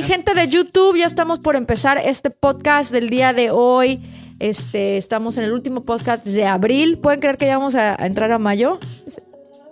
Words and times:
mi 0.00 0.06
gente 0.06 0.32
de 0.32 0.48
YouTube? 0.48 0.96
Ya 0.96 1.04
estamos 1.06 1.40
por 1.40 1.56
empezar 1.56 1.98
este 2.02 2.30
podcast 2.30 2.90
del 2.90 3.10
día 3.10 3.34
de 3.34 3.50
hoy. 3.50 4.00
Este, 4.38 4.96
estamos 4.96 5.36
en 5.36 5.44
el 5.44 5.52
último 5.52 5.82
podcast 5.82 6.24
de 6.24 6.46
abril. 6.46 6.96
¿Pueden 6.98 7.20
creer 7.20 7.36
que 7.36 7.44
ya 7.44 7.58
vamos 7.58 7.74
a, 7.74 8.00
a 8.02 8.06
entrar 8.06 8.32
a 8.32 8.38
mayo? 8.38 8.78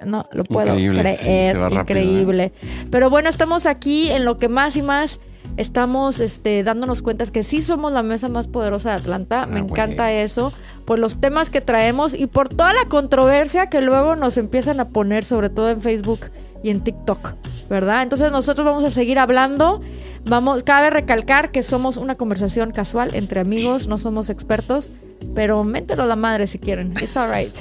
No, 0.04 0.28
lo 0.32 0.44
puedo 0.44 0.66
Increíble, 0.78 1.16
sí, 1.16 1.24
creer. 1.24 1.56
va 1.58 1.68
rápido, 1.70 1.80
increíble. 2.00 2.52
Pero 2.90 3.08
bueno, 3.08 3.30
estamos 3.30 3.64
aquí 3.64 4.10
en 4.10 4.26
lo 4.26 4.38
que 4.38 4.48
más 4.50 4.76
y 4.76 4.82
más 4.82 5.18
estamos 5.56 6.20
este, 6.20 6.62
dándonos 6.62 7.00
cuenta 7.00 7.24
es 7.24 7.30
que 7.30 7.42
sí 7.42 7.62
somos 7.62 7.90
la 7.92 8.02
mesa 8.02 8.28
más 8.28 8.48
poderosa 8.48 8.90
de 8.90 8.96
Atlanta. 8.96 9.46
Me 9.46 9.60
Ah, 9.60 9.62
encanta 9.62 10.04
güey. 10.04 10.16
eso. 10.18 10.52
Por 10.84 10.98
los 10.98 11.20
temas 11.22 11.48
que 11.48 11.62
traemos 11.62 12.12
y 12.12 12.26
por 12.26 12.50
toda 12.50 12.74
la 12.74 12.84
controversia 12.90 13.70
que 13.70 13.80
luego 13.80 14.14
nos 14.14 14.36
empiezan 14.36 14.78
a 14.78 14.90
poner, 14.90 15.24
sobre 15.24 15.48
todo 15.48 15.70
en 15.70 15.80
Facebook 15.80 16.20
y 16.62 16.68
en 16.70 16.82
TikTok, 16.82 17.34
¿verdad? 17.70 18.02
Entonces 18.02 18.30
nosotros 18.30 18.66
vamos 18.66 18.84
a 18.84 18.90
seguir 18.90 19.18
hablando. 19.18 19.80
Vamos, 20.24 20.62
cabe 20.62 20.90
recalcar 20.90 21.50
que 21.50 21.62
somos 21.62 21.96
una 21.96 22.16
conversación 22.16 22.72
casual 22.72 23.14
entre 23.14 23.40
amigos, 23.40 23.86
no 23.88 23.98
somos 23.98 24.30
expertos, 24.30 24.90
pero 25.34 25.64
mételo 25.64 26.02
a 26.02 26.06
la 26.06 26.16
madre 26.16 26.46
si 26.46 26.58
quieren. 26.58 26.92
It's 27.00 27.16
alright. 27.16 27.56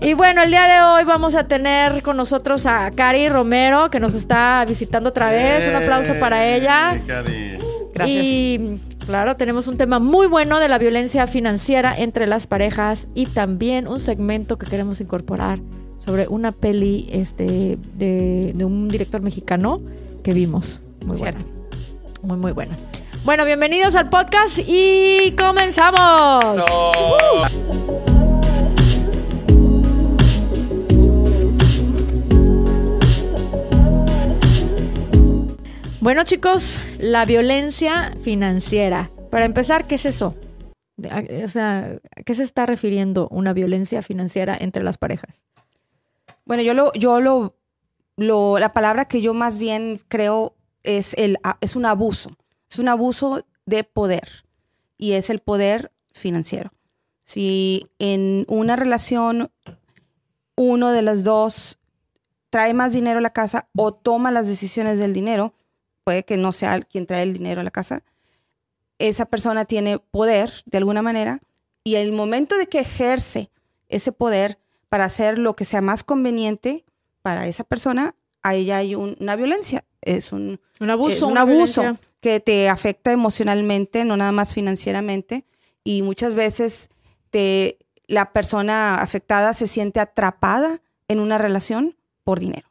Y 0.00 0.14
bueno, 0.14 0.42
el 0.42 0.50
día 0.50 0.66
de 0.66 0.82
hoy 0.82 1.04
vamos 1.04 1.34
a 1.34 1.48
tener 1.48 2.02
con 2.02 2.16
nosotros 2.16 2.66
a 2.66 2.90
Cari 2.90 3.28
Romero, 3.28 3.90
que 3.90 4.00
nos 4.00 4.14
está 4.14 4.64
visitando 4.66 5.10
otra 5.10 5.30
vez. 5.30 5.66
Un 5.66 5.74
aplauso 5.74 6.14
para 6.20 6.46
ella. 6.46 6.94
Eh, 6.94 7.02
Cari. 7.06 7.58
Gracias. 7.94 8.24
Y 8.24 8.80
claro, 9.06 9.36
tenemos 9.36 9.66
un 9.66 9.76
tema 9.76 9.98
muy 9.98 10.28
bueno 10.28 10.60
de 10.60 10.68
la 10.68 10.78
violencia 10.78 11.26
financiera 11.26 11.98
entre 11.98 12.26
las 12.26 12.46
parejas 12.46 13.08
y 13.14 13.26
también 13.26 13.88
un 13.88 13.98
segmento 13.98 14.58
que 14.58 14.66
queremos 14.66 15.00
incorporar 15.00 15.58
sobre 15.98 16.28
una 16.28 16.52
peli 16.52 17.08
este, 17.10 17.76
de, 17.96 18.52
de 18.54 18.64
un 18.64 18.88
director 18.88 19.20
mexicano 19.20 19.80
que 20.22 20.32
vimos. 20.32 20.80
Muy 21.04 21.16
Cierto. 21.16 21.44
buena. 21.44 21.57
Muy, 22.22 22.36
muy 22.36 22.52
buena. 22.52 22.76
Bueno, 23.24 23.44
bienvenidos 23.44 23.94
al 23.94 24.08
podcast 24.08 24.58
y 24.66 25.34
comenzamos. 25.38 26.64
Bueno, 36.00 36.24
chicos, 36.24 36.80
la 36.98 37.24
violencia 37.24 38.14
financiera. 38.20 39.10
Para 39.30 39.44
empezar, 39.44 39.86
¿qué 39.86 39.96
es 39.96 40.06
eso? 40.06 40.34
O 41.44 41.48
sea, 41.48 41.98
¿a 42.16 42.22
qué 42.24 42.34
se 42.34 42.42
está 42.42 42.66
refiriendo 42.66 43.28
una 43.28 43.52
violencia 43.52 44.02
financiera 44.02 44.56
entre 44.58 44.82
las 44.82 44.98
parejas? 44.98 45.44
Bueno, 46.44 46.62
yo 46.62 46.74
lo, 46.74 46.92
yo 46.94 47.20
lo, 47.20 47.54
lo, 48.16 48.58
la 48.58 48.72
palabra 48.72 49.04
que 49.04 49.20
yo 49.20 49.34
más 49.34 49.58
bien 49.58 50.00
creo 50.08 50.54
es 50.82 51.14
el, 51.14 51.38
es 51.60 51.76
un 51.76 51.86
abuso. 51.86 52.30
Es 52.70 52.78
un 52.78 52.88
abuso 52.88 53.46
de 53.66 53.84
poder 53.84 54.44
y 54.96 55.12
es 55.12 55.30
el 55.30 55.38
poder 55.38 55.92
financiero. 56.12 56.72
Si 57.24 57.86
en 57.98 58.44
una 58.48 58.76
relación 58.76 59.50
uno 60.56 60.90
de 60.92 61.02
los 61.02 61.24
dos 61.24 61.78
trae 62.50 62.74
más 62.74 62.92
dinero 62.94 63.18
a 63.18 63.22
la 63.22 63.32
casa 63.32 63.68
o 63.76 63.92
toma 63.94 64.30
las 64.30 64.46
decisiones 64.46 64.98
del 64.98 65.12
dinero, 65.12 65.54
puede 66.04 66.24
que 66.24 66.36
no 66.36 66.52
sea 66.52 66.80
quien 66.80 67.06
trae 67.06 67.22
el 67.22 67.34
dinero 67.34 67.60
a 67.60 67.64
la 67.64 67.70
casa, 67.70 68.02
esa 68.98 69.26
persona 69.26 69.64
tiene 69.66 69.98
poder 69.98 70.50
de 70.66 70.78
alguna 70.78 71.02
manera 71.02 71.40
y 71.84 71.94
el 71.96 72.12
momento 72.12 72.56
de 72.56 72.66
que 72.66 72.80
ejerce 72.80 73.50
ese 73.88 74.10
poder 74.12 74.58
para 74.88 75.04
hacer 75.04 75.38
lo 75.38 75.54
que 75.54 75.64
sea 75.64 75.80
más 75.82 76.02
conveniente 76.02 76.84
para 77.22 77.46
esa 77.46 77.64
persona, 77.64 78.14
a 78.42 78.54
ella 78.54 78.78
hay 78.78 78.94
un- 78.94 79.16
una 79.20 79.36
violencia. 79.36 79.84
Es 80.02 80.32
un, 80.32 80.60
Un 80.80 80.90
abuso. 80.90 81.12
es 81.12 81.22
un 81.22 81.38
abuso 81.38 81.80
violencia. 81.82 82.08
que 82.20 82.40
te 82.40 82.68
afecta 82.68 83.12
emocionalmente, 83.12 84.04
no 84.04 84.16
nada 84.16 84.32
más 84.32 84.54
financieramente. 84.54 85.44
Y 85.84 86.02
muchas 86.02 86.34
veces 86.34 86.90
te, 87.30 87.78
la 88.06 88.32
persona 88.32 88.96
afectada 88.96 89.52
se 89.54 89.66
siente 89.66 90.00
atrapada 90.00 90.80
en 91.08 91.18
una 91.20 91.38
relación 91.38 91.96
por 92.24 92.38
dinero. 92.40 92.68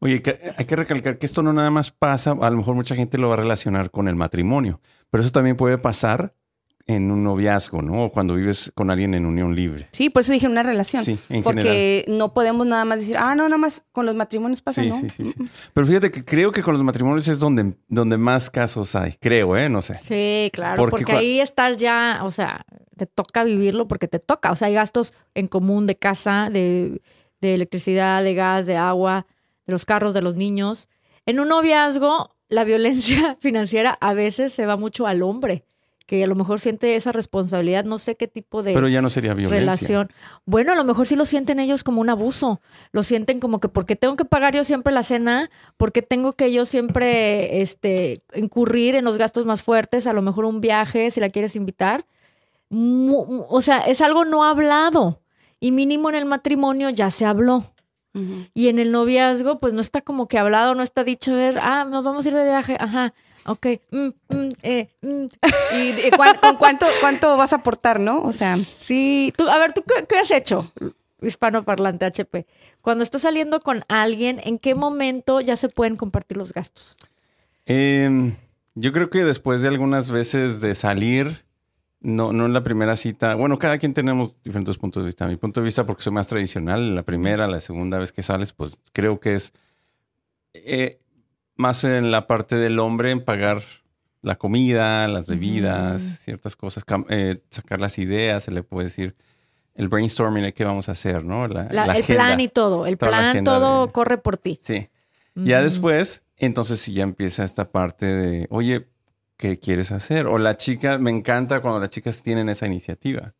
Oye, 0.00 0.20
que- 0.22 0.52
hay 0.56 0.64
que 0.64 0.76
recalcar 0.76 1.18
que 1.18 1.26
esto 1.26 1.42
no 1.42 1.52
nada 1.52 1.70
más 1.70 1.90
pasa, 1.90 2.32
a 2.32 2.50
lo 2.50 2.56
mejor 2.58 2.74
mucha 2.74 2.94
gente 2.94 3.18
lo 3.18 3.28
va 3.28 3.34
a 3.34 3.38
relacionar 3.38 3.90
con 3.90 4.08
el 4.08 4.16
matrimonio, 4.16 4.80
pero 5.10 5.22
eso 5.22 5.32
también 5.32 5.56
puede 5.56 5.78
pasar 5.78 6.34
en 6.86 7.10
un 7.10 7.24
noviazgo, 7.24 7.80
¿no? 7.80 8.04
O 8.04 8.12
cuando 8.12 8.34
vives 8.34 8.70
con 8.74 8.90
alguien 8.90 9.14
en 9.14 9.24
unión 9.24 9.56
libre. 9.56 9.88
Sí, 9.92 10.10
por 10.10 10.20
eso 10.20 10.32
dije 10.32 10.46
una 10.46 10.62
relación. 10.62 11.04
Sí, 11.04 11.18
en 11.30 11.42
porque 11.42 12.04
no 12.08 12.34
podemos 12.34 12.66
nada 12.66 12.84
más 12.84 13.00
decir, 13.00 13.16
ah, 13.18 13.34
no, 13.34 13.44
nada 13.48 13.58
más 13.58 13.84
con 13.92 14.04
los 14.04 14.14
matrimonios 14.14 14.60
pasa, 14.60 14.82
Sí, 14.82 14.88
¿no? 14.90 15.00
sí, 15.00 15.08
sí, 15.08 15.24
sí. 15.26 15.34
Pero 15.72 15.86
fíjate 15.86 16.10
que 16.10 16.24
creo 16.24 16.52
que 16.52 16.62
con 16.62 16.74
los 16.74 16.82
matrimonios 16.82 17.26
es 17.28 17.38
donde, 17.38 17.74
donde 17.88 18.18
más 18.18 18.50
casos 18.50 18.94
hay, 18.94 19.14
creo, 19.14 19.56
¿eh? 19.56 19.68
No 19.68 19.80
sé. 19.80 19.96
Sí, 19.96 20.50
claro, 20.52 20.76
Porque 20.76 21.04
porque, 21.04 21.12
ahí 21.12 21.40
estás 21.40 21.78
ya, 21.78 22.20
o 22.22 22.30
sea, 22.30 22.66
te 22.96 23.06
toca 23.06 23.44
vivirlo 23.44 23.88
porque 23.88 24.06
te 24.08 24.18
toca. 24.18 24.52
O 24.52 24.56
sea, 24.56 24.68
hay 24.68 24.74
gastos 24.74 25.14
en 25.34 25.48
común 25.48 25.86
de 25.86 25.96
casa, 25.96 26.50
de, 26.52 27.00
de 27.40 27.54
electricidad, 27.54 28.22
de 28.22 28.34
gas, 28.34 28.66
de 28.66 28.76
agua, 28.76 29.26
de 29.66 29.72
los 29.72 29.84
carros 29.84 30.12
de 30.12 30.20
los 30.20 30.36
niños. 30.36 30.88
En 31.26 31.40
un 31.40 31.48
noviazgo, 31.48 32.36
la 32.48 32.64
violencia 32.64 33.36
financiera 33.40 33.96
a 34.00 34.12
veces 34.12 34.52
se 34.52 34.66
va 34.66 34.76
mucho 34.76 35.06
al 35.06 35.22
hombre, 35.22 35.64
que 36.06 36.22
a 36.22 36.26
lo 36.26 36.34
mejor 36.34 36.60
siente 36.60 36.96
esa 36.96 37.12
responsabilidad, 37.12 37.84
no 37.84 37.98
sé 37.98 38.16
qué 38.16 38.28
tipo 38.28 38.62
de 38.62 38.74
Pero 38.74 38.88
ya 38.88 39.00
no 39.00 39.08
sería 39.08 39.32
violencia. 39.32 39.60
relación. 39.60 40.10
Bueno, 40.44 40.72
a 40.72 40.74
lo 40.74 40.84
mejor 40.84 41.06
sí 41.06 41.16
lo 41.16 41.24
sienten 41.24 41.58
ellos 41.58 41.82
como 41.82 42.00
un 42.00 42.10
abuso. 42.10 42.60
Lo 42.92 43.02
sienten 43.02 43.40
como 43.40 43.58
que 43.60 43.68
porque 43.68 43.96
tengo 43.96 44.16
que 44.16 44.24
pagar 44.24 44.54
yo 44.54 44.64
siempre 44.64 44.92
la 44.92 45.02
cena, 45.02 45.50
porque 45.76 46.02
tengo 46.02 46.34
que 46.34 46.52
yo 46.52 46.66
siempre 46.66 47.62
este, 47.62 48.22
incurrir 48.34 48.96
en 48.96 49.04
los 49.04 49.16
gastos 49.16 49.46
más 49.46 49.62
fuertes, 49.62 50.06
a 50.06 50.12
lo 50.12 50.20
mejor 50.20 50.44
un 50.44 50.60
viaje, 50.60 51.10
si 51.10 51.20
la 51.20 51.30
quieres 51.30 51.56
invitar. 51.56 52.06
O 52.70 53.60
sea, 53.62 53.80
es 53.80 54.00
algo 54.00 54.24
no 54.24 54.44
hablado. 54.44 55.22
Y 55.60 55.70
mínimo 55.70 56.10
en 56.10 56.16
el 56.16 56.24
matrimonio 56.26 56.90
ya 56.90 57.10
se 57.10 57.24
habló. 57.24 57.70
Y 58.54 58.68
en 58.68 58.78
el 58.78 58.92
noviazgo, 58.92 59.58
pues 59.58 59.72
no 59.72 59.80
está 59.80 60.00
como 60.00 60.28
que 60.28 60.38
hablado, 60.38 60.76
no 60.76 60.84
está 60.84 61.02
dicho, 61.02 61.32
a 61.32 61.34
ver, 61.34 61.58
ah, 61.60 61.84
nos 61.84 62.04
vamos 62.04 62.24
a 62.24 62.28
ir 62.28 62.34
de 62.36 62.44
viaje, 62.44 62.76
ajá, 62.78 63.12
ok, 63.46 63.66
mm, 63.90 64.06
mm, 64.28 64.48
eh, 64.62 64.88
mm. 65.02 65.24
¿Y 66.06 66.10
cuán- 66.12 66.36
con 66.40 66.56
cuánto, 66.56 66.86
cuánto 67.00 67.36
vas 67.36 67.52
a 67.52 67.56
aportar, 67.56 68.00
no? 68.00 68.22
O 68.22 68.32
sea, 68.32 68.56
Sí, 68.56 69.32
tú, 69.36 69.48
a 69.48 69.58
ver, 69.58 69.72
¿tú 69.72 69.82
qué, 69.86 70.06
qué 70.06 70.18
has 70.18 70.30
hecho, 70.30 70.72
hispanoparlante 71.22 72.04
HP? 72.04 72.46
Cuando 72.80 73.02
estás 73.04 73.22
saliendo 73.22 73.60
con 73.60 73.82
alguien, 73.88 74.40
¿en 74.44 74.58
qué 74.58 74.74
momento 74.74 75.40
ya 75.40 75.56
se 75.56 75.68
pueden 75.68 75.96
compartir 75.96 76.36
los 76.36 76.52
gastos? 76.52 76.96
Em, 77.66 78.34
yo 78.74 78.92
creo 78.92 79.08
que 79.10 79.24
después 79.24 79.62
de 79.62 79.68
algunas 79.68 80.10
veces 80.10 80.60
de 80.60 80.74
salir, 80.74 81.44
no, 82.00 82.34
no 82.34 82.44
en 82.44 82.52
la 82.52 82.62
primera 82.62 82.96
cita, 82.96 83.34
bueno, 83.36 83.58
cada 83.58 83.78
quien 83.78 83.94
tenemos 83.94 84.34
diferentes 84.44 84.76
puntos 84.76 85.02
de 85.02 85.06
vista. 85.06 85.26
Mi 85.26 85.36
punto 85.36 85.60
de 85.60 85.64
vista, 85.64 85.86
porque 85.86 86.02
soy 86.02 86.12
más 86.12 86.26
tradicional, 86.28 86.94
la 86.94 87.02
primera, 87.04 87.46
la 87.46 87.60
segunda 87.60 87.96
vez 87.98 88.12
que 88.12 88.22
sales, 88.22 88.52
pues 88.52 88.76
creo 88.92 89.18
que 89.20 89.36
es 89.36 89.54
eh, 90.52 90.98
más 91.56 91.84
en 91.84 92.10
la 92.10 92.26
parte 92.26 92.56
del 92.56 92.78
hombre 92.78 93.10
en 93.10 93.20
pagar 93.24 93.62
la 94.22 94.36
comida, 94.36 95.06
las 95.08 95.26
bebidas, 95.26 96.02
ciertas 96.02 96.56
cosas, 96.56 96.84
eh, 97.10 97.38
sacar 97.50 97.80
las 97.80 97.98
ideas, 97.98 98.44
se 98.44 98.50
le 98.50 98.62
puede 98.62 98.86
decir 98.88 99.14
el 99.74 99.88
brainstorming 99.88 100.44
de 100.44 100.54
qué 100.54 100.64
vamos 100.64 100.88
a 100.88 100.92
hacer, 100.92 101.24
¿no? 101.24 101.46
La, 101.48 101.64
La- 101.64 101.86
la 101.86 101.96
el 101.96 102.02
agenda. 102.02 102.24
plan 102.26 102.40
y 102.40 102.48
todo, 102.48 102.86
el 102.86 102.96
plan, 102.96 103.44
todo 103.44 103.86
de- 103.86 103.92
corre 103.92 104.18
por 104.18 104.36
ti. 104.36 104.58
Sí. 104.62 104.88
Ya 105.34 105.60
después, 105.62 106.22
entonces 106.36 106.80
sí 106.80 106.92
ya 106.94 107.02
empieza 107.02 107.42
esta 107.44 107.70
parte 107.70 108.06
de, 108.06 108.46
oye, 108.50 108.86
¿qué 109.36 109.58
quieres 109.58 109.90
hacer? 109.90 110.26
O 110.26 110.38
la 110.38 110.56
chica, 110.56 110.96
me 110.98 111.10
encanta 111.10 111.60
cuando 111.60 111.80
las 111.80 111.90
chicas 111.90 112.22
tienen 112.22 112.48
esa 112.48 112.66
iniciativa. 112.66 113.34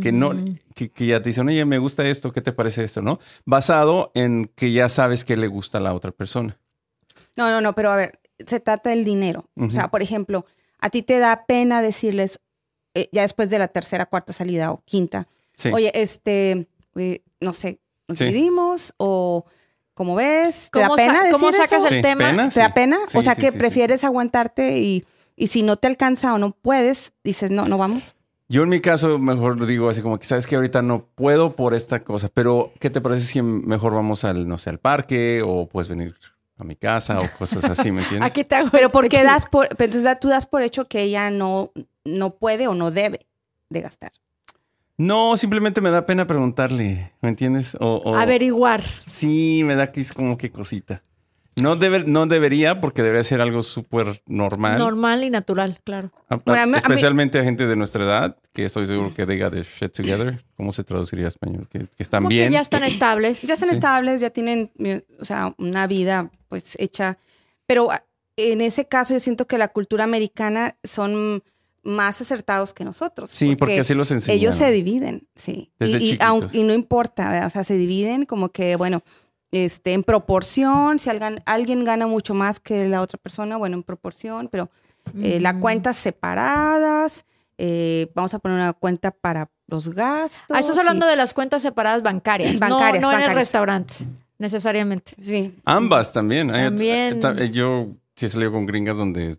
Que 0.00 0.12
no, 0.12 0.30
que, 0.76 0.92
que 0.92 1.06
ya 1.06 1.20
te 1.20 1.30
dicen, 1.30 1.48
oye, 1.48 1.64
me 1.64 1.78
gusta 1.78 2.06
esto, 2.06 2.30
¿qué 2.30 2.40
te 2.40 2.52
parece 2.52 2.84
esto? 2.84 3.02
¿No? 3.02 3.18
Basado 3.44 4.12
en 4.14 4.48
que 4.54 4.70
ya 4.70 4.88
sabes 4.88 5.24
que 5.24 5.36
le 5.36 5.48
gusta 5.48 5.78
a 5.78 5.80
la 5.80 5.94
otra 5.94 6.12
persona. 6.12 6.59
No, 7.40 7.50
no, 7.50 7.60
no, 7.60 7.74
pero 7.74 7.90
a 7.90 7.96
ver, 7.96 8.18
se 8.46 8.60
trata 8.60 8.90
del 8.90 9.04
dinero. 9.04 9.48
O 9.56 9.70
sea, 9.70 9.88
por 9.88 10.02
ejemplo, 10.02 10.46
a 10.78 10.90
ti 10.90 11.02
te 11.02 11.18
da 11.18 11.44
pena 11.46 11.82
decirles, 11.82 12.40
eh, 12.94 13.08
ya 13.12 13.22
después 13.22 13.50
de 13.50 13.58
la 13.58 13.68
tercera, 13.68 14.06
cuarta 14.06 14.32
salida 14.32 14.72
o 14.72 14.82
quinta, 14.84 15.26
Sí. 15.56 15.70
oye, 15.72 15.90
este, 15.94 16.68
eh, 16.96 17.22
no 17.40 17.52
sé, 17.52 17.80
nos 18.08 18.18
Sí. 18.18 18.24
dividimos 18.26 18.94
o 18.96 19.44
como 19.94 20.14
ves, 20.14 20.70
¿te 20.72 20.80
da 20.80 20.86
¿Cómo, 20.86 20.96
pena 20.96 21.14
sa- 21.14 21.22
decir 21.24 21.32
cómo 21.32 21.52
sacas 21.52 21.72
eso? 21.72 21.86
el 21.88 21.94
Sí, 21.96 22.00
tema? 22.02 22.30
¿pena? 22.30 22.48
¿Te 22.48 22.60
da 22.60 22.74
pena? 22.74 22.98
Sí, 23.08 23.18
o 23.18 23.22
sea, 23.22 23.34
sí, 23.34 23.40
que 23.42 23.46
sí, 23.48 23.52
sí. 23.52 23.58
prefieres 23.58 24.02
aguantarte 24.04 24.78
y, 24.78 25.04
y 25.36 25.48
si 25.48 25.62
no 25.62 25.76
te 25.76 25.86
alcanza 25.86 26.32
o 26.34 26.38
no 26.38 26.52
puedes, 26.52 27.12
dices, 27.22 27.50
no, 27.50 27.66
no 27.68 27.76
vamos. 27.76 28.14
Yo 28.48 28.62
en 28.64 28.68
mi 28.70 28.80
caso 28.80 29.18
mejor 29.18 29.64
digo 29.66 29.88
así 29.90 30.00
como 30.02 30.18
que 30.18 30.26
sabes 30.26 30.46
que 30.46 30.56
ahorita 30.56 30.80
no 30.82 31.04
puedo 31.14 31.54
por 31.54 31.74
esta 31.74 32.02
cosa, 32.02 32.28
pero 32.32 32.72
¿qué 32.80 32.88
te 32.90 33.00
parece 33.00 33.24
si 33.26 33.42
mejor 33.42 33.94
vamos 33.94 34.24
al, 34.24 34.48
no 34.48 34.58
sé, 34.58 34.70
al 34.70 34.78
parque 34.80 35.42
o 35.46 35.68
puedes 35.68 35.88
venir 35.88 36.16
a 36.60 36.64
mi 36.64 36.76
casa 36.76 37.18
o 37.20 37.28
cosas 37.38 37.64
así, 37.64 37.90
¿me 37.90 38.02
entiendes? 38.02 38.30
Aquí 38.30 38.44
te 38.44 38.54
hago 38.54 38.70
Pero 38.70 38.86
el 38.86 38.92
¿por 38.92 39.04
qué 39.04 39.16
tequila. 39.18 39.32
das 39.32 39.46
por, 39.46 39.68
pero 39.68 39.84
entonces 39.86 40.20
tú 40.20 40.28
das 40.28 40.46
por 40.46 40.62
hecho 40.62 40.86
que 40.88 41.02
ella 41.02 41.30
no, 41.30 41.72
no 42.04 42.34
puede 42.36 42.66
o 42.68 42.74
no 42.74 42.90
debe 42.90 43.26
de 43.70 43.80
gastar? 43.80 44.12
No, 44.96 45.36
simplemente 45.38 45.80
me 45.80 45.90
da 45.90 46.04
pena 46.04 46.26
preguntarle, 46.26 47.12
¿me 47.22 47.30
entiendes? 47.30 47.74
O, 47.80 48.02
o- 48.04 48.16
Averiguar. 48.16 48.82
Sí, 49.06 49.62
me 49.64 49.74
da 49.74 49.90
que 49.92 50.02
es 50.02 50.12
como 50.12 50.36
que 50.36 50.50
cosita. 50.52 51.02
No, 51.62 51.76
debe, 51.76 52.04
no 52.04 52.26
debería, 52.26 52.80
porque 52.80 53.02
debería 53.02 53.24
ser 53.24 53.40
algo 53.40 53.62
súper 53.62 54.22
normal. 54.26 54.78
Normal 54.78 55.24
y 55.24 55.30
natural, 55.30 55.80
claro. 55.84 56.10
A- 56.28 56.34
a- 56.34 56.38
Bueno, 56.38 56.62
a 56.62 56.66
mí- 56.66 56.72
a 56.72 56.76
mí- 56.76 56.78
especialmente 56.78 57.38
a 57.38 57.44
gente 57.44 57.66
de 57.66 57.76
nuestra 57.76 58.04
edad, 58.04 58.36
que 58.52 58.64
estoy 58.64 58.86
seguro 58.86 59.12
que 59.14 59.26
diga 59.26 59.50
de 59.50 59.62
shit 59.62 59.92
together. 59.92 60.44
¿Cómo 60.56 60.72
se 60.72 60.84
traduciría 60.84 61.26
a 61.26 61.28
español? 61.28 61.68
Que, 61.68 61.80
que 61.80 62.02
están 62.02 62.20
Como 62.22 62.30
que 62.30 62.36
bien. 62.36 62.52
ya 62.52 62.60
están 62.60 62.82
estables. 62.84 63.42
Ya 63.42 63.54
están 63.54 63.68
Sí. 63.70 63.74
estables, 63.76 64.20
ya 64.20 64.30
tienen, 64.30 64.70
o 65.20 65.24
sea, 65.24 65.54
una 65.58 65.86
vida 65.86 66.30
pues 66.48 66.76
hecha. 66.80 67.16
Pero 67.66 67.90
ah, 67.92 68.02
en 68.36 68.60
ese 68.60 68.86
caso 68.88 69.14
yo 69.14 69.20
siento 69.20 69.46
que 69.46 69.58
la 69.58 69.68
cultura 69.68 70.04
americana 70.04 70.76
son 70.82 71.42
más 71.82 72.20
acertados 72.20 72.74
que 72.74 72.84
nosotros. 72.84 73.30
Sí, 73.30 73.56
porque 73.56 73.80
así 73.80 73.94
los 73.94 74.10
enseñan. 74.10 74.36
Ellos 74.38 74.54
se 74.54 74.70
dividen, 74.70 75.26
sí. 75.34 75.72
Desde 75.78 75.98
y, 75.98 76.10
y, 76.12 76.18
aun- 76.18 76.50
y 76.52 76.62
no 76.64 76.74
importa, 76.74 77.28
¿verdad? 77.30 77.46
o 77.46 77.50
sea, 77.50 77.64
se 77.64 77.74
dividen 77.74 78.26
como 78.26 78.50
que, 78.50 78.76
bueno, 78.76 79.02
este, 79.52 79.92
en 79.92 80.02
proporción, 80.04 80.98
si 80.98 81.10
alguien, 81.10 81.42
alguien 81.46 81.84
gana 81.84 82.06
mucho 82.06 82.34
más 82.34 82.60
que 82.60 82.88
la 82.88 83.00
otra 83.02 83.18
persona, 83.18 83.56
bueno, 83.56 83.76
en 83.76 83.82
proporción, 83.82 84.48
pero 84.48 84.70
eh, 85.22 85.40
las 85.40 85.54
cuentas 85.54 85.96
separadas, 85.96 87.24
eh, 87.58 88.10
vamos 88.14 88.32
a 88.34 88.38
poner 88.38 88.58
una 88.58 88.72
cuenta 88.72 89.10
para 89.10 89.50
los 89.66 89.88
gastos. 89.94 90.44
Ah, 90.50 90.60
estás 90.60 90.78
hablando 90.78 91.06
de 91.06 91.16
las 91.16 91.34
cuentas 91.34 91.62
separadas 91.62 92.02
bancarias. 92.02 92.54
no- 92.54 92.60
Bancarias, 92.60 93.02
no, 93.02 93.08
en 93.10 93.14
el 93.14 93.20
bancarias. 93.20 93.34
restaurante, 93.34 93.94
necesariamente. 94.38 95.12
Sí. 95.20 95.54
Ambas 95.64 96.12
también. 96.12 96.50
Hay- 96.54 96.64
También. 96.66 97.20
ta- 97.20 97.34
Yo 97.46 97.88
sí 98.16 98.26
he 98.26 98.28
salido 98.28 98.52
con 98.52 98.66
gringas 98.66 98.96
donde 98.96 99.36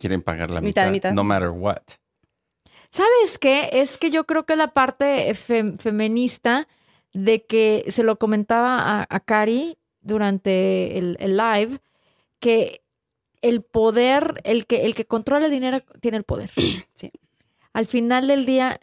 quieren 0.00 0.22
pagar 0.22 0.50
la 0.50 0.60
Mitad 0.60 0.84
mitad, 0.90 0.92
mitad. 0.92 1.12
no 1.12 1.24
matter 1.24 1.50
what. 1.50 1.78
¿Sabes 2.90 3.38
qué? 3.38 3.68
Es 3.72 3.98
que 3.98 4.10
yo 4.10 4.24
creo 4.24 4.46
que 4.46 4.56
la 4.56 4.68
parte 4.68 5.34
fem- 5.34 5.78
feminista 5.78 6.66
de 7.16 7.44
que 7.44 7.84
se 7.88 8.02
lo 8.02 8.18
comentaba 8.18 8.78
a, 8.78 9.06
a 9.08 9.20
Cari 9.20 9.78
durante 10.02 10.98
el, 10.98 11.16
el 11.18 11.38
live, 11.38 11.80
que 12.40 12.82
el 13.40 13.62
poder, 13.62 14.40
el 14.44 14.66
que, 14.66 14.84
el 14.84 14.94
que 14.94 15.06
controla 15.06 15.46
el 15.46 15.50
dinero 15.50 15.80
tiene 16.00 16.18
el 16.18 16.24
poder. 16.24 16.50
Sí. 16.94 17.10
Al 17.72 17.86
final 17.86 18.26
del 18.26 18.46
día, 18.46 18.80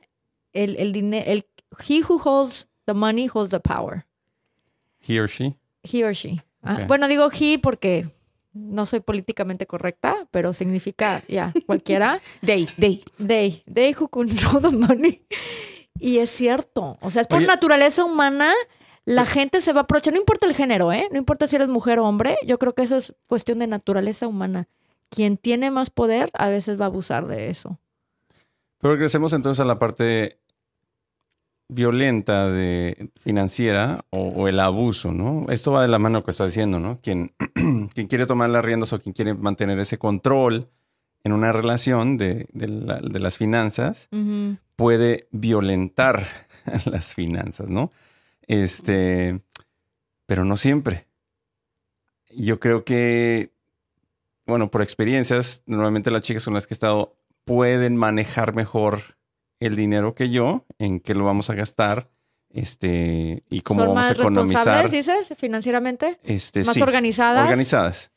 el, 0.52 0.76
el 0.78 0.92
dinero, 0.92 1.26
el 1.30 1.46
he 1.88 2.02
who 2.02 2.20
holds 2.24 2.68
the 2.86 2.94
money 2.94 3.28
holds 3.32 3.50
the 3.50 3.60
power. 3.60 4.06
He 5.00 5.20
or 5.20 5.28
she. 5.28 5.56
He 5.84 6.04
or 6.04 6.14
she. 6.14 6.42
Ah. 6.62 6.86
Bueno, 6.88 7.08
digo 7.08 7.30
he 7.32 7.58
porque 7.58 8.08
no 8.54 8.86
soy 8.86 9.00
políticamente 9.00 9.66
correcta, 9.66 10.28
pero 10.32 10.54
significa 10.54 11.24
ya 11.28 11.54
cualquiera. 11.66 12.22
They, 12.46 12.68
they. 12.78 13.04
They, 13.18 13.64
they 13.72 13.96
who 13.98 14.08
control 14.08 14.62
the 14.62 14.72
money. 14.72 15.22
Y 16.00 16.18
es 16.20 16.30
cierto. 16.30 16.98
O 17.02 17.10
sea, 17.10 17.22
es 17.22 17.28
por 17.28 17.40
Oye. 17.40 17.48
naturaleza 17.48 18.04
humana. 18.04 18.52
La 19.06 19.26
gente 19.26 19.62
se 19.62 19.74
va 19.74 19.82
a 19.82 19.84
aprovechar. 19.84 20.14
No 20.14 20.20
importa 20.20 20.48
el 20.48 20.56
género, 20.56 20.92
¿eh? 20.92 21.08
No 21.12 21.18
importa 21.18 21.48
si 21.48 21.56
eres 21.56 21.68
mujer 21.68 22.00
o 22.00 22.06
hombre. 22.06 22.38
Yo 22.46 22.58
creo 22.58 22.74
que 22.74 22.84
eso 22.84 22.98
es 22.98 23.14
cuestión 23.28 23.60
de 23.60 23.68
naturaleza 23.68 24.28
humana. 24.28 24.68
Quien 25.10 25.38
tiene 25.38 25.72
más 25.72 25.90
poder 25.90 26.30
a 26.34 26.50
veces 26.50 26.80
va 26.80 26.86
a 26.86 26.88
abusar 26.88 27.28
de 27.28 27.50
eso. 27.50 27.80
Pero 28.80 28.94
regresemos 28.96 29.34
entonces 29.34 29.62
a 29.62 29.66
la 29.66 29.80
parte 29.80 30.40
violenta 31.70 32.50
de 32.50 33.10
financiera 33.20 34.06
o, 34.10 34.20
o 34.30 34.48
el 34.48 34.60
abuso, 34.60 35.12
¿no? 35.12 35.46
Esto 35.50 35.72
va 35.72 35.82
de 35.82 35.88
la 35.88 36.00
mano 36.00 36.18
con 36.18 36.22
lo 36.22 36.26
que 36.26 36.32
estás 36.32 36.48
diciendo, 36.48 36.80
¿no? 36.80 37.00
Quien, 37.02 37.34
quien 37.94 38.08
quiere 38.08 38.26
tomar 38.26 38.50
las 38.50 38.64
riendas 38.66 38.94
o 38.94 39.00
quien 39.00 39.14
quiere 39.14 39.34
mantener 39.34 39.80
ese 39.80 39.98
control 39.98 40.70
en 41.24 41.32
una 41.32 41.52
relación 41.52 42.18
de, 42.18 42.48
de 42.54 42.68
la- 42.68 43.00
de 43.00 43.20
las 43.20 43.38
finanzas 43.38 44.10
puede 44.76 45.28
violentar 45.32 46.26
las 46.86 47.14
finanzas, 47.14 47.70
¿no? 47.70 47.92
Este, 48.48 49.40
pero 50.26 50.44
no 50.46 50.58
siempre. 50.58 51.08
Yo 52.36 52.60
creo 52.60 52.84
que, 52.84 53.52
bueno, 54.46 54.72
por 54.72 54.82
experiencias, 54.82 55.62
normalmente 55.66 56.12
las 56.12 56.24
chicas 56.24 56.44
con 56.46 56.54
las 56.54 56.68
que 56.68 56.74
he 56.74 56.76
estado 56.76 57.16
pueden 57.46 57.96
manejar 57.96 58.54
mejor 58.56 59.18
el 59.60 59.76
dinero 59.76 60.16
que 60.16 60.30
yo, 60.30 60.66
en 60.80 61.00
qué 61.00 61.14
lo 61.14 61.26
vamos 61.26 61.50
a 61.50 61.54
gastar, 61.56 62.10
este, 62.50 63.44
y 63.50 63.62
cómo 63.62 63.82
¿Son 63.82 63.94
vamos 63.96 64.10
a 64.10 64.14
economizar. 64.14 64.66
responsables, 64.84 64.92
dices, 64.92 65.34
financieramente? 65.38 66.20
Este, 66.24 66.64
¿Más 66.64 66.74
sí, 66.76 66.82
organizadas? 66.82 67.44
organizadas. 67.44 68.12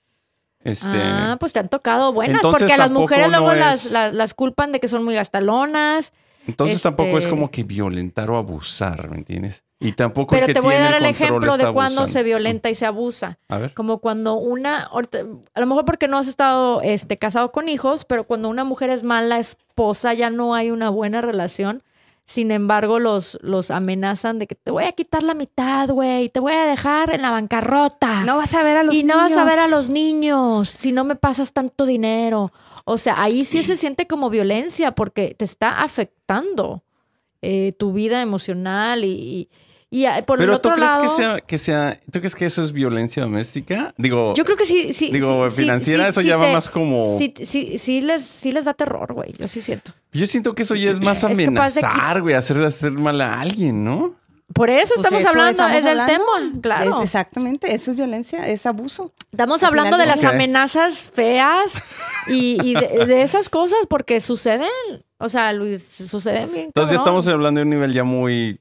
Este, 0.67 0.89
Ah, 1.01 1.37
pues 1.39 1.53
te 1.53 1.61
han 1.61 1.69
tocado 1.69 2.13
buenas, 2.13 2.37
Entonces, 2.37 2.61
porque 2.63 2.75
a 2.75 2.77
las 2.77 2.91
mujeres 2.91 3.29
luego 3.29 3.49
no 3.49 3.55
las, 3.55 3.87
es- 3.87 3.93
las, 3.93 4.13
las 4.15 4.35
culpan 4.35 4.73
de 4.73 4.81
que 4.81 4.89
son 4.89 5.05
muy 5.05 5.15
gastalonas. 5.15 6.13
entonces 6.47 6.83
tampoco 6.83 7.11
es 7.11 7.25
este- 7.25 7.31
como 7.31 7.51
que 7.51 7.63
violentar 7.63 8.31
o 8.31 8.37
abusar, 8.37 9.09
¿me 9.11 9.17
entiendes? 9.17 9.63
Y 9.79 9.93
tampoco 9.93 10.35
Pero 10.35 10.47
que 10.47 10.55
te 10.55 10.61
voy 10.61 10.75
a 10.75 10.81
dar 10.81 10.95
el 10.95 11.05
ejemplo 11.05 11.57
de 11.59 11.71
cuando 11.73 12.07
se 12.07 12.23
violenta 12.23 12.71
y 12.71 12.75
se 12.75 12.87
abusa. 12.87 13.39
A 13.49 13.59
ver. 13.59 13.75
Como 13.75 13.99
cuando 13.99 14.35
una, 14.37 14.89
a 15.55 15.61
lo 15.61 15.67
mejor 15.67 15.85
porque 15.85 16.09
no 16.09 16.17
has 16.17 16.29
estado 16.29 16.81
este, 16.81 17.19
casado 17.19 17.53
con 17.53 17.69
hijos, 17.69 18.07
pero 18.07 18.25
cuando 18.25 18.49
una 18.49 18.65
mujer 18.65 18.89
es 18.89 19.03
mala 19.03 19.39
esposa 19.39 20.15
ya 20.15 20.31
no 20.31 20.55
hay 20.55 20.71
una 20.71 20.89
buena 20.89 21.21
relación. 21.21 21.83
Sin 22.29 22.51
embargo, 22.51 22.99
los, 22.99 23.39
los 23.41 23.71
amenazan 23.71 24.41
de 24.41 24.49
que 24.49 24.57
te 24.57 24.73
voy 24.73 24.83
a 24.85 24.93
quitar 24.93 25.23
la 25.23 25.33
mitad, 25.35 25.89
güey, 25.89 26.29
te 26.29 26.41
voy 26.41 26.55
a 26.55 26.65
dejar 26.65 27.15
en 27.15 27.23
la 27.23 27.31
bancarrota. 27.31 28.25
No 28.25 28.37
vas 28.37 28.53
a 28.55 28.65
ver 28.65 28.77
a 28.79 28.83
los 28.83 28.95
y 28.97 29.05
no 29.05 29.17
vas 29.17 29.33
a 29.33 29.37
niños. 29.37 29.47
ver 29.47 29.59
a 29.61 29.69
los 29.69 29.89
niños 29.89 30.69
si 30.69 30.91
no 30.91 31.05
me 31.05 31.15
pasas 31.15 31.53
tanto 31.53 31.87
dinero. 31.87 32.53
O 32.85 32.99
sea, 32.99 33.15
ahí 33.23 33.45
sí 33.45 33.63
se 33.63 33.77
siente 33.77 34.07
como 34.09 34.29
violencia 34.29 34.91
porque 34.93 35.35
te 35.39 35.45
está 35.45 35.83
afectando 35.83 36.83
eh, 37.43 37.73
tu 37.79 37.93
vida 37.93 38.21
emocional 38.23 39.05
y, 39.05 39.09
y- 39.09 39.49
y, 39.91 40.05
ah, 40.07 40.23
por 40.27 40.41
el 40.41 40.47
Pero 40.47 40.61
¿tú 40.61 40.69
otro 40.69 40.75
crees 40.77 40.91
lado... 40.91 41.03
que 41.03 41.09
sea, 41.23 41.41
que 41.41 41.59
sea, 41.59 42.01
¿tú 42.11 42.19
crees 42.19 42.35
que 42.35 42.47
eso 42.47 42.63
es 42.63 42.73
violencia 42.73 43.23
doméstica? 43.23 43.95
Digo, 43.97 44.35
Yo 44.35 44.45
creo 44.45 44.57
que 44.57 44.67
sí, 44.67 44.93
sí. 44.93 45.11
digo, 45.13 45.49
sí, 45.49 45.63
financiera, 45.63 46.05
sí, 46.05 46.11
eso 46.11 46.21
sí 46.23 46.27
ya 46.29 46.37
va 46.37 46.53
más 46.53 46.69
como. 46.71 47.17
Sí, 47.19 47.33
sí, 47.45 47.79
sí 47.79 48.01
les, 48.01 48.25
sí 48.25 48.53
les 48.53 48.65
da 48.65 48.75
terror, 48.75 49.13
güey. 49.15 49.33
Yo 49.39 49.47
sí 49.49 49.63
siento. 49.63 49.93
Yo 50.13 50.27
siento 50.27 50.55
que 50.55 50.63
eso 50.65 50.75
ya 50.75 50.91
es 50.91 51.01
más 51.01 51.21
que- 51.21 51.27
amenazar, 51.33 52.21
güey, 52.23 52.35
hacer, 52.35 52.63
hacer 52.65 52.93
mal 52.93 53.21
a 53.21 53.41
alguien, 53.41 53.85
¿no? 53.85 54.15
Por 54.55 54.71
eso 54.71 54.95
Pues 54.95 54.99
estamos 55.07 55.21
eso 55.21 55.29
hablando, 55.31 55.51
estamos 55.51 55.77
es 55.77 55.85
del 55.85 56.01
hablando. 56.01 56.25
tema, 56.25 56.61
claro. 56.63 56.99
Es- 57.01 57.05
exactamente, 57.07 57.75
eso 57.75 57.91
es 57.91 57.97
violencia, 57.97 58.47
es 58.49 58.65
abuso. 58.65 59.13
Estamos 59.33 59.63
al 59.63 59.69
hablando 59.71 59.99
de 59.99 60.07
las 60.07 60.23
amenazas 60.25 60.99
feas 60.99 61.73
y, 62.29 62.59
y 62.63 62.75
de, 62.75 63.07
de 63.07 63.23
esas 63.23 63.49
cosas 63.49 63.79
porque 63.89 64.21
suceden. 64.21 64.69
O 65.19 65.29
sea, 65.29 65.53
Luis, 65.53 65.83
suceden 65.83 66.53
bien. 66.53 66.65
Entonces 66.67 66.93
ya 66.93 66.99
cabrón. 66.99 67.19
estamos 67.21 67.29
hablando 67.29 67.59
de 67.59 67.65
un 67.65 67.71
nivel 67.71 67.93
ya 67.93 68.05
muy, 68.05 68.61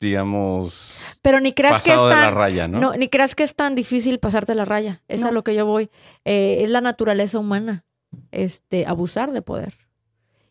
digamos, 0.00 1.18
Pero 1.22 1.40
ni 1.40 1.52
creas 1.52 1.84
que 1.84 1.90
es 1.90 1.96
pasado 1.96 2.08
de 2.08 2.14
la 2.14 2.22
tan, 2.22 2.34
raya, 2.34 2.68
¿no? 2.68 2.80
no, 2.80 2.94
ni 2.94 3.08
creas 3.08 3.34
que 3.34 3.42
es 3.42 3.54
tan 3.54 3.74
difícil 3.74 4.18
pasarte 4.18 4.54
la 4.54 4.64
raya. 4.64 5.02
Es 5.08 5.24
a 5.24 5.30
lo 5.30 5.42
que 5.42 5.54
yo 5.54 5.66
voy. 5.66 5.90
Eh, 6.24 6.58
es 6.60 6.70
la 6.70 6.80
naturaleza 6.80 7.38
humana, 7.38 7.84
este, 8.30 8.86
abusar 8.86 9.32
de 9.32 9.42
poder. 9.42 9.74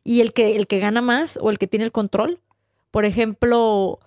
Y 0.04 0.22
el 0.22 0.34
que, 0.34 0.56
el 0.56 0.68
que 0.68 0.80
gana 0.80 1.02
más 1.02 1.38
o 1.42 1.50
el 1.50 1.58
que 1.58 1.68
tiene 1.68 1.86
el 1.86 1.92
control. 1.92 2.40
Por 2.92 3.06
ejemplo, 3.06 4.00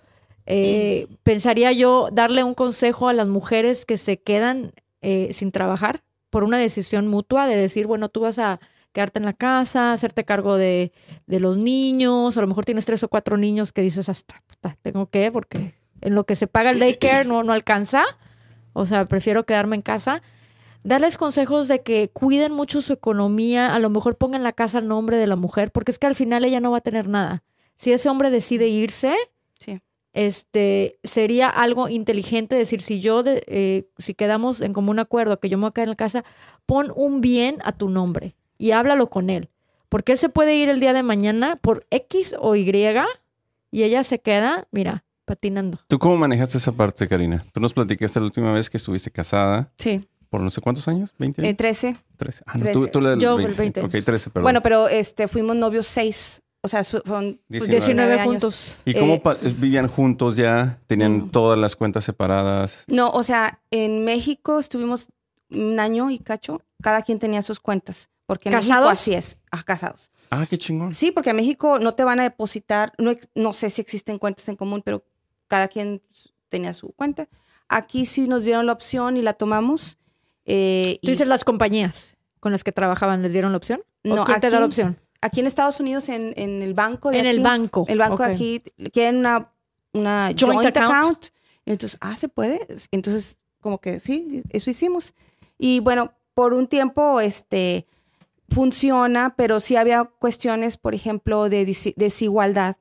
eh, 0.47 1.07
pensaría 1.23 1.73
yo 1.73 2.09
darle 2.13 2.43
un 2.43 2.55
consejo 2.55 3.09
a 3.09 3.13
las 3.13 3.27
mujeres 3.27 3.85
que 3.85 3.99
se 3.99 4.21
quedan 4.21 4.73
eh, 5.03 5.31
sin 5.33 5.53
trabajar 5.53 6.03
por 6.31 6.45
una 6.45 6.59
decisión 6.59 7.07
mutua 7.07 7.47
de 7.47 7.57
decir, 7.57 7.87
bueno, 7.87 8.09
tú 8.09 8.21
vas 8.21 8.39
a 8.39 8.61
quedarte 8.99 9.21
en 9.21 9.25
la 9.25 9.33
casa, 9.33 9.93
hacerte 9.93 10.25
cargo 10.25 10.57
de, 10.57 10.91
de 11.29 11.39
los 11.41 11.57
niños, 11.57 12.37
a 12.37 12.41
lo 12.41 12.49
mejor 12.49 12.65
tienes 12.65 12.85
tres 12.85 13.05
o 13.05 13.09
cuatro 13.09 13.37
niños 13.37 13.71
que 13.73 13.81
dices, 13.83 14.09
hasta 14.09 14.35
puta, 14.47 14.77
tengo 14.83 15.07
que, 15.07 15.31
porque 15.31 15.75
en 16.01 16.15
lo 16.17 16.25
que 16.25 16.35
se 16.35 16.49
paga 16.49 16.71
el 16.71 16.81
daycare 16.81 17.25
no, 17.25 17.45
no 17.45 17.53
alcanza, 17.53 18.05
o 18.73 18.87
sea, 18.87 19.05
prefiero 19.05 19.47
quedarme 19.47 19.77
en 19.77 19.83
casa. 19.83 20.21
Darles 20.83 21.17
consejos 21.17 21.69
de 21.69 21.83
que 21.83 22.09
cuiden 22.11 22.53
mucho 22.53 22.81
su 22.81 22.93
economía, 22.93 23.75
a 23.75 23.79
lo 23.79 23.91
mejor 23.91 24.17
pongan 24.17 24.43
la 24.43 24.53
casa 24.53 24.79
al 24.79 24.89
nombre 24.89 25.17
de 25.17 25.27
la 25.27 25.37
mujer, 25.37 25.71
porque 25.71 25.91
es 25.93 25.99
que 25.99 26.07
al 26.07 26.15
final 26.15 26.45
ella 26.45 26.61
no 26.61 26.71
va 26.71 26.79
a 26.79 26.81
tener 26.81 27.09
nada. 27.09 27.43
Si 27.77 27.93
ese 27.93 28.09
hombre 28.09 28.31
decide 28.31 28.67
irse, 28.69 29.15
Sí. 29.61 29.81
este, 30.13 30.99
sería 31.05 31.49
algo 31.49 31.89
inteligente 31.89 32.57
decir, 32.57 32.81
si 32.81 33.01
yo, 33.01 33.23
de- 33.23 33.43
eh, 33.49 33.89
si 33.99 34.15
quedamos 34.15 34.61
en 34.61 34.73
común 34.73 34.99
acuerdo 34.99 35.39
que 35.41 35.49
yo 35.49 35.59
me 35.59 35.63
voy 35.63 35.69
a 35.69 35.73
quedar 35.73 35.87
en 35.89 35.91
la 35.91 35.97
casa, 35.97 36.25
pon 36.67 36.93
un 36.97 37.21
bien 37.21 37.59
a 37.65 37.73
tu 37.73 37.89
nombre 37.91 38.35
y 38.59 38.73
háblalo 38.73 39.09
con 39.09 39.31
él. 39.31 39.49
Porque 39.89 40.13
él 40.13 40.19
se 40.19 40.29
puede 40.29 40.55
ir 40.57 40.69
el 40.69 40.81
día 40.81 40.93
de 40.93 41.03
mañana 41.03 41.57
por 41.57 41.87
X 41.91 42.37
o 42.39 42.55
Y 42.57 42.71
y 43.71 43.83
ella 43.83 44.05
se 44.05 44.19
queda, 44.21 44.67
mira, 44.71 45.05
patinando. 45.25 45.79
¿Tú 45.89 45.99
cómo 45.99 46.17
manejaste 46.17 46.59
esa 46.59 46.73
parte, 46.73 47.07
Karina? 47.09 47.45
Tú 47.53 47.61
nos 47.61 47.73
platicaste 47.75 48.19
la 48.21 48.27
última 48.27 48.53
vez 48.53 48.69
que 48.69 48.77
estuviste 48.79 49.11
casada 49.11 49.71
Sí, 49.79 50.07
por 50.31 50.41
no 50.41 50.51
sé 50.51 50.61
cuántos 50.61 50.87
años, 50.89 51.11
¿20 51.19 51.39
eh, 51.39 51.47
años? 51.47 51.57
13. 51.57 51.97
13. 52.17 52.43
Ah, 52.47 52.53
no, 52.59 52.65
13. 52.65 52.89
tú, 52.91 53.01
del 53.01 53.21
Yo, 53.21 53.37
20. 53.37 53.57
20 53.57 53.81
Ok, 53.81 53.95
años. 53.95 54.05
13, 54.05 54.31
perdón. 54.31 54.43
Bueno, 54.45 54.63
pero 54.63 54.89
este 54.89 55.29
fuimos 55.29 55.57
novios 55.57 55.87
seis, 55.87 56.43
o 56.63 56.69
sea, 56.69 56.83
pues, 56.83 57.03
19. 57.49 57.67
19 57.69 58.13
años. 58.15 58.25
juntos. 58.27 58.75
¿Y 58.85 58.95
cómo 58.95 59.15
eh, 59.15 59.21
pa- 59.21 59.37
vivían 59.57 59.89
juntos 59.89 60.37
ya? 60.37 60.79
¿Tenían 60.87 61.31
todas 61.31 61.59
las 61.59 61.77
cuentas 61.77 62.05
separadas? 62.05 62.85
No, 62.89 63.11
o 63.11 63.23
sea, 63.23 63.61
en 63.71 64.05
México 64.05 64.59
estuvimos 64.59 65.09
un 65.51 65.79
año 65.81 66.11
y 66.11 66.19
cacho, 66.19 66.63
cada 66.83 67.03
quien 67.03 67.19
tenía 67.19 67.41
sus 67.43 67.61
cuentas, 67.61 68.11
porque 68.29 68.51
en 68.51 68.55
México 68.57 68.75
¿Casados? 68.75 68.93
así 68.93 69.15
es, 69.15 69.39
ah, 69.51 69.63
casados. 69.65 70.11
Ah, 70.31 70.45
qué 70.49 70.59
chingón. 70.59 70.93
Sí, 70.93 71.11
porque 71.11 71.31
en 71.31 71.37
México 71.37 71.79
no 71.79 71.95
te 71.95 72.05
van 72.05 72.21
a 72.21 72.25
depositar, 72.25 72.93
no, 72.99 73.13
no 73.35 73.53
sé 73.55 73.71
si 73.71 73.81
existen 73.81 74.19
cuentas 74.19 74.49
en 74.51 74.57
común, 74.57 74.83
pero 74.85 75.03
cada 75.47 75.67
quien 75.69 76.03
tenía 76.51 76.75
su 76.75 76.93
cuenta. 76.93 77.27
Aquí 77.69 78.05
sí 78.07 78.29
nos 78.29 78.45
dieron 78.45 78.67
la 78.67 78.73
opción 78.75 79.17
y 79.17 79.23
la 79.23 79.33
tomamos. 79.33 79.97
Eh, 80.45 80.99
Tú 81.03 81.09
y- 81.09 81.13
dices 81.13 81.27
las 81.29 81.45
compañías 81.45 82.17
con 82.41 82.53
las 82.53 82.63
que 82.65 82.73
trabajaban, 82.73 83.23
¿les 83.23 83.33
dieron 83.33 83.53
la 83.53 83.57
opción? 83.59 83.83
¿O 84.05 84.15
No, 84.15 84.25
quién 84.25 84.41
te 84.41 84.51
da 84.51 84.59
aquí- 84.59 84.61
la 84.61 84.67
opción? 84.67 84.97
aquí 85.23 85.41
en 85.41 85.47
Estados 85.47 85.81
Unidos, 85.81 86.09
en, 86.11 86.35
en 86.37 86.63
el 86.63 86.75
banco. 86.75 87.11
De 87.11 87.19
En 87.21 87.27
el 87.27 87.37
aquí, 87.39 87.43
banco, 87.45 87.85
El 87.89 87.99
banco 87.99 88.23
ok. 88.23 88.29
aquí 88.29 88.63
quieren 88.93 89.17
una, 89.17 89.51
una 89.95 90.27
Joint 90.39 90.55
joint, 90.61 90.77
account. 90.77 90.95
account. 90.95 91.27
Entonces, 91.67 91.99
ah, 92.03 92.17
se 92.17 92.29
puede. 92.29 92.61
Entonces, 92.93 93.39
como 93.61 93.79
que 93.79 94.01
sí, 94.01 94.43
eso 94.51 94.71
hicimos. 94.71 95.15
Y 95.59 95.81
bueno, 95.81 96.13
por 96.35 96.53
un 96.55 96.69
tiempo, 96.69 97.21
este 97.21 97.87
funciona, 98.49 99.35
pero 99.37 99.61
sí 99.61 99.77
había 99.77 100.05
cuestiones, 100.05 100.77
por 100.77 100.95
ejemplo, 100.95 101.49
de 101.49 101.67
desi- 101.67 101.95
desigualdad. 101.97 102.77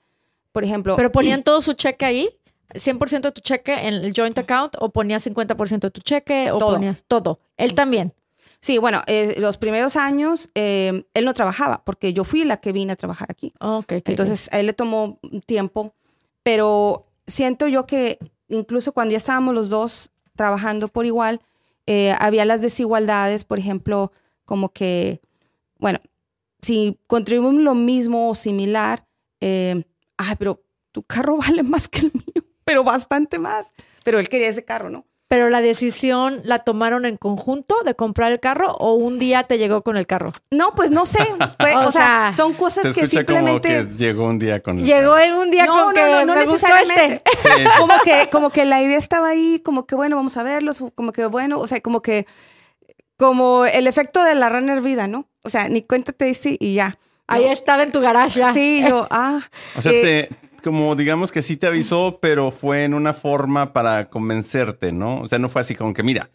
Por 0.52 0.64
ejemplo, 0.64 0.96
¿Pero 0.96 1.12
ponían 1.12 1.44
todo 1.44 1.62
su 1.62 1.74
cheque 1.74 2.06
ahí? 2.06 2.30
¿100% 2.74 3.22
de 3.22 3.32
tu 3.32 3.42
cheque 3.42 3.74
en 3.88 3.94
el 3.94 4.14
joint 4.16 4.38
account? 4.38 4.76
¿O 4.80 4.90
ponías 4.90 5.26
50% 5.26 5.80
de 5.88 5.92
tu 5.92 6.02
cheque? 6.02 6.52
¿O 6.52 6.58
Todo. 6.58 6.74
ponías 6.74 7.04
todo? 7.08 7.40
Él 7.58 7.74
también. 7.76 8.14
sí, 8.60 8.78
bueno, 8.80 9.02
eh, 9.08 9.36
los 9.40 9.58
primeros 9.58 9.96
años 9.96 10.50
eh, 10.56 11.04
él 11.14 11.26
no 11.26 11.34
trabajaba 11.34 11.84
porque 11.86 12.12
yo 12.14 12.24
fui 12.24 12.44
la 12.44 12.58
que 12.58 12.72
vine 12.72 12.94
a 12.94 12.96
trabajar 12.96 13.28
aquí. 13.32 13.54
Ok, 13.60 13.84
ok, 13.84 13.92
ok. 14.00 14.10
Entonces 14.10 14.50
a 14.52 14.60
él 14.60 14.66
le 14.66 14.74
tomó 14.74 15.20
tiempo, 15.46 15.94
pero 16.44 17.06
siento 17.28 17.68
yo 17.68 17.86
que 17.86 18.18
incluso 18.50 18.94
cuando 18.94 19.12
ya 19.12 19.18
estábamos 19.18 19.54
los 19.54 19.70
dos 19.70 20.10
trabajando 20.36 20.88
por 20.88 21.06
igual, 21.06 21.42
eh, 21.86 22.14
había 22.20 22.46
las 22.46 22.62
desigualdades, 22.62 23.44
por 23.44 23.60
ejemplo, 23.60 24.12
como 24.44 24.70
que, 24.70 25.22
bueno, 25.80 26.00
si 26.62 27.00
contribuimos 27.08 27.62
lo 27.62 27.76
mismo 27.76 28.30
o 28.30 28.36
similar, 28.36 29.06
eh, 29.42 29.84
ay, 30.18 30.36
pero 30.38 30.62
tu 30.92 31.04
carro 31.04 31.38
vale 31.48 31.64
más 31.64 31.88
que 31.88 32.00
el 32.00 32.12
mío, 32.14 32.44
pero 32.66 32.84
bastante 32.84 33.40
más. 33.40 33.70
Pero 34.04 34.20
él 34.20 34.30
quería 34.30 34.50
ese 34.50 34.64
carro, 34.66 34.90
¿no? 34.90 35.06
¿Pero 35.30 35.50
la 35.50 35.60
decisión 35.60 36.40
la 36.46 36.60
tomaron 36.60 37.04
en 37.04 37.18
conjunto 37.18 37.76
de 37.84 37.96
comprar 37.96 38.32
el 38.32 38.40
carro 38.40 38.72
o 38.78 38.94
un 38.94 39.20
día 39.20 39.44
te 39.44 39.58
llegó 39.58 39.82
con 39.82 39.98
el 39.98 40.08
carro? 40.08 40.32
No, 40.52 40.74
pues 40.74 40.90
no 40.90 41.06
sé. 41.06 41.20
Fue- 41.60 41.76
O 41.76 41.90
o, 41.90 41.92
sea, 41.92 42.32
sea, 42.32 42.34
son 42.34 42.54
cosas 42.54 42.84
Se 42.94 42.94
que 43.02 43.06
escucha 43.06 43.26
como 43.26 43.40
simplemente... 43.60 43.70
que 43.92 43.98
llegó 43.98 44.26
un 44.26 44.40
día 44.40 44.64
con 44.64 44.80
el 44.80 44.86
Llegó 44.86 45.16
carro. 45.16 45.18
él 45.18 45.34
un 45.34 45.52
día 45.52 45.66
No, 45.66 45.74
con 45.74 45.86
no, 45.88 45.94
que 45.94 46.02
no, 46.02 46.26
no 46.28 46.36
me 46.36 46.46
gustó 46.46 46.68
este. 46.78 47.22
Sí. 47.44 47.50
como 47.78 47.94
que 48.06 48.30
como 48.32 48.50
que 48.52 48.64
la 48.64 48.82
idea 48.82 48.98
estaba 48.98 49.28
ahí 49.28 49.60
como 49.60 49.86
que 49.86 49.96
bueno 49.96 50.16
vamos 50.16 50.38
a 50.38 50.44
verlos 50.44 50.82
como 50.96 51.12
que 51.12 51.26
bueno 51.26 51.60
o 51.60 51.68
sea 51.68 51.82
como 51.82 52.02
que 52.02 52.26
como 53.18 53.66
el 53.66 53.88
efecto 53.88 54.24
de 54.24 54.36
la 54.36 54.50
runner 54.50 54.82
vida 54.82 55.08
no 55.08 55.28
o 55.44 55.50
sea 55.50 55.70
ni 55.70 55.82
cuenta 55.82 56.14
te 56.14 56.34
y 56.60 56.74
ya 56.76 56.98
Ahí 57.30 57.44
estaba 57.44 57.84
en 57.84 57.92
tu 57.92 58.00
garage 58.00 58.40
ya. 58.40 58.54
sí 58.54 58.82
yo 58.88 59.06
ah 59.12 59.42
O 59.76 59.82
sea, 59.82 59.92
eh, 59.92 60.30
te, 60.32 60.62
como 60.64 60.96
digamos 60.96 61.32
que 61.32 61.42
sí 61.42 61.58
te 61.58 61.68
avisó, 61.68 62.20
pero 62.22 62.52
fue 62.52 62.86
en 62.86 62.94
una 62.94 63.14
forma 63.14 63.74
para 63.74 64.10
convencerte, 64.10 64.92
¿no? 64.94 65.20
O 65.22 65.28
sea, 65.28 65.38
no 65.38 65.50
fue 65.50 65.62
así 65.62 65.76
como 65.76 65.94
que, 65.94 66.04
mira, 66.04 66.30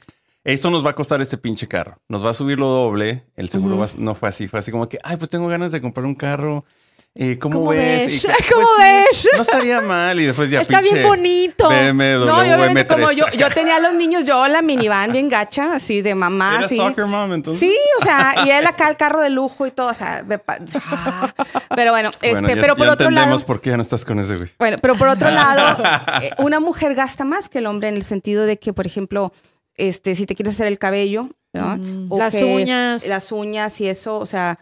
esto 0.45 0.71
nos 0.71 0.85
va 0.85 0.91
a 0.91 0.95
costar 0.95 1.21
este 1.23 1.39
pinche 1.39 1.67
carro, 1.67 1.99
nos 2.09 2.25
va 2.25 2.31
a 2.31 2.35
subir 2.35 2.59
lo 2.59 2.67
doble, 2.69 3.25
el 3.37 3.49
seguro 3.49 3.79
va 3.79 3.87
a- 3.87 3.91
no 3.97 4.15
fue 4.15 4.29
así, 4.29 4.49
fue 4.49 4.59
así 4.61 4.71
como 4.71 4.89
que, 4.89 4.99
ay, 5.03 5.17
pues 5.17 5.31
tengo 5.31 5.49
ganas 5.49 5.73
de 5.73 5.81
comprar 5.81 6.05
un 6.05 6.15
carro. 6.15 6.65
Eh, 7.15 7.39
¿Cómo, 7.39 7.59
¿Cómo 7.59 7.71
ves? 7.73 8.07
ves? 8.07 8.25
Y 8.25 8.27
que, 8.27 8.55
¿Cómo 8.55 8.67
sí, 8.77 8.83
ves? 8.83 9.29
No 9.37 9.43
estaría 9.43 9.81
mal. 9.83 10.19
Y 10.19 10.25
después 10.25 10.51
ya 10.51 10.63
Está 10.63 10.81
bien 10.81 11.03
bonito. 11.03 11.69
BMW 11.69 12.25
no, 12.25 12.47
y 12.47 12.51
obviamente 12.53 12.95
M3. 12.95 13.01
como 13.01 13.13
yo, 13.13 13.27
yo 13.37 13.51
tenía 13.51 13.77
a 13.77 13.81
los 13.81 13.93
niños, 13.93 14.25
yo 14.25 14.49
la 14.49 14.63
minivan 14.63 15.13
bien 15.13 15.29
gacha, 15.29 15.75
así 15.75 16.01
de 16.01 16.15
mamá, 16.15 16.55
¿Era 16.57 16.67
así. 16.67 16.77
soccer 16.79 17.05
mom 17.07 17.33
entonces? 17.35 17.61
Sí, 17.61 17.77
o 18.01 18.05
sea, 18.05 18.35
y 18.47 18.51
él 18.51 18.67
acá 18.67 18.89
el 18.89 18.97
carro 18.97 19.21
de 19.21 19.29
lujo 19.29 19.67
y 19.67 19.71
todo, 19.73 19.89
o 19.89 19.95
sea, 19.95 20.23
de 20.23 20.39
pa- 20.39 20.59
ah. 20.91 21.35
pero 21.77 21.91
bueno, 21.93 22.09
este, 22.11 22.31
Bueno, 22.33 22.49
ya, 22.49 22.55
pero 22.55 22.77
por 22.77 22.87
ya 22.87 22.93
otro 22.95 23.07
entendemos 23.09 23.41
lado, 23.43 23.47
por 23.47 23.61
qué 23.61 23.71
ya 23.71 23.77
no 23.77 23.83
estás 23.83 24.05
con 24.07 24.19
ese 24.19 24.37
güey. 24.37 24.51
Bueno, 24.59 24.79
pero 24.81 24.97
por 24.97 25.09
otro 25.09 25.31
lado, 25.31 25.83
eh, 26.23 26.31
una 26.39 26.61
mujer 26.61 26.95
gasta 26.95 27.25
más 27.25 27.49
que 27.51 27.59
el 27.59 27.67
hombre 27.67 27.89
en 27.89 27.97
el 27.97 28.05
sentido 28.05 28.47
de 28.47 28.59
que, 28.59 28.73
por 28.73 28.87
ejemplo, 28.87 29.33
este, 29.77 30.15
si 30.15 30.25
te 30.25 30.35
quieres 30.35 30.55
hacer 30.55 30.67
el 30.67 30.79
cabello, 30.79 31.29
¿no? 31.53 31.77
Mm, 31.77 32.07
O 32.11 32.19
las 32.19 32.35
que 32.35 32.45
uñas. 32.45 33.07
Las 33.07 33.33
uñas 33.33 33.79
y 33.83 33.89
eso, 33.89 34.19
o 34.19 34.25
sea, 34.27 34.59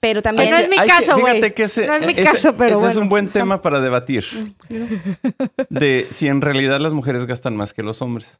pero 0.00 0.20
Que 0.20 0.22
también... 0.22 0.50
no 0.50 0.56
es 0.56 0.68
mi 0.68 0.76
caso, 0.76 1.18
güey. 1.18 1.34
Fíjate 1.36 1.54
que 1.54 1.62
ese, 1.64 1.86
No 1.86 1.94
es 1.94 2.06
mi 2.06 2.12
ese- 2.12 2.22
caso, 2.24 2.56
pero 2.56 2.78
ese 2.80 2.88
es 2.92 2.96
un 2.96 3.08
buen 3.08 3.28
tema 3.28 3.60
para 3.62 3.80
debatir. 3.80 4.24
De 5.68 6.08
si 6.10 6.26
en 6.28 6.40
realidad 6.40 6.80
las 6.80 6.92
mujeres 6.92 7.26
gastan 7.26 7.54
más 7.56 7.74
que 7.74 7.82
los 7.82 8.00
hombres. 8.02 8.38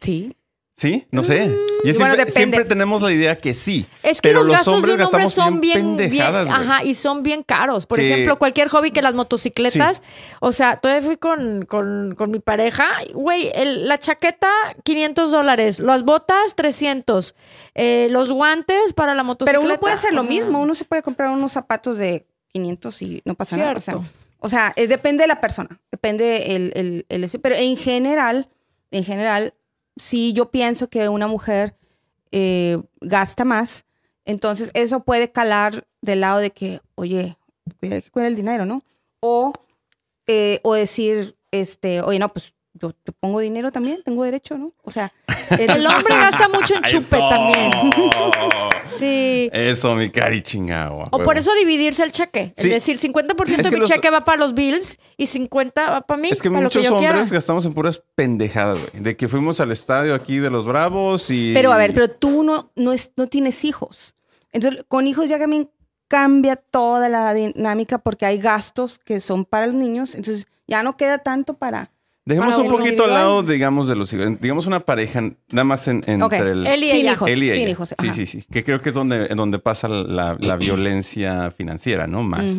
Sí. 0.00 0.34
¿Sí? 0.80 1.06
No 1.10 1.22
sé. 1.24 1.44
Y 1.44 1.48
Mm, 1.48 1.50
bueno, 1.50 1.92
siempre, 1.92 2.08
depende. 2.16 2.32
siempre 2.32 2.64
tenemos 2.64 3.02
la 3.02 3.12
idea 3.12 3.36
que 3.36 3.52
sí. 3.52 3.84
Es 4.02 4.22
que 4.22 4.30
pero 4.30 4.38
los, 4.38 4.46
los 4.46 4.56
gastos 4.56 4.74
hombres 4.76 4.96
de 4.96 5.02
un 5.02 5.06
hombre 5.08 5.24
gastamos 5.24 5.34
son 5.34 5.60
bien, 5.60 5.74
bien 5.74 5.96
bien- 5.98 6.08
pendejadas, 6.08 6.46
güey. 6.48 6.58
ajá, 6.58 6.84
y 6.84 6.94
son 6.94 7.22
bien 7.22 7.42
caros. 7.42 7.84
Por 7.86 7.98
Que- 7.98 8.10
ejemplo, 8.10 8.38
cualquier 8.38 8.68
hobby 8.68 8.90
que 8.90 9.02
las 9.02 9.12
motocicletas. 9.12 10.00
O 10.40 10.52
sea, 10.52 10.78
todavía 10.78 11.02
fui 11.06 11.18
con, 11.18 11.66
con, 11.66 12.14
con 12.16 12.30
mi 12.30 12.38
pareja. 12.40 12.88
Güey, 13.12 13.50
el- 13.54 13.88
la 13.88 13.98
chaqueta, 13.98 14.50
500 14.82 15.30
dólares. 15.30 15.80
Las 15.80 16.02
botas, 16.02 16.56
300. 16.56 17.34
Eh, 17.74 18.08
los 18.10 18.30
guantes 18.30 18.94
para 18.94 19.12
la 19.14 19.22
motocicleta. 19.22 19.58
Pero 19.60 19.70
uno 19.70 19.78
puede 19.78 19.92
hacer 19.92 20.14
lo 20.14 20.22
o 20.22 20.24
sea, 20.24 20.30
mismo, 20.30 20.62
uno 20.62 20.74
se 20.74 20.86
puede 20.86 21.02
comprar 21.02 21.28
unos 21.30 21.52
zapatos 21.52 21.98
de 21.98 22.24
500 22.54 23.02
y 23.02 23.20
no 23.26 23.34
pasa 23.34 23.58
nada. 23.58 23.74
O 23.76 23.80
sea, 23.82 23.96
o 24.38 24.48
sea, 24.48 24.72
eh, 24.76 24.86
depende 24.86 25.24
de 25.24 25.28
la 25.28 25.42
persona, 25.42 25.78
depende 25.92 26.56
el, 26.56 26.72
el, 26.74 27.06
el 27.10 27.30
pero 27.42 27.54
en 27.56 27.76
general, 27.76 28.48
en 28.90 29.04
general, 29.04 29.52
sí 30.00 30.32
yo 30.32 30.50
pienso 30.50 30.88
que 30.88 31.08
una 31.08 31.26
mujer 31.26 31.76
eh, 32.32 32.80
gasta 33.00 33.44
más, 33.44 33.84
entonces 34.24 34.70
eso 34.74 35.00
puede 35.00 35.30
calar 35.30 35.86
del 36.00 36.20
lado 36.20 36.38
de 36.38 36.50
que, 36.50 36.80
oye, 36.94 37.36
hay 37.82 38.02
que 38.02 38.26
el 38.26 38.36
dinero, 38.36 38.64
¿no? 38.64 38.82
O, 39.20 39.52
eh, 40.26 40.60
o 40.62 40.74
decir, 40.74 41.36
este, 41.50 42.00
oye, 42.02 42.18
no, 42.18 42.28
pues 42.32 42.54
yo, 42.74 42.90
yo 43.04 43.12
pongo 43.18 43.40
dinero 43.40 43.72
también, 43.72 44.00
tengo 44.04 44.24
derecho, 44.24 44.56
¿no? 44.58 44.72
O 44.82 44.90
sea, 44.90 45.12
El 45.50 45.84
hombre 45.86 46.14
gasta 46.16 46.48
mucho 46.48 46.74
en 46.76 46.82
chupe 46.82 47.16
Eso. 47.16 47.28
también. 47.28 47.70
Sí. 48.98 49.48
Eso, 49.54 49.94
mi 49.94 50.10
cari 50.10 50.42
chingado. 50.42 51.04
O 51.10 51.22
por 51.22 51.38
eso 51.38 51.50
dividirse 51.54 52.02
el 52.02 52.10
cheque. 52.10 52.52
Sí. 52.54 52.66
Es 52.70 52.86
decir, 52.86 52.98
50% 52.98 53.58
Es 53.58 53.64
de 53.64 53.70
mi 53.70 53.78
los- 53.78 53.88
cheque 53.88 54.10
va 54.10 54.24
para 54.26 54.38
los 54.38 54.52
bills 54.52 54.98
y 55.16 55.26
50 55.26 55.90
va 55.90 56.00
para 56.02 56.20
mí, 56.20 56.28
Es 56.30 56.42
que 56.42 56.50
para 56.50 56.62
lo 56.64 56.68
que 56.68 56.78
muchos 56.80 56.90
yo 56.90 56.96
hombres 56.96 57.10
quiera. 57.14 57.26
gastamos 57.34 57.64
en 57.64 57.72
puras 57.72 58.02
pendejadas, 58.14 58.78
güey. 58.78 59.02
De 59.02 59.16
que 59.16 59.26
fuimos 59.28 59.58
al 59.60 59.72
estadio 59.72 60.14
aquí 60.14 60.36
de 60.38 60.50
los 60.50 60.66
Bravos 60.66 61.30
y. 61.30 61.52
Pero 61.54 61.72
a 61.72 61.78
ver, 61.78 61.94
pero 61.94 62.10
tú 62.10 62.42
no, 62.42 62.72
no, 62.76 62.92
es, 62.92 63.12
no 63.16 63.26
tienes 63.26 63.64
hijos. 63.64 64.16
Entonces, 64.52 64.84
con 64.86 65.06
hijos 65.06 65.30
ya 65.30 65.38
también 65.38 65.70
cambia 66.08 66.56
toda 66.56 67.08
la 67.08 67.32
dinámica 67.32 67.98
porque 67.98 68.26
hay 68.26 68.36
gastos 68.38 68.98
que 68.98 69.20
son 69.20 69.46
para 69.46 69.66
los 69.66 69.76
niños. 69.76 70.14
Entonces, 70.14 70.46
ya 70.66 70.82
no 70.82 70.96
queda 70.98 71.18
tanto 71.18 71.54
para... 71.54 71.90
Dejemos 72.24 72.58
un 72.58 72.68
poquito 72.68 73.04
al 73.04 73.10
lado, 73.14 73.42
digamos, 73.42 73.88
de 73.88 73.96
los 73.96 74.12
hijos. 74.12 74.40
Digamos 74.40 74.66
una 74.66 74.80
pareja, 74.80 75.22
nada 75.50 75.64
más 75.64 75.88
en, 75.88 76.02
entre 76.06 76.50
el. 76.52 76.66
Él 76.66 76.84
y 76.84 76.90
sin 76.90 76.96
ella. 77.00 77.12
hijos. 77.12 77.28
Él 77.28 77.42
y 77.42 77.46
sin 77.50 77.60
ella. 77.60 77.68
hijos. 77.70 77.88
Sí, 77.88 77.94
ajá. 77.98 78.12
sí, 78.14 78.26
sí. 78.26 78.44
Que 78.50 78.62
creo 78.62 78.80
que 78.80 78.90
es 78.90 78.94
donde, 78.94 79.26
en 79.26 79.36
donde 79.36 79.58
pasa 79.58 79.88
la, 79.88 80.36
la 80.38 80.56
violencia 80.58 81.50
financiera, 81.50 82.06
¿no? 82.06 82.22
Más. 82.22 82.52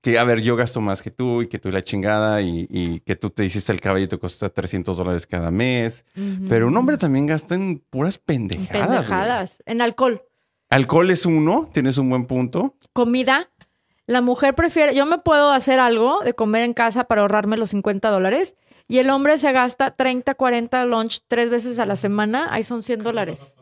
Que, 0.00 0.18
a 0.18 0.24
ver, 0.24 0.40
yo 0.40 0.56
gasto 0.56 0.80
más 0.80 1.02
que 1.02 1.10
tú 1.10 1.42
y 1.42 1.48
que 1.48 1.58
tú 1.58 1.68
y 1.68 1.72
la 1.72 1.82
chingada 1.82 2.40
y, 2.40 2.66
y 2.70 3.00
que 3.00 3.16
tú 3.16 3.30
te 3.30 3.44
hiciste 3.44 3.72
el 3.72 3.80
cabello 3.80 4.06
y 4.06 4.08
te 4.08 4.18
cuesta 4.18 4.48
300 4.48 4.96
dólares 4.96 5.26
cada 5.26 5.50
mes. 5.50 6.04
Pero 6.48 6.68
un 6.68 6.76
hombre 6.76 6.96
también 6.96 7.26
gasta 7.26 7.54
en 7.54 7.78
puras 7.90 8.18
pendejadas. 8.18 8.70
güey. 8.70 8.88
Pendejadas. 8.88 9.62
En 9.66 9.80
alcohol. 9.82 10.22
Alcohol 10.70 11.10
es 11.10 11.26
uno, 11.26 11.68
tienes 11.72 11.98
un 11.98 12.08
buen 12.08 12.26
punto. 12.26 12.74
Comida. 12.92 13.50
La 14.08 14.20
mujer 14.20 14.54
prefiere, 14.54 14.94
yo 14.94 15.04
me 15.06 15.18
puedo 15.18 15.50
hacer 15.50 15.80
algo 15.80 16.20
de 16.20 16.32
comer 16.34 16.62
en 16.62 16.74
casa 16.74 17.04
para 17.04 17.22
ahorrarme 17.22 17.56
los 17.56 17.70
50 17.70 18.08
dólares 18.08 18.54
y 18.88 18.98
el 18.98 19.10
hombre 19.10 19.38
se 19.38 19.52
gasta 19.52 19.90
30, 19.92 20.34
40 20.34 20.84
lunch 20.86 21.22
tres 21.28 21.50
veces 21.50 21.78
a 21.78 21.86
la 21.86 21.96
semana, 21.96 22.48
ahí 22.50 22.62
son 22.64 22.82
100 22.82 23.02
dólares. 23.02 23.56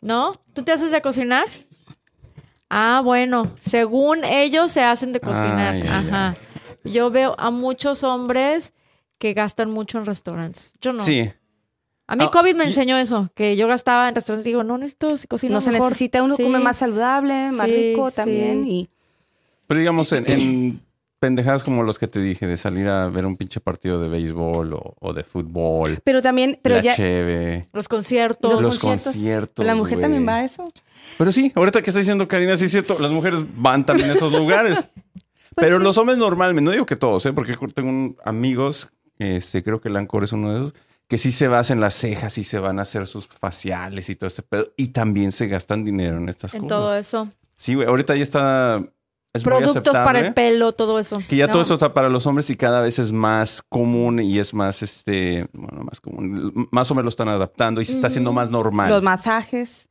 ¿No? 0.00 0.32
¿Tú 0.52 0.62
te 0.62 0.72
haces 0.72 0.90
de 0.90 1.00
cocinar? 1.02 1.44
Ah, 2.68 3.00
bueno, 3.04 3.50
según 3.60 4.24
ellos 4.24 4.72
se 4.72 4.82
hacen 4.82 5.12
de 5.12 5.20
cocinar. 5.20 5.74
Ay, 5.74 5.82
ay, 5.82 5.88
Ajá. 5.88 6.36
Yo 6.84 7.10
veo 7.10 7.34
a 7.38 7.50
muchos 7.50 8.04
hombres 8.04 8.72
que 9.18 9.32
gastan 9.34 9.70
mucho 9.70 9.98
en 9.98 10.06
restaurantes. 10.06 10.72
Yo 10.80 10.92
no. 10.92 11.02
Sí. 11.02 11.30
A 12.08 12.14
mí 12.14 12.24
Ah, 12.26 12.30
COVID 12.30 12.54
me 12.54 12.64
y- 12.64 12.68
enseñó 12.68 12.96
eso, 12.98 13.28
que 13.34 13.56
yo 13.56 13.66
gastaba 13.66 14.08
en 14.08 14.14
restaurantes 14.14 14.46
y 14.46 14.50
digo, 14.50 14.62
no 14.62 14.78
necesito 14.78 15.16
si 15.16 15.26
cocino 15.26 15.54
No 15.54 15.60
se 15.60 15.72
mejor. 15.72 15.88
necesita, 15.88 16.22
uno 16.22 16.36
Sí. 16.36 16.44
come 16.44 16.60
más 16.60 16.76
saludable, 16.76 17.50
más 17.50 17.66
Sí, 17.66 17.90
rico 17.90 18.10
sí. 18.10 18.16
también. 18.16 18.64
Y 18.64 18.88
Pero 19.66 19.80
digamos, 19.80 20.12
en, 20.12 20.30
en 20.30 20.85
pendejadas 21.18 21.64
como 21.64 21.82
los 21.82 21.98
que 21.98 22.08
te 22.08 22.20
dije, 22.20 22.46
de 22.46 22.56
salir 22.56 22.86
a 22.88 23.08
ver 23.08 23.24
un 23.26 23.36
pinche 23.36 23.60
partido 23.60 24.00
de 24.00 24.08
béisbol 24.08 24.74
o, 24.74 24.94
o 25.00 25.12
de 25.12 25.24
fútbol, 25.24 25.98
Pero 26.04 26.20
también, 26.22 26.58
pero 26.62 26.76
la 26.76 26.82
ya... 26.82 26.94
cheve, 26.96 27.68
Los 27.72 27.88
conciertos. 27.88 28.50
Los 28.52 28.62
los 28.62 28.78
conciertos. 28.78 29.12
conciertos. 29.14 29.66
la 29.66 29.74
mujer 29.74 30.00
también 30.00 30.26
va 30.26 30.36
a 30.36 30.44
eso. 30.44 30.64
Pero 31.18 31.32
sí, 31.32 31.52
ahorita 31.54 31.80
que 31.82 31.90
está 31.90 32.00
diciendo 32.00 32.28
Karina, 32.28 32.56
sí 32.56 32.66
es 32.66 32.72
cierto, 32.72 32.96
las 33.00 33.10
mujeres 33.10 33.40
van 33.56 33.86
también 33.86 34.10
a 34.10 34.14
esos 34.14 34.32
lugares. 34.40 34.88
Pues 35.54 35.66
Pero 35.68 35.78
sí. 35.78 35.82
los 35.84 35.96
hombres 35.96 36.18
normalmente, 36.18 36.60
no 36.62 36.70
digo 36.70 36.84
que 36.86 36.96
todos, 36.96 37.24
¿eh? 37.26 37.32
porque 37.32 37.54
tengo 37.74 37.88
un- 37.88 38.16
amigos, 38.24 38.90
este, 39.18 39.62
creo 39.62 39.80
que 39.80 39.88
Lancor 39.88 40.24
es 40.24 40.32
uno 40.32 40.50
de 40.52 40.56
esos, 40.56 40.74
que 41.08 41.16
sí 41.18 41.32
se 41.32 41.48
basan 41.48 41.78
en 41.78 41.80
las 41.80 41.94
cejas 41.94 42.36
y 42.36 42.44
se 42.44 42.58
van 42.58 42.78
a 42.78 42.82
hacer 42.82 43.06
sus 43.06 43.26
faciales 43.28 44.10
y 44.10 44.16
todo 44.16 44.26
este 44.28 44.42
pedo. 44.42 44.68
Y 44.76 44.88
también 44.88 45.32
se 45.32 45.46
gastan 45.46 45.84
dinero 45.84 46.18
en 46.18 46.28
estas 46.28 46.52
En 46.54 46.62
cosas. 46.62 46.76
todo 46.76 46.96
eso. 46.96 47.28
Sí, 47.54 47.74
güey. 47.74 47.86
Ahorita 47.88 48.14
ya 48.16 48.22
está 48.24 48.84
es 49.36 49.44
Productos 49.44 49.94
para 49.94 50.20
el 50.20 50.34
pelo, 50.34 50.72
todo 50.72 50.98
eso. 50.98 51.18
Que 51.28 51.36
ya 51.36 51.46
No. 51.46 51.52
todo 51.52 51.62
eso 51.62 51.74
está 51.74 51.94
para 51.94 52.08
los 52.08 52.26
hombres 52.26 52.50
y 52.50 52.56
cada 52.56 52.80
vez 52.80 52.98
es 52.98 53.12
más 53.12 53.62
común 53.68 54.18
y 54.20 54.38
es 54.38 54.52
más, 54.54 54.82
este, 54.82 55.46
bueno, 55.52 55.84
más 55.84 56.00
común. 56.00 56.68
Más 56.72 56.90
hombres 56.90 57.04
lo 57.04 57.08
están 57.10 57.28
adaptando 57.28 57.80
y 57.80 57.84
se 57.84 57.92
está 57.92 58.08
haciendo 58.08 58.32
más 58.32 58.50
normal. 58.50 58.90
Los 58.90 59.02
masajes. 59.02 59.88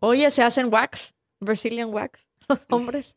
Oye, 0.00 0.30
¿se 0.30 0.42
hacen 0.42 0.72
wax? 0.72 1.14
Brazilian 1.40 1.92
wax, 1.92 2.26
los 2.48 2.60
hombres. 2.70 3.16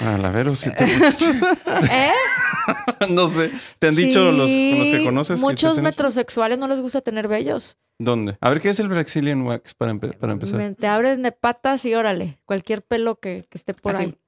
A 0.00 0.18
la 0.18 0.30
Vero, 0.30 0.54
si 0.54 0.70
te- 0.72 0.84
¿Eh? 0.84 2.12
no 3.10 3.28
sé. 3.28 3.50
¿Te 3.78 3.88
han 3.88 3.94
dicho 3.96 4.32
los, 4.32 4.46
que 4.46 4.96
Sí, 4.98 5.04
conoces? 5.04 5.38
Muchos 5.38 5.78
metrosexuales 5.78 6.58
no 6.58 6.66
les 6.68 6.80
gusta 6.80 7.00
tener 7.00 7.28
vellos. 7.28 7.78
¿Dónde? 7.98 8.36
A 8.40 8.48
ver, 8.50 8.60
¿qué 8.60 8.70
es 8.70 8.80
el 8.80 8.88
Brazilian 8.88 9.42
Wax 9.42 9.74
para, 9.74 9.92
empe- 9.92 10.16
para 10.16 10.32
empezar? 10.32 10.74
Te 10.74 10.86
abren 10.88 11.22
de 11.22 11.30
patas 11.32 11.84
y 11.84 11.94
órale, 11.94 12.40
cualquier 12.44 12.82
pelo 12.82 13.20
que, 13.20 13.46
que 13.48 13.56
esté 13.58 13.72
por 13.74 13.94
Así. 13.94 14.02
ahí. 14.04 14.18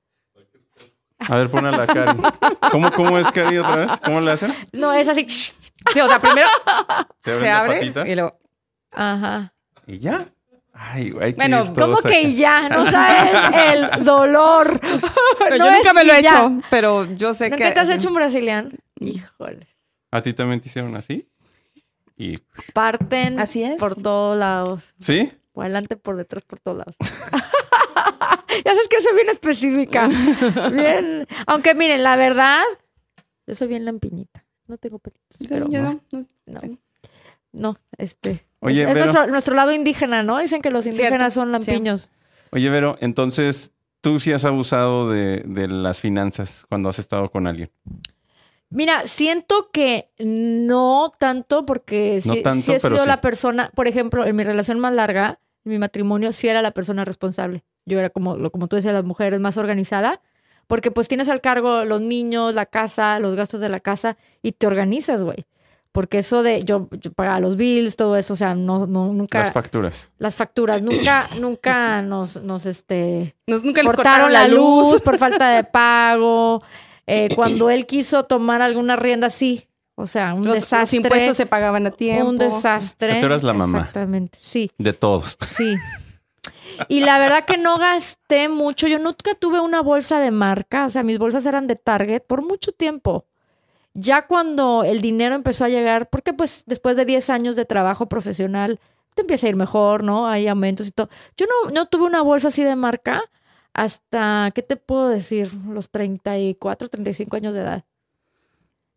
A 1.19 1.35
ver, 1.37 1.49
pon 1.51 1.65
a 1.67 1.73
la 1.73 1.87
Cari. 1.87 2.21
¿Cómo, 2.71 2.93
¿Cómo 2.93 3.19
es, 3.19 3.27
Cari, 3.33 3.59
otra 3.59 3.77
vez? 3.77 3.91
¿Cómo 4.05 4.21
le 4.21 4.31
hacen? 4.33 4.55
No, 4.73 4.93
es 4.93 5.09
así. 5.09 5.27
Sí, 5.93 6.01
o 6.01 6.09
sea, 6.09 6.21
primero 6.21 6.49
¿Te 7.23 7.31
abren 7.31 7.41
se 7.45 7.51
abre 7.51 8.11
y 8.11 8.15
luego. 8.17 8.39
Ajá. 8.91 9.55
¿Y 9.87 9.99
ya? 10.01 10.27
Ay, 10.79 11.15
hay 11.21 11.33
que 11.33 11.37
Bueno, 11.37 11.73
¿Cómo 11.75 11.97
que 11.99 12.19
acá. 12.19 12.29
ya? 12.29 12.69
No 12.69 12.85
sabes 12.91 13.33
el 13.97 14.05
dolor. 14.05 14.79
Pero 15.39 15.57
No 15.57 15.65
yo 15.67 15.73
nunca 15.77 15.93
me 15.95 16.05
lo 16.05 16.13
he 16.13 16.23
ya. 16.23 16.31
hecho, 16.31 16.61
pero 16.71 17.05
yo 17.15 17.33
sé 17.35 17.49
¿Nunca 17.51 17.69
que. 17.69 17.73
te 17.73 17.81
has 17.81 17.89
hecho 17.89 18.09
un 18.09 18.15
brasiliano? 18.15 18.71
Híjole. 19.01 19.67
¿A 20.11 20.23
ti 20.23 20.33
también 20.35 20.61
te 20.61 20.69
hicieron 20.69 20.95
así? 20.97 21.29
Y... 22.17 22.39
Parten 22.73 23.39
Así 23.41 23.63
es. 23.63 23.79
por 23.79 23.95
todos 23.95 24.39
lados. 24.39 24.95
¿Sí? 25.01 25.31
Por 25.53 25.65
adelante, 25.65 25.97
por 25.97 26.17
detrás, 26.17 26.45
por 26.45 26.61
todos 26.61 26.79
lados. 26.79 26.95
ya 28.65 28.71
sabes 28.73 28.89
que 28.89 29.01
soy 29.03 29.15
bien 29.15 29.29
específica. 29.29 30.09
Bien. 30.73 31.27
Aunque 31.47 31.75
miren, 31.75 32.03
la 32.03 32.17
verdad, 32.17 32.63
yo 33.47 33.55
soy 33.55 33.69
bien 33.69 33.85
lampiñita. 33.85 34.45
No 34.67 34.79
tengo 34.79 34.99
pelitos. 34.99 35.39
Pero 35.49 35.69
Yo 35.69 35.83
no, 35.83 36.01
no, 36.11 36.27
no. 36.47 36.61
no, 37.53 37.79
este. 37.99 38.46
Oye, 38.61 38.83
es, 38.83 38.89
es 38.89 38.95
Vero. 38.95 39.07
nuestro, 39.07 39.27
nuestro 39.29 39.55
lado 39.55 39.73
indígena, 39.73 40.23
¿no? 40.23 40.39
Dicen 40.39 40.63
que 40.63 40.71
los 40.71 40.87
indígenas 40.87 41.33
Cierto, 41.33 41.35
son 41.35 41.53
lampiños. 41.53 42.11
Oye, 42.53 42.69
Vero, 42.71 42.97
entonces 43.01 43.73
tú 44.01 44.19
sí 44.19 44.33
has 44.33 44.45
abusado 44.45 45.11
de, 45.11 45.43
de 45.47 45.69
las 45.69 46.01
finanzas 46.01 46.65
cuando 46.69 46.89
has 46.89 46.99
estado 46.99 47.31
con 47.31 47.47
alguien. 47.47 47.71
Mira, 48.69 49.07
siento 49.07 49.71
que 49.73 50.11
no 50.19 51.13
tanto 51.19 51.65
porque 51.67 52.21
No 52.25 52.35
sí, 52.35 52.43
tanto, 52.43 52.63
sí 52.63 52.73
he 52.73 52.81
sido 52.81 53.03
sí. 53.03 53.09
la 53.09 53.21
persona, 53.21 53.71
por 53.75 53.87
ejemplo, 53.87 54.27
en 54.27 54.35
mi 54.35 54.43
relación 54.43 54.81
más 54.81 54.93
larga, 54.93 55.39
en 55.65 55.71
mi 55.73 55.79
matrimonio, 55.79 56.33
sí 56.33 56.49
era 56.49 56.63
la 56.63 56.73
persona 56.73 57.05
responsable. 57.05 57.63
Yo 57.85 57.99
era 58.01 58.11
como, 58.11 58.37
lo- 58.37 58.51
como 58.51 58.67
tú 58.67 58.75
decías, 58.77 58.93
las 58.95 59.05
mujeres 59.05 59.39
más 59.39 59.57
organizada, 59.57 60.21
porque 60.67 60.91
pues 60.91 61.07
tienes 61.07 61.29
al 61.29 61.41
cargo 61.41 61.85
los 61.85 62.01
niños, 62.01 62.57
la 62.57 62.67
casa, 62.67 63.21
los 63.21 63.37
gastos 63.37 63.61
de 63.61 63.69
la 63.69 63.79
casa 63.79 64.17
y 64.43 64.51
te 64.53 64.67
organizas, 64.67 65.23
güey. 65.23 65.47
Porque 65.97 66.19
eso 66.19 66.43
de 66.43 66.63
yo, 66.63 66.91
yo 67.01 67.11
pagaba 67.11 67.41
los 67.41 67.57
bills, 67.57 67.97
todo 67.97 68.19
eso, 68.19 68.35
o 68.35 68.37
sea, 68.37 68.55
no, 68.55 68.87
no, 68.87 69.15
nunca, 69.15 69.39
Las 69.39 69.47
las, 69.47 69.55
facturas. 69.55 70.13
facturas, 70.37 70.83
nunca, 70.83 71.31
nunca 71.41 72.03
nos, 72.03 72.37
nos, 72.43 72.67
este, 72.67 73.35
Nos, 73.47 73.65
nunca 73.65 73.83
les 73.83 73.95
cortaron 73.95 74.31
la 74.31 74.47
luz 74.47 75.01
por 75.01 75.17
falta 75.17 75.49
de 75.49 75.65
pago. 75.73 76.63
Eh, 77.07 77.31
cuando 77.35 77.71
él 77.71 77.87
quiso 77.87 78.25
tomar 78.25 78.61
alguna 78.61 78.97
rienda, 78.97 79.31
sí. 79.31 79.69
O 79.95 80.07
sea, 80.07 80.35
un 80.35 80.41
Los, 80.41 80.49
los 80.49 80.55
desastre. 80.57 80.99
impuestos 80.99 81.35
se 81.39 81.47
pagaban 81.47 81.87
a 81.87 81.91
tiempo. 81.93 82.29
un 82.29 82.37
desastre. 82.37 83.09
O 83.09 83.13
sea, 83.13 83.21
tú 83.21 83.27
eras 83.29 83.43
la 83.43 83.55
mamá. 83.55 83.79
Exactamente, 83.79 84.39
sí, 84.39 84.71
De 84.77 84.93
todos. 84.93 85.39
sí. 85.41 85.77
Y 86.89 87.01
la 87.01 87.19
verdad 87.19 87.47
que 87.47 87.57
no 87.57 87.79
gasté 87.79 88.51
mucho. 88.51 88.87
Yo 88.87 88.99
nunca 88.99 89.35
tuve 89.35 89.61
una 89.61 89.81
bolsa 89.81 90.21
de 90.21 90.31
marca. 90.31 90.85
O 90.85 90.91
sea, 90.91 91.03
mis 91.03 91.19
bolsas 91.19 91.47
eran 91.47 91.67
de 91.67 91.77
Target 91.77 92.21
por 92.27 92.43
mucho 92.43 92.71
tiempo. 92.73 93.25
Ya 93.99 94.27
cuando 94.27 94.85
el 94.85 95.01
dinero 95.01 95.35
empezó 95.35 95.65
a 95.65 95.71
llegar, 95.71 96.11
porque 96.11 96.35
pues 96.35 96.65
después 96.67 96.97
de 96.97 97.07
10 97.07 97.31
años 97.31 97.57
de 97.57 97.65
trabajo 97.65 98.11
profesional, 98.11 98.79
te 99.15 99.23
empieza 99.23 99.47
a 99.47 99.49
ir 99.49 99.57
mejor, 99.57 100.05
¿no? 100.05 100.29
Hay 100.29 100.47
aumentos 100.49 100.87
y 100.87 100.91
todo. 100.91 101.09
Yo 101.39 101.47
no, 101.47 101.71
no 101.71 101.87
tuve 101.87 102.05
una 102.05 102.21
bolsa 102.21 102.49
así 102.49 102.63
de 102.63 102.77
marca 102.77 103.23
hasta, 103.73 104.53
¿qué 104.55 104.61
te 104.61 104.77
puedo 104.77 105.09
decir? 105.09 105.51
Los 105.69 105.89
34, 105.89 106.89
35 106.89 107.37
años 107.37 107.55
de 107.55 107.61
edad. 107.61 107.85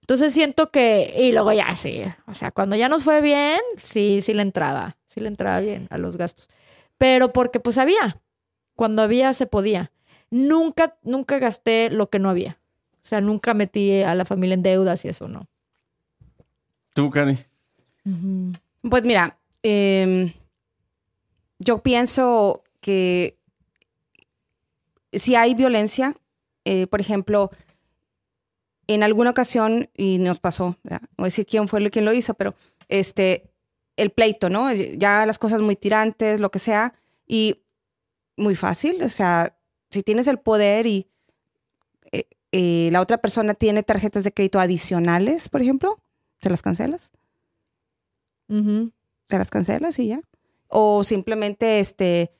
Entonces 0.02 0.34
siento 0.34 0.70
que, 0.70 1.16
y 1.18 1.32
luego 1.32 1.54
ya 1.54 1.78
sí, 1.78 2.04
o 2.28 2.36
sea, 2.36 2.52
cuando 2.52 2.76
ya 2.76 2.90
nos 2.90 3.06
fue 3.06 3.22
bien, 3.22 3.60
sí, 3.82 4.22
sí 4.22 4.34
le 4.34 4.42
entraba, 4.42 4.98
sí 5.08 5.22
le 5.22 5.30
entraba 5.30 5.62
bien 5.62 5.88
a 5.92 5.98
los 5.98 6.18
gastos. 6.18 6.50
Pero 6.98 7.32
porque 7.32 7.62
pues 7.62 7.78
había, 7.78 8.22
cuando 8.76 9.02
había 9.02 9.34
se 9.34 9.46
podía. 9.46 9.94
Nunca, 10.30 10.98
nunca 11.04 11.40
gasté 11.40 11.90
lo 11.90 12.10
que 12.10 12.20
no 12.20 12.30
había. 12.30 12.60
O 13.04 13.08
sea, 13.10 13.22
nunca 13.22 13.54
metí 13.54 14.02
a 14.02 14.14
la 14.16 14.26
familia 14.26 14.54
en 14.56 14.64
deudas 14.64 15.04
y 15.06 15.10
eso 15.10 15.28
no. 15.28 15.48
Tú, 16.94 17.10
Cari. 17.10 17.38
Pues 18.90 19.04
mira, 19.04 19.38
em, 19.64 20.34
yo 21.60 21.82
pienso 21.82 22.64
que 22.82 23.38
si 25.14 25.36
hay 25.36 25.54
violencia, 25.54 26.16
eh, 26.66 26.88
por 26.88 27.02
ejemplo, 27.02 27.52
en 28.88 29.04
alguna 29.04 29.30
ocasión, 29.32 29.90
y 29.96 30.18
nos 30.18 30.40
pasó, 30.40 30.78
¿verdad? 30.84 31.02
no 31.02 31.08
voy 31.18 31.26
a 31.26 31.28
decir 31.28 31.46
quién 31.46 31.68
fue 31.68 31.80
el- 31.80 31.92
quien 31.92 32.06
lo 32.06 32.14
hizo, 32.14 32.34
pero 32.34 32.56
este, 32.88 33.52
el 33.98 34.10
pleito, 34.12 34.50
¿no? 34.50 34.72
Ya 34.74 35.26
las 35.26 35.38
cosas 35.38 35.62
muy 35.62 35.76
tirantes, 35.76 36.40
lo 36.40 36.50
que 36.50 36.60
sea, 36.60 36.94
y 37.28 37.62
muy 38.38 38.56
fácil, 38.56 39.04
o 39.04 39.10
sea, 39.10 39.56
si 39.92 40.02
tienes 40.04 40.28
el 40.28 40.40
poder 40.40 40.88
y 40.88 41.09
eh, 42.52 42.88
eh, 42.88 42.90
la 42.92 43.02
otra 43.02 43.18
persona 43.20 43.54
tiene 43.54 43.84
tarjetas 43.84 44.24
de 44.24 44.32
crédito 44.34 44.60
adicionales, 44.60 45.50
por 45.50 45.62
ejemplo, 45.62 46.00
¿te 46.40 46.50
las 46.50 46.62
cancelas? 46.62 47.12
Te 49.28 49.38
las 49.38 49.50
cancelas 49.50 50.00
y 50.00 50.08
ya. 50.08 50.22
O 50.68 51.04
simplemente 51.04 51.80
este 51.80 52.32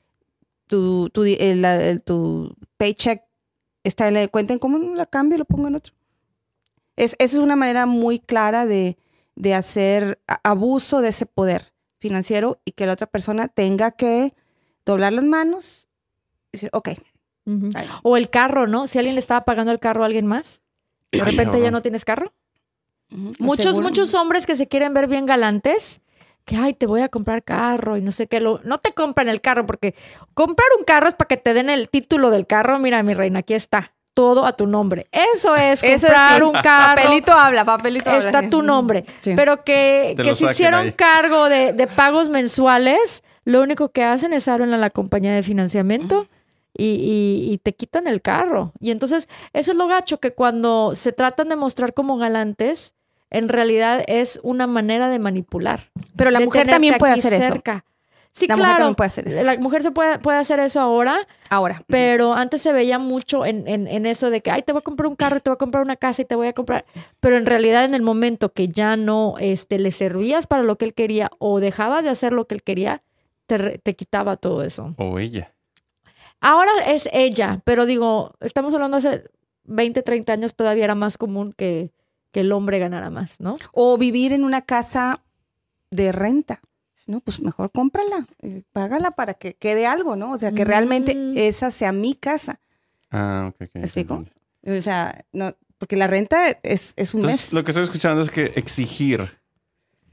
tu, 0.66 1.10
tu, 1.10 1.24
el- 1.24 1.64
el- 1.64 2.02
tu 2.02 2.54
paycheck 2.76 3.22
está 3.84 4.08
en 4.08 4.14
la 4.14 4.28
cuenta 4.28 4.52
en 4.52 4.58
común, 4.58 4.96
la 4.96 5.06
cambio 5.06 5.36
y 5.36 5.38
lo 5.38 5.44
pongo 5.44 5.68
en 5.68 5.76
otro. 5.76 5.94
Es, 6.96 7.16
esa 7.18 7.36
es 7.36 7.42
una 7.42 7.56
manera 7.56 7.86
muy 7.86 8.18
clara 8.20 8.66
de, 8.66 8.98
de 9.36 9.54
hacer 9.54 10.20
abuso 10.44 11.00
de 11.00 11.08
ese 11.08 11.26
poder 11.26 11.72
financiero 11.98 12.60
y 12.64 12.72
que 12.72 12.86
la 12.86 12.92
otra 12.94 13.06
persona 13.06 13.48
tenga 13.48 13.90
que 13.92 14.34
doblar 14.84 15.12
las 15.12 15.24
manos 15.24 15.88
y 16.52 16.56
decir, 16.58 16.70
ok. 16.72 16.90
O 18.02 18.16
el 18.16 18.30
carro, 18.30 18.66
¿no? 18.66 18.86
Si 18.86 18.98
alguien 18.98 19.14
le 19.14 19.20
estaba 19.20 19.44
pagando 19.44 19.72
el 19.72 19.78
carro 19.78 20.02
a 20.02 20.06
alguien 20.06 20.26
más, 20.26 20.60
de 21.12 21.24
repente 21.24 21.58
no. 21.58 21.62
ya 21.64 21.70
no 21.70 21.82
tienes 21.82 22.04
carro. 22.04 22.32
ujú, 23.10 23.32
Muchos, 23.38 23.64
seguro. 23.66 23.82
muchos 23.88 24.14
hombres 24.14 24.46
que 24.46 24.56
se 24.56 24.68
quieren 24.68 24.94
ver 24.94 25.08
bien 25.08 25.26
galantes, 25.26 26.00
que 26.44 26.56
ay, 26.56 26.74
te 26.74 26.86
voy 26.86 27.00
a 27.02 27.08
comprar 27.08 27.42
carro 27.42 27.96
y 27.96 28.02
no 28.02 28.12
sé 28.12 28.26
qué, 28.26 28.40
lo, 28.40 28.60
no 28.64 28.78
te 28.78 28.92
compran 28.92 29.28
el 29.28 29.40
carro 29.40 29.66
porque 29.66 29.94
comprar 30.34 30.68
un 30.78 30.84
carro 30.84 31.08
es 31.08 31.14
para 31.14 31.28
que 31.28 31.36
te 31.36 31.54
den 31.54 31.70
el 31.70 31.88
título 31.88 32.30
del 32.30 32.46
carro. 32.46 32.78
Mira, 32.78 33.02
mi 33.02 33.14
reina, 33.14 33.40
aquí 33.40 33.54
está, 33.54 33.92
todo 34.14 34.44
a 34.46 34.52
tu 34.52 34.66
nombre. 34.66 35.08
Eso 35.10 35.56
es 35.56 35.82
Eso 35.82 36.06
comprar 36.06 36.38
sí. 36.38 36.42
un 36.44 36.52
carro. 36.52 37.02
Papelito 37.02 37.32
habla, 37.32 37.64
papelito 37.64 38.10
habla. 38.10 38.26
Está 38.26 38.48
tu 38.48 38.62
nombre. 38.62 39.04
Sí. 39.20 39.32
Pero 39.34 39.64
que, 39.64 40.14
que 40.16 40.34
se 40.34 40.46
hicieron 40.50 40.80
ahí. 40.80 40.92
cargo 40.92 41.48
de, 41.48 41.72
de 41.72 41.86
pagos 41.88 42.28
mensuales, 42.28 43.22
lo 43.44 43.60
único 43.62 43.90
que 43.90 44.04
hacen 44.04 44.32
es 44.32 44.46
hablan 44.48 44.72
a 44.74 44.78
la 44.78 44.90
compañía 44.90 45.34
de 45.34 45.42
financiamiento 45.42 46.28
y, 46.76 46.84
y- 47.48 47.52
y 47.52 47.58
te 47.58 47.74
quitan 47.74 48.06
el 48.06 48.22
carro. 48.22 48.72
Y 48.80 48.90
entonces, 48.90 49.28
eso 49.52 49.70
es 49.72 49.76
lo 49.76 49.86
gacho, 49.86 50.18
que 50.18 50.32
cuando 50.32 50.94
se 50.94 51.12
tratan 51.12 51.48
de 51.48 51.56
mostrar 51.56 51.94
como 51.94 52.16
galantes, 52.16 52.94
en 53.30 53.48
realidad 53.48 54.02
es 54.06 54.40
una 54.42 54.66
manera 54.66 55.08
de 55.08 55.18
manipular. 55.18 55.90
Pero 56.16 56.30
la 56.30 56.38
de 56.40 56.44
mujer 56.46 56.66
también 56.66 56.96
puede 56.98 57.12
hacer 57.12 57.32
eso. 57.34 57.54
Sí, 58.32 58.46
La 58.46 58.54
mujer 58.54 58.68
claro. 58.68 58.78
también 58.84 58.94
puede 58.94 59.06
hacer 59.08 59.26
eso. 59.26 59.42
La 59.42 59.56
mujer 59.56 59.82
se 59.82 59.90
puede, 59.90 60.20
puede 60.20 60.38
hacer 60.38 60.60
eso 60.60 60.78
ahora, 60.80 61.26
Ahora. 61.48 61.82
pero 61.88 62.32
antes 62.34 62.62
se 62.62 62.72
veía 62.72 63.00
mucho 63.00 63.44
en, 63.44 63.66
en- 63.66 63.88
en 63.88 64.06
eso 64.06 64.30
de 64.30 64.40
que, 64.40 64.52
ay, 64.52 64.62
te 64.62 64.70
voy 64.72 64.78
a 64.78 64.82
comprar 64.82 65.08
un 65.08 65.16
carro, 65.16 65.38
y 65.38 65.40
te 65.40 65.50
voy 65.50 65.54
a 65.56 65.58
comprar 65.58 65.82
una 65.82 65.96
casa 65.96 66.22
y 66.22 66.24
te 66.26 66.36
voy 66.36 66.46
a 66.46 66.52
comprar. 66.52 66.84
Pero 67.18 67.36
en 67.36 67.44
realidad, 67.44 67.84
en 67.84 67.92
el 67.94 68.02
momento 68.02 68.52
que 68.52 68.68
ya 68.68 68.94
no 68.96 69.34
este, 69.40 69.80
le 69.80 69.90
servías 69.90 70.46
para 70.46 70.62
lo 70.62 70.76
que 70.78 70.84
él 70.84 70.94
quería 70.94 71.28
o 71.40 71.58
dejabas 71.58 72.04
de 72.04 72.10
hacer 72.10 72.32
lo 72.32 72.46
que 72.46 72.54
él 72.54 72.62
quería, 72.62 73.02
te, 73.46 73.78
te 73.78 73.96
quitaba 73.96 74.36
todo 74.36 74.62
eso. 74.62 74.94
O 74.96 75.18
ella. 75.18 75.52
Ahora 76.40 76.70
es 76.86 77.08
ella, 77.12 77.60
pero 77.64 77.86
digo, 77.86 78.34
estamos 78.40 78.72
hablando 78.74 78.96
hace 78.96 79.24
20, 79.64 80.02
30 80.02 80.32
años, 80.32 80.54
todavía 80.54 80.84
era 80.84 80.94
más 80.94 81.18
común 81.18 81.52
que, 81.56 81.92
que 82.32 82.40
el 82.40 82.52
hombre 82.52 82.78
ganara 82.78 83.10
más, 83.10 83.40
¿no? 83.40 83.58
O 83.72 83.98
vivir 83.98 84.32
en 84.32 84.44
una 84.44 84.62
casa 84.62 85.22
de 85.90 86.12
renta. 86.12 86.60
No, 87.06 87.20
pues 87.20 87.40
mejor 87.40 87.72
cómprala, 87.72 88.26
eh, 88.40 88.62
págala 88.72 89.10
para 89.12 89.34
que 89.34 89.54
quede 89.54 89.86
algo, 89.86 90.16
¿no? 90.16 90.32
O 90.32 90.38
sea, 90.38 90.52
que 90.52 90.64
realmente 90.64 91.14
Mm. 91.14 91.36
esa 91.38 91.70
sea 91.70 91.92
mi 91.92 92.14
casa. 92.14 92.60
Ah, 93.10 93.46
ok, 93.50 93.62
ok. 93.62 93.70
¿Me 93.74 93.80
explico? 93.82 94.24
O 94.66 94.82
sea, 94.82 95.24
no, 95.32 95.54
porque 95.78 95.96
la 95.96 96.06
renta 96.06 96.50
es, 96.62 96.92
es 96.96 97.12
un 97.14 97.20
Entonces, 97.20 97.46
mes. 97.48 97.52
lo 97.52 97.64
que 97.64 97.70
estoy 97.72 97.84
escuchando 97.84 98.22
es 98.22 98.30
que 98.30 98.52
exigir 98.54 99.38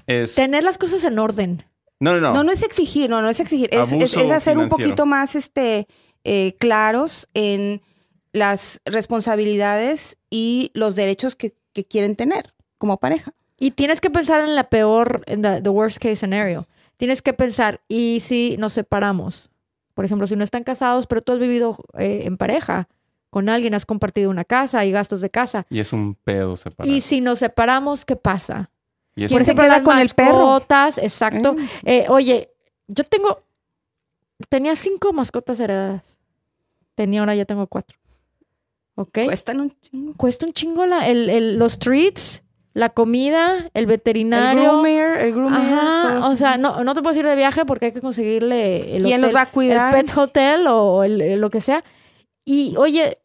es... 0.08 0.34
Tener 0.36 0.64
las 0.64 0.78
cosas 0.78 1.04
en 1.04 1.20
orden. 1.20 1.64
No, 2.00 2.14
no, 2.14 2.20
no. 2.22 2.34
No, 2.34 2.44
no 2.44 2.52
es 2.52 2.64
exigir, 2.64 3.10
no, 3.10 3.22
no 3.22 3.30
es 3.30 3.40
exigir. 3.40 3.70
Es, 3.72 3.88
es- 3.88 3.94
Abuso 3.94 4.22
es 4.24 4.32
hacer 4.32 4.58
un 4.58 4.70
poquito 4.70 5.06
más, 5.06 5.36
este, 5.36 5.88
eh, 6.28 6.56
claros 6.60 7.28
en 7.34 7.82
las 8.34 8.82
responsabilidades 8.86 10.18
y 10.30 10.72
los 10.74 10.96
derechos 10.96 11.36
que, 11.36 11.56
que 11.74 11.86
quieren 11.86 12.16
tener 12.16 12.54
como 12.78 12.98
pareja. 12.98 13.34
Y 13.58 13.72
tienes 13.72 14.02
que 14.02 14.10
pensar 14.10 14.42
en 14.42 14.56
la 14.56 14.70
peor, 14.70 15.24
en 15.26 15.42
the, 15.42 15.62
the 15.62 15.70
worst 15.70 15.98
case 15.98 16.18
scenario. 16.18 16.68
Tienes 16.98 17.22
que 17.22 17.34
pensar, 17.34 17.82
¿y 17.88 18.20
si 18.22 18.58
nos 18.58 18.74
separamos? 18.74 19.50
Por 19.94 20.06
ejemplo, 20.06 20.28
si 20.28 20.36
no 20.36 20.44
están 20.44 20.64
casados, 20.64 21.08
pero 21.08 21.22
tú 21.22 21.32
has 21.32 21.40
vivido 21.40 21.78
eh, 21.98 22.22
en 22.26 22.38
pareja 22.38 22.88
con 23.30 23.50
alguien, 23.50 23.74
has 23.74 23.86
compartido 23.86 24.30
una 24.30 24.44
casa 24.44 24.86
y 24.86 24.92
gastos 24.92 25.22
de 25.22 25.30
casa. 25.30 25.66
Y 25.70 25.80
es 25.80 25.94
un 25.94 26.16
pedo 26.16 26.56
separado. 26.56 26.94
Y 26.94 27.02
si 27.02 27.22
nos 27.22 27.40
separamos, 27.40 28.06
¿qué 28.06 28.16
pasa? 28.16 28.70
Y 29.16 29.24
es 29.24 29.32
¿Quién 29.32 29.46
se 29.46 29.56
queda 29.56 29.82
con 29.82 29.98
el 29.98 30.10
perro? 30.10 30.64
exacto. 31.02 31.54
Mm. 31.54 31.68
Eh, 31.86 32.06
oye, 32.10 32.52
yo 32.88 33.04
tengo, 33.04 33.44
tenía 34.50 34.76
cinco 34.76 35.14
mascotas 35.14 35.60
heredadas. 35.60 36.20
Tenía, 36.96 37.20
ahora 37.22 37.36
ya 37.36 37.46
tengo 37.46 37.68
cuatro. 37.68 37.98
¿Ok? 38.96 39.20
Cuestan 39.26 39.60
un 39.60 39.80
chingo. 39.82 40.14
Cuesta 40.18 40.46
un 40.46 40.54
chingo 40.54 40.86
la- 40.86 41.08
el- 41.08 41.30
el- 41.30 41.60
los 41.60 41.78
treats, 41.78 42.42
la 42.74 42.90
comida, 42.90 43.58
el 43.74 43.84
El 43.84 43.86
veterinario. 43.86 44.64
groomer, 44.64 45.20
el 45.22 45.32
groomer. 45.34 45.60
Ajá, 45.60 46.28
o 46.30 46.36
sea, 46.36 46.58
no, 46.58 46.84
no 46.84 46.94
te 46.96 47.02
puedes 47.04 47.18
ir 47.20 47.26
de 47.26 47.36
viaje 47.36 47.66
porque 47.66 47.88
hay 47.88 47.92
que 47.92 48.02
conseguirle 48.02 48.96
el 48.98 49.04
¿Quién 49.04 49.20
hotel, 49.20 49.22
los 49.22 49.36
va 49.36 49.42
a 49.44 49.52
cuidar? 49.52 49.96
el 49.96 50.06
pet 50.06 50.18
hotel 50.18 50.66
o 50.68 51.04
el- 51.04 51.22
el- 51.22 51.40
lo 51.42 51.50
que 51.52 51.62
sea. 51.62 51.84
Y 52.46 52.76
oye, 52.78 53.20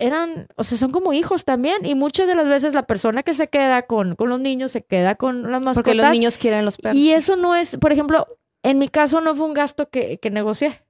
eran, 0.00 0.48
o 0.56 0.64
sea, 0.64 0.78
son 0.78 0.90
como 0.92 1.12
hijos 1.12 1.44
también. 1.44 1.84
Y 1.84 1.94
muchas 1.94 2.26
de 2.26 2.34
las 2.34 2.48
veces 2.48 2.74
la 2.74 2.84
persona 2.86 3.22
que 3.22 3.34
se 3.34 3.48
queda 3.48 3.82
con, 3.82 4.16
con 4.16 4.28
los 4.28 4.40
niños 4.40 4.72
se 4.72 4.82
queda 4.82 5.14
con 5.14 5.42
las 5.52 5.60
mascotas. 5.60 5.74
Porque 5.74 5.94
los 5.94 6.10
niños 6.10 6.38
quieren 6.38 6.64
los 6.64 6.78
perros. 6.78 6.96
Y 6.96 7.12
eso 7.12 7.36
no 7.36 7.54
es, 7.54 7.76
por 7.76 7.92
ejemplo, 7.92 8.26
en 8.62 8.78
mi 8.78 8.88
caso 8.88 9.20
no 9.20 9.34
fue 9.34 9.46
un 9.46 9.54
gasto 9.54 9.88
que, 9.88 10.18
que 10.18 10.30
negocié. 10.30 10.82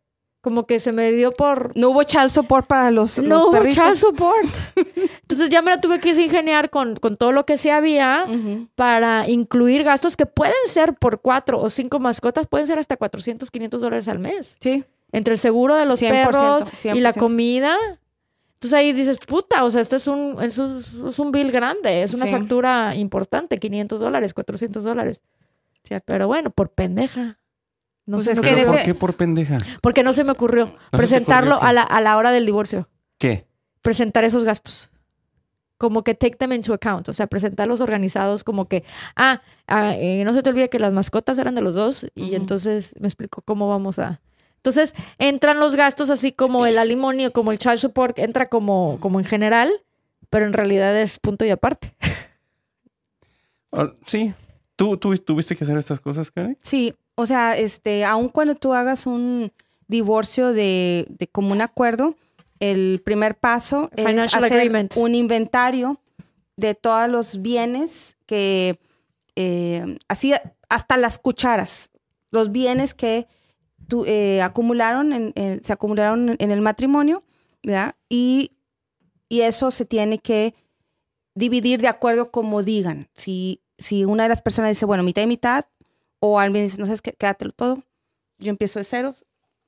Como 0.42 0.66
que 0.66 0.80
se 0.80 0.90
me 0.92 1.12
dio 1.12 1.32
por... 1.32 1.76
no 1.76 1.90
hubo 1.90 2.02
child 2.02 2.30
support 2.30 2.66
para 2.66 2.90
los, 2.90 3.18
los 3.18 3.26
No 3.26 3.42
hubo 3.48 3.52
perritos. 3.52 3.74
child 3.84 3.96
support. 3.96 4.48
Entonces 5.22 5.50
ya 5.50 5.60
me 5.60 5.70
la 5.70 5.80
tuve 5.82 6.00
que 6.00 6.10
ingeniar 6.10 6.70
con, 6.70 6.96
con 6.96 7.18
todo 7.18 7.32
lo 7.32 7.44
que 7.44 7.58
se 7.58 7.70
había 7.70 8.24
Ujú. 8.26 8.66
para 8.74 9.28
incluir 9.28 9.84
gastos 9.84 10.16
que 10.16 10.24
pueden 10.24 10.54
ser 10.66 10.94
por 10.94 11.20
cuatro 11.20 11.60
o 11.60 11.68
cinco 11.68 11.98
mascotas, 12.00 12.46
pueden 12.46 12.66
ser 12.66 12.78
hasta 12.78 12.96
400, 12.96 13.50
500 13.50 13.80
dólares 13.82 14.08
al 14.08 14.18
mes. 14.18 14.56
Sí. 14.60 14.82
Entre 15.12 15.34
el 15.34 15.38
seguro 15.38 15.74
de 15.76 15.84
los 15.84 16.00
100%, 16.00 16.10
perros 16.10 16.84
y 16.86 17.00
la 17.00 17.12
100%. 17.12 17.18
comida. 17.18 17.76
Entonces 18.54 18.78
ahí 18.78 18.92
dices, 18.94 19.18
puta, 19.18 19.64
o 19.64 19.70
sea, 19.70 19.82
esto 19.82 19.96
es 19.96 20.06
un, 20.06 20.38
es 20.40 20.56
un, 20.56 20.82
es 21.06 21.18
un 21.18 21.32
bill 21.32 21.50
grande, 21.52 22.02
es 22.02 22.14
una 22.14 22.24
Sí. 22.26 22.32
factura 22.32 22.94
importante, 22.94 23.58
500 23.58 24.00
dólares, 24.00 24.32
400 24.32 24.82
dólares. 24.84 25.22
Cierto. 25.84 26.04
Pero 26.06 26.28
bueno, 26.28 26.48
por 26.50 26.70
pendeja. 26.70 27.38
No 28.10 28.16
Pues 28.16 28.24
se 28.26 28.32
es 28.32 28.38
me 28.38 28.42
que 28.42 28.50
en 28.50 28.54
¿Pero 28.56 28.68
ocurrió. 28.70 28.76
por 28.78 28.84
qué 28.84 28.94
por 28.94 29.14
pendeja? 29.14 29.58
Porque 29.80 30.02
no 30.02 30.12
se 30.12 30.24
me 30.24 30.32
ocurrió 30.32 30.74
presentarlo 30.90 31.54
ocurrió 31.54 31.68
a 31.68 31.72
la, 31.72 31.82
a 31.82 32.00
la 32.00 32.16
hora 32.16 32.32
del 32.32 32.44
divorcio. 32.44 32.88
¿Qué? 33.18 33.46
presentar 33.82 34.24
esos 34.24 34.44
gastos. 34.44 34.90
Como 35.78 36.02
que 36.04 36.14
take 36.14 36.36
them 36.36 36.52
into 36.52 36.74
account, 36.74 37.08
o 37.08 37.12
sea, 37.14 37.26
presentarlos 37.28 37.80
organizados 37.80 38.44
como 38.44 38.66
que, 38.68 38.84
ah, 39.16 39.40
ah, 39.68 39.94
eh, 39.96 40.22
no 40.24 40.34
se 40.34 40.42
te 40.42 40.50
olvide 40.50 40.68
que 40.68 40.78
las 40.78 40.92
mascotas 40.92 41.38
eran 41.38 41.54
de 41.54 41.62
los 41.62 41.74
dos 41.74 42.06
y 42.14 42.34
entonces 42.34 42.94
me 43.00 43.06
explico 43.08 43.40
cómo 43.42 43.68
vamos 43.68 43.98
a... 43.98 44.20
Entonces 44.56 44.94
entran 45.18 45.58
los 45.60 45.76
gastos 45.76 46.10
así 46.10 46.32
como 46.32 46.66
el 46.66 46.76
alimonio, 46.78 47.32
como 47.32 47.52
el 47.52 47.58
child 47.58 47.78
support, 47.78 48.18
entra 48.18 48.50
como, 48.50 48.98
como 49.00 49.18
en 49.20 49.24
general, 49.24 49.70
pero 50.28 50.44
en 50.44 50.52
realidad 50.52 50.94
es 51.00 51.18
punto 51.18 51.46
y 51.46 51.50
aparte. 51.50 51.94
Oh, 53.70 53.88
sí. 54.06 54.34
¿Tú, 54.76 54.96
tú 54.96 55.16
tuviste 55.18 55.56
que 55.56 55.64
hacer 55.64 55.76
estas 55.78 56.00
cosas, 56.00 56.30
Karen? 56.30 56.58
Sí, 56.62 56.94
o 57.20 57.26
sea, 57.26 57.56
este, 57.56 58.04
aun 58.04 58.28
cuando 58.28 58.54
tú 58.54 58.74
hagas 58.74 59.06
un 59.06 59.52
divorcio 59.88 60.52
de, 60.52 61.06
de 61.08 61.26
común 61.28 61.60
acuerdo, 61.60 62.14
el 62.60 63.00
primer 63.04 63.36
paso 63.38 63.90
es 63.96 64.04
hacer 64.44 64.58
agreement. 64.58 64.96
un 64.96 65.14
inventario 65.14 66.00
de 66.56 66.74
todos 66.74 67.08
los 67.08 67.40
bienes 67.42 68.16
que, 68.26 68.78
eh, 69.36 69.96
así 70.08 70.32
hasta 70.68 70.96
las 70.96 71.18
cucharas, 71.18 71.90
los 72.30 72.52
bienes 72.52 72.94
que 72.94 73.26
tu- 73.88 74.04
eh, 74.06 74.42
acumularon, 74.42 75.12
en, 75.12 75.32
en- 75.36 75.64
se 75.64 75.72
acumularon 75.72 76.36
en 76.38 76.50
el 76.50 76.60
matrimonio, 76.60 77.24
¿verdad? 77.62 77.94
Y, 78.08 78.52
y 79.28 79.40
eso 79.40 79.70
se 79.70 79.84
tiene 79.84 80.18
que 80.18 80.54
dividir 81.34 81.80
de 81.80 81.88
acuerdo 81.88 82.30
como 82.30 82.62
digan. 82.62 83.08
Si, 83.14 83.62
si 83.78 84.04
una 84.04 84.24
de 84.24 84.28
las 84.28 84.42
personas 84.42 84.70
dice, 84.72 84.84
bueno, 84.84 85.02
mitad 85.02 85.22
y 85.22 85.26
mitad, 85.26 85.64
o 86.20 86.38
alguien 86.38 86.64
dice, 86.64 86.78
no 86.78 86.86
sabes 86.86 87.02
qué, 87.02 87.12
quédatelo 87.12 87.52
todo, 87.52 87.82
yo 88.38 88.50
empiezo 88.50 88.78
de 88.78 88.84
cero. 88.84 89.14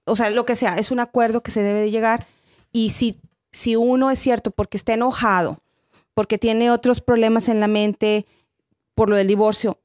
O 0.05 0.17
sea, 0.17 0.31
lo 0.31 0.45
que 0.47 0.55
sea, 0.57 0.77
es 0.77 0.91
un 0.91 1.01
acuerdo 1.01 1.43
que 1.43 1.51
se 1.51 1.62
debe 1.62 1.81
de 1.81 1.91
llegar. 1.91 2.27
Y 2.73 2.91
si, 2.91 3.19
si 3.53 3.77
uno 3.77 4.11
es 4.11 4.19
cierto 4.19 4.51
porque 4.51 4.77
está 4.77 4.95
enojado, 4.95 5.61
porque 6.15 6.38
tiene 6.38 6.71
otros 6.71 7.01
problemas 7.01 7.49
en 7.49 7.61
la 7.61 7.69
mente 7.69 8.27
por 8.95 9.09
lo 9.09 9.17
del 9.17 9.29
divorcio, 9.29 9.79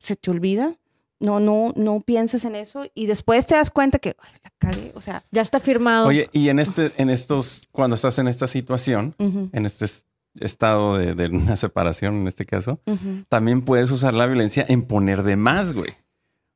se 0.00 0.16
te 0.16 0.30
olvida. 0.30 0.76
No, 1.20 1.40
no, 1.40 1.72
no 1.74 1.98
piensas 2.00 2.44
en 2.44 2.54
eso 2.54 2.84
y 2.94 3.06
después 3.06 3.44
te 3.44 3.56
das 3.56 3.70
cuenta 3.70 3.98
que 3.98 4.14
"Ay, 4.20 4.30
la 4.44 4.50
cagué. 4.58 4.92
O 4.94 5.00
sea, 5.00 5.24
Ya 5.32 5.42
está 5.42 5.58
firmado. 5.58 6.06
Oye, 6.06 6.28
y 6.32 6.48
en 6.48 6.60
este, 6.60 6.92
en 6.96 7.10
estos, 7.10 7.62
cuando 7.72 7.96
estás 7.96 8.18
en 8.18 8.28
esta 8.28 8.46
situación, 8.46 9.16
en 9.18 9.66
este 9.66 9.86
es- 9.86 10.04
estado 10.40 10.96
de, 10.98 11.14
de 11.14 11.28
una 11.28 11.56
separación, 11.58 12.16
en 12.22 12.28
este 12.28 12.46
caso, 12.46 12.80
también 13.28 13.62
puedes 13.62 13.90
usar 13.90 14.14
la 14.14 14.26
violencia 14.26 14.64
en 14.68 14.82
poner 14.82 15.22
de 15.22 15.36
más, 15.36 15.72
güey. 15.72 15.90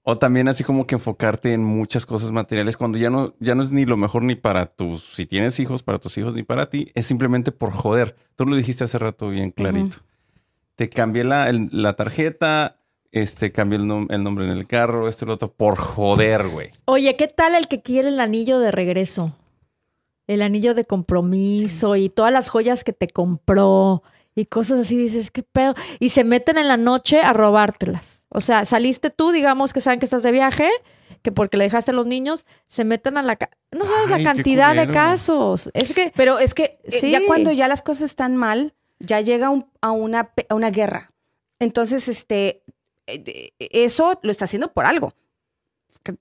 O 0.05 0.19
también 0.19 0.49
así 0.49 0.65
como 0.65 0.85
que 0.87 0.97
enfocarte 0.97 1.53
en 1.53 1.63
muchas 1.63 2.07
cosas 2.07 2.33
materiales 2.33 2.77
cuando 2.77 2.99
ya 2.99 3.09
no, 3.09 3.35
ya 3.39 3.55
no 3.55 3.63
es 3.63 3.71
ni 3.71 3.85
lo 3.85 3.97
mejor 3.97 4.25
ni 4.25 4.35
para 4.35 4.67
tus, 4.67 5.05
si 5.15 5.27
tienes 5.27 5.61
hijos, 5.61 5.85
para 5.85 6.01
tus 6.01 6.19
hijos, 6.19 6.35
ni 6.35 6.43
para 6.43 6.69
ti. 6.71 6.89
Es 6.95 7.07
simplemente 7.07 7.53
por 7.53 7.71
joder. 7.71 8.17
Tú 8.35 8.45
lo 8.45 8.57
dijiste 8.57 8.83
hace 8.83 8.99
rato 8.99 9.29
bien 9.29 9.53
clarito. 9.53 9.99
Te 10.75 10.89
cambié 10.89 11.23
la, 11.23 11.49
el- 11.49 11.69
la 11.71 11.95
tarjeta, 11.95 12.81
este, 13.13 13.53
cambié 13.53 13.79
el, 13.79 13.85
nom- 13.85 14.09
el 14.13 14.25
nombre 14.25 14.45
en 14.45 14.51
el 14.51 14.67
carro, 14.67 15.09
este 15.09 15.25
y 15.25 15.29
lo 15.29 15.35
otro, 15.35 15.53
por 15.53 15.77
joder, 15.77 16.49
güey. 16.49 16.71
Oye, 16.87 17.15
¿qué 17.17 17.29
tal 17.29 17.55
el 17.55 17.69
que 17.69 17.81
quiere 17.83 18.09
el 18.09 18.19
anillo 18.19 18.59
de 18.59 18.73
regreso? 18.73 19.37
El 20.33 20.43
anillo 20.43 20.75
de 20.75 20.85
compromiso 20.85 21.97
y 21.97 22.09
todas 22.09 22.33
las 22.33 22.49
joyas 22.49 22.85
que 22.85 22.93
te 22.93 23.09
compró 23.09 24.03
y 24.35 24.47
cosas 24.47 24.81
así, 24.81 24.97
dices, 24.97 25.31
¿qué 25.31 25.43
pedo? 25.43 25.75
Y 26.01 26.09
se 26.11 26.25
meten 26.25 26.59
en 26.59 26.69
la 26.69 26.77
noche 26.77 27.21
a 27.21 27.33
robártelas. 27.33 28.25
O 28.29 28.41
sea, 28.41 28.65
saliste 28.65 29.11
tú, 29.11 29.31
digamos 29.31 29.73
que 29.73 29.81
saben 29.81 29.99
que 30.01 30.07
estás 30.07 30.23
de 30.23 30.33
viaje, 30.33 30.71
que 31.21 31.33
porque 31.33 31.57
le 31.59 31.65
dejaste 31.65 31.91
a 31.91 31.95
los 31.95 32.07
niños, 32.07 32.47
se 32.67 32.85
meten 32.85 33.19
a 33.19 33.23
la... 33.23 33.37
ca- 33.37 33.51
No 33.71 33.87
sabes 33.87 34.11
Ay, 34.11 34.23
la 34.25 34.33
cantidad 34.35 34.75
de 34.75 34.91
casos. 34.93 35.71
Es 35.75 35.93
que... 35.93 36.13
Pero 36.17 36.39
es 36.39 36.55
que 36.55 36.79
eh, 36.85 36.91
Sí. 37.01 37.11
ya 37.11 37.21
cuando 37.27 37.53
ya 37.53 37.69
las 37.69 37.83
cosas 37.83 38.05
están 38.05 38.37
mal, 38.37 38.75
ya 38.99 39.21
llega 39.21 39.51
un- 39.51 39.67
a, 39.83 39.91
una, 39.93 40.31
a 40.49 40.55
una 40.55 40.71
guerra. 40.71 41.13
Entonces, 41.59 42.09
este, 42.09 42.63
eh, 43.07 43.53
eso 43.59 44.19
lo 44.23 44.33
está 44.33 44.47
haciendo 44.47 44.73
por 44.73 44.87
algo. 44.87 45.13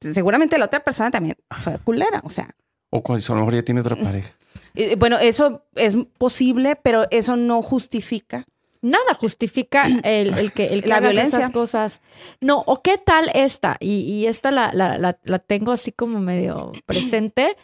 Seguramente 0.02 0.58
la 0.58 0.65
otra 0.65 0.82
persona 0.84 1.10
también 1.12 1.38
fue 1.50 1.80
culera, 1.80 2.21
o 2.24 2.30
sea. 2.30 2.54
O 2.91 3.01
cuando 3.01 3.25
a 3.25 3.30
lo 3.36 3.39
mejor 3.41 3.56
ya 3.56 3.63
tiene 3.63 3.82
otra 3.82 3.95
pareja. 3.95 4.32
eh, 4.75 4.95
Bueno, 4.95 5.17
eso 5.17 5.63
es 5.75 5.97
posible, 6.19 6.75
pero 6.75 7.08
eso 7.10 7.36
no 7.36 7.62
justifica. 7.63 8.45
Nada 8.84 9.13
justifica 9.19 9.86
el, 10.04 10.38
el 10.38 10.51
que, 10.51 10.67
el 10.67 10.84
que 10.84 10.89
La 10.89 10.97
hagas 10.97 11.12
violencia. 11.12 11.39
esas 11.39 11.51
cosas. 11.51 12.01
No, 12.41 12.63
o 12.67 12.82
qué 12.84 12.97
tal 12.99 13.32
esta, 13.34 13.77
y, 13.80 14.01
y 14.01 14.27
esta 14.27 14.51
la, 14.51 14.71
la, 14.73 14.97
la, 14.99 15.17
la 15.23 15.39
tengo 15.39 15.71
así 15.71 15.91
como 15.91 16.19
medio 16.19 16.71
presente. 16.86 17.56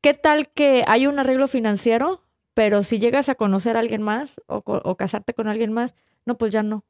¿Qué 0.00 0.14
tal 0.14 0.48
que 0.50 0.84
hay 0.86 1.06
un 1.06 1.18
arreglo 1.18 1.48
financiero, 1.48 2.20
pero 2.52 2.82
si 2.82 2.98
llegas 2.98 3.28
a 3.30 3.34
conocer 3.36 3.76
a 3.76 3.80
alguien 3.80 4.02
más 4.02 4.40
o, 4.46 4.62
o 4.66 4.96
casarte 4.96 5.32
con 5.32 5.48
alguien 5.48 5.72
más, 5.72 5.94
no, 6.26 6.36
pues 6.36 6.52
ya 6.52 6.62
no. 6.62 6.84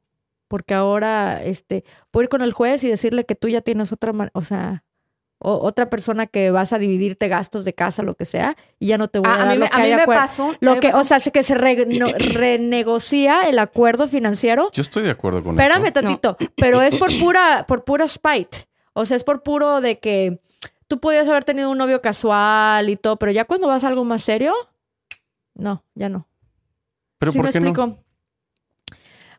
Porque 0.49 0.73
ahora 0.73 1.41
este, 1.43 1.85
puedo 2.11 2.23
ir 2.25 2.29
con 2.29 2.41
el 2.41 2.51
juez 2.53 2.83
y 2.83 2.89
decirle 2.89 3.25
que 3.25 3.35
tú 3.35 3.47
ya 3.47 3.61
tienes 3.61 3.91
otra, 3.93 4.11
o 4.33 4.43
sea, 4.43 4.83
o- 5.39 5.59
otra 5.65 5.89
persona 5.89 6.27
que 6.27 6.49
vas 6.51 6.73
a 6.73 6.79
dividirte 6.79 7.27
gastos 7.27 7.65
de 7.65 7.73
casa, 7.73 8.03
lo 8.03 8.15
que 8.15 8.25
sea, 8.25 8.55
y 8.79 8.87
ya 8.87 8.97
no 8.97 9.07
te 9.09 9.19
voy 9.19 9.29
a, 9.29 9.33
Ah, 9.33 9.35
a 9.35 9.45
dar 9.45 9.53
mí, 9.57 9.57
lo 9.63 9.69
que 9.69 9.75
a 9.75 9.83
mí 9.83 9.91
me 9.95 10.05
pasó. 10.07 10.55
Lo 10.59 10.73
me 10.75 10.79
que, 10.79 10.89
pasó- 10.89 11.01
o 11.01 11.03
sea, 11.19 11.31
que 11.31 11.43
se 11.43 11.55
re- 11.55 11.85
no- 11.85 12.07
renegocia 12.17 13.43
el 13.49 13.59
acuerdo 13.59 14.07
financiero. 14.07 14.69
Yo 14.73 14.81
estoy 14.81 15.03
de 15.03 15.11
acuerdo 15.11 15.43
con 15.43 15.59
Espérame 15.59 15.85
eso. 15.85 15.93
tantito, 15.93 16.37
pero 16.57 16.81
es 16.81 16.95
por 16.95 17.09
pura, 17.19 17.65
por 17.67 17.83
pura 17.83 18.07
spite. 18.07 18.57
O 18.93 19.05
sea, 19.05 19.17
es 19.17 19.23
por 19.23 19.43
puro 19.43 19.81
de 19.81 19.99
que 19.99 20.39
tú 20.87 20.99
podías 20.99 21.27
haber 21.27 21.43
tenido 21.43 21.69
un 21.69 21.77
novio 21.77 22.01
casual 22.01 22.89
y 22.89 22.95
todo, 22.95 23.17
pero 23.17 23.31
ya 23.31 23.43
cuando 23.45 23.67
vas 23.67 23.83
a 23.83 23.87
algo 23.89 24.03
más 24.05 24.23
serio, 24.23 24.53
no, 25.53 25.83
ya 25.95 26.07
no. 26.09 26.27
Pero 27.17 27.31
¿Sí 27.33 27.37
¿por 27.39 27.45
me 27.47 27.51
qué 27.51 27.59
no? 27.59 27.67
explico? 27.69 27.97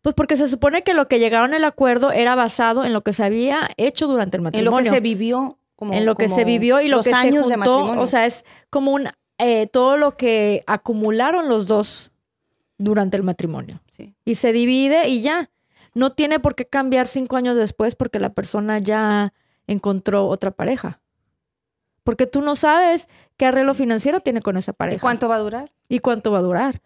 Pues 0.03 0.15
porque 0.15 0.37
se 0.37 0.49
supone 0.49 0.83
que 0.83 0.95
lo 0.95 1.09
que 1.09 1.19
llegaron 1.19 1.53
al 1.55 1.65
acuerdo 1.65 2.13
era 2.13 2.35
basado 2.37 2.85
en 2.85 2.93
lo 2.93 3.03
que 3.03 3.13
se 3.13 3.25
había 3.25 3.69
hecho 3.77 4.07
durante 4.07 4.37
el 4.37 4.41
en 4.41 4.45
matrimonio. 4.45 4.79
lo 4.79 4.85
que 4.85 4.91
se 4.91 5.01
vivió. 5.01 5.59
Como, 5.77 5.93
en 5.93 6.07
lo 6.07 6.15
que 6.15 6.29
se 6.29 6.45
vivió 6.45 6.81
y 6.81 6.89
lo 6.89 7.03
que 7.03 7.11
se 7.11 7.17
años 7.17 7.47
juntó. 7.47 8.01
O 8.01 8.07
sea, 8.07 8.27
es 8.27 8.45
como 8.71 8.93
un 8.93 9.09
eh, 9.39 9.67
todo 9.67 9.97
lo 9.97 10.17
que 10.17 10.65
acumularon 10.67 11.49
los 11.49 11.67
dos 11.67 12.11
durante 12.79 13.17
el 13.17 13.23
matrimonio. 13.23 13.81
Sí. 13.91 14.15
Y 14.25 14.37
se 14.37 14.53
divide 14.53 15.09
y 15.09 15.23
ya. 15.23 15.51
No 15.95 16.13
tiene 16.13 16.41
por 16.41 16.55
qué 16.55 16.67
cambiar 16.67 17.07
cinco 17.07 17.37
años 17.37 17.57
después 17.57 17.95
porque 17.95 18.19
la 18.19 18.33
persona 18.35 18.79
ya 18.79 19.33
encontró 19.67 20.27
otra 20.27 20.51
pareja. 20.51 21.01
Porque 22.05 22.27
tú 22.27 22.41
no 22.41 22.55
sabes 22.55 23.09
qué 23.37 23.47
arreglo 23.47 23.75
financiero 23.75 24.21
tiene 24.21 24.41
con 24.41 24.57
esa 24.57 24.73
¿Y 24.73 24.75
pareja. 24.75 25.01
cuánto 25.01 25.29
va 25.29 25.37
a 25.37 25.41
durar? 25.41 25.73
y 25.89 26.01
cuánto 26.01 26.31
va 26.31 26.39
a 26.39 26.43
durar. 26.43 26.83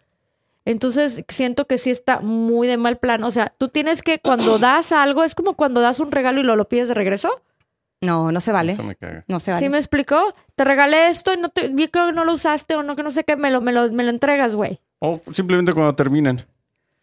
Entonces, 0.64 1.24
siento 1.28 1.66
que 1.66 1.78
sí 1.78 1.90
está 1.90 2.20
muy 2.20 2.68
de 2.68 2.76
mal 2.76 2.98
plan. 2.98 3.24
O 3.24 3.30
sea, 3.30 3.52
tú 3.56 3.68
tienes 3.68 4.02
que, 4.02 4.18
cuando 4.18 4.58
das 4.58 4.92
algo, 4.92 5.24
es 5.24 5.34
como 5.34 5.54
cuando 5.54 5.80
das 5.80 6.00
un 6.00 6.12
regalo 6.12 6.40
y 6.40 6.44
lo, 6.44 6.56
lo 6.56 6.68
pides 6.68 6.88
de 6.88 6.94
regreso. 6.94 7.42
No, 8.00 8.32
no 8.32 8.40
se 8.40 8.50
vale. 8.52 8.72
Eso 8.72 8.82
me 8.82 8.96
caga. 8.96 9.24
No 9.28 9.40
se 9.40 9.50
vale. 9.50 9.64
¿Sí 9.64 9.68
me 9.70 9.76
explicó? 9.78 10.34
Te 10.54 10.64
regalé 10.64 11.08
esto 11.08 11.34
y 11.34 11.36
no 11.36 11.48
te, 11.50 11.68
vi 11.68 11.88
que 11.88 11.98
no 12.12 12.24
lo 12.24 12.32
usaste 12.32 12.74
o 12.74 12.82
no, 12.82 12.96
que 12.96 13.02
no 13.02 13.10
sé 13.10 13.24
qué, 13.24 13.36
me 13.36 13.50
lo, 13.50 13.60
me 13.60 13.72
lo, 13.72 13.90
me 13.92 14.04
lo 14.04 14.10
entregas, 14.10 14.54
güey. 14.54 14.80
O 15.00 15.20
simplemente 15.32 15.72
cuando 15.72 15.94
terminan. 15.94 16.44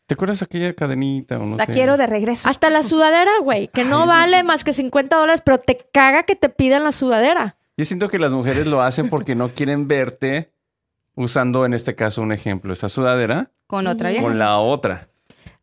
¿Te 0.08 0.14
acuerdas 0.14 0.42
aquella 0.42 0.74
cadenita 0.74 1.38
o 1.38 1.46
no 1.46 1.58
La 1.58 1.66
sé? 1.66 1.74
quiero 1.74 1.98
de 1.98 2.08
regreso. 2.08 2.48
Hasta 2.48 2.70
la 2.70 2.82
sudadera, 2.82 3.32
güey, 3.42 3.68
que 3.68 3.84
no 3.84 4.06
vale 4.06 4.42
más 4.44 4.64
que 4.64 4.72
50 4.72 5.16
dólares, 5.18 5.42
pero 5.46 5.58
te 5.60 5.78
caga 5.92 6.24
que 6.24 6.36
te 6.36 6.48
pidan 6.50 6.84
la 6.86 6.94
sudadera. 6.94 7.58
Yo 7.76 7.84
siento 7.86 8.08
que 8.10 8.18
las 8.18 8.32
mujeres 8.32 8.66
lo 8.68 8.82
hacen 8.82 9.10
porque 9.10 9.36
no 9.36 9.50
quieren 9.50 9.88
verte 9.88 10.52
usando, 11.14 11.66
en 11.66 11.74
este 11.74 11.94
caso, 11.96 12.22
un 12.22 12.32
ejemplo, 12.32 12.72
esta 12.74 12.88
sudadera 12.90 13.52
Con 13.68 13.86
otra 13.86 14.10
vieja. 14.10 14.24
con 14.24 14.40
la 14.40 14.58
otra. 14.60 15.10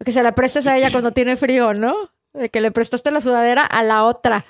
Que 0.04 0.12
se 0.12 0.22
la 0.22 0.34
prestes 0.34 0.66
a 0.66 0.76
ella 0.76 0.90
cuando 0.92 1.12
tiene 1.12 1.36
frío, 1.36 1.72
¿no? 1.72 1.94
De 2.34 2.50
que 2.50 2.60
le 2.60 2.70
prestaste 2.72 3.10
la 3.10 3.20
sudadera 3.20 3.64
a 3.64 3.82
la 3.82 4.04
otra. 4.04 4.44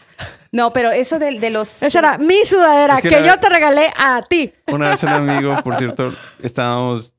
No, 0.53 0.73
pero 0.73 0.91
eso 0.91 1.19
de, 1.19 1.39
de 1.39 1.51
los... 1.51 1.83
Esa 1.83 1.99
era 1.99 2.19
mi 2.19 2.45
sudadera 2.47 2.95
Es 2.97 3.03
que 3.03 3.25
yo 3.25 3.39
te 3.39 3.49
regalé 3.51 3.93
a 3.97 4.23
ti. 4.29 4.53
Una 4.73 4.91
vez 4.91 5.03
un 5.03 5.09
amigo, 5.11 5.55
por 5.63 5.77
cierto, 5.77 6.13
estábamos, 6.43 7.13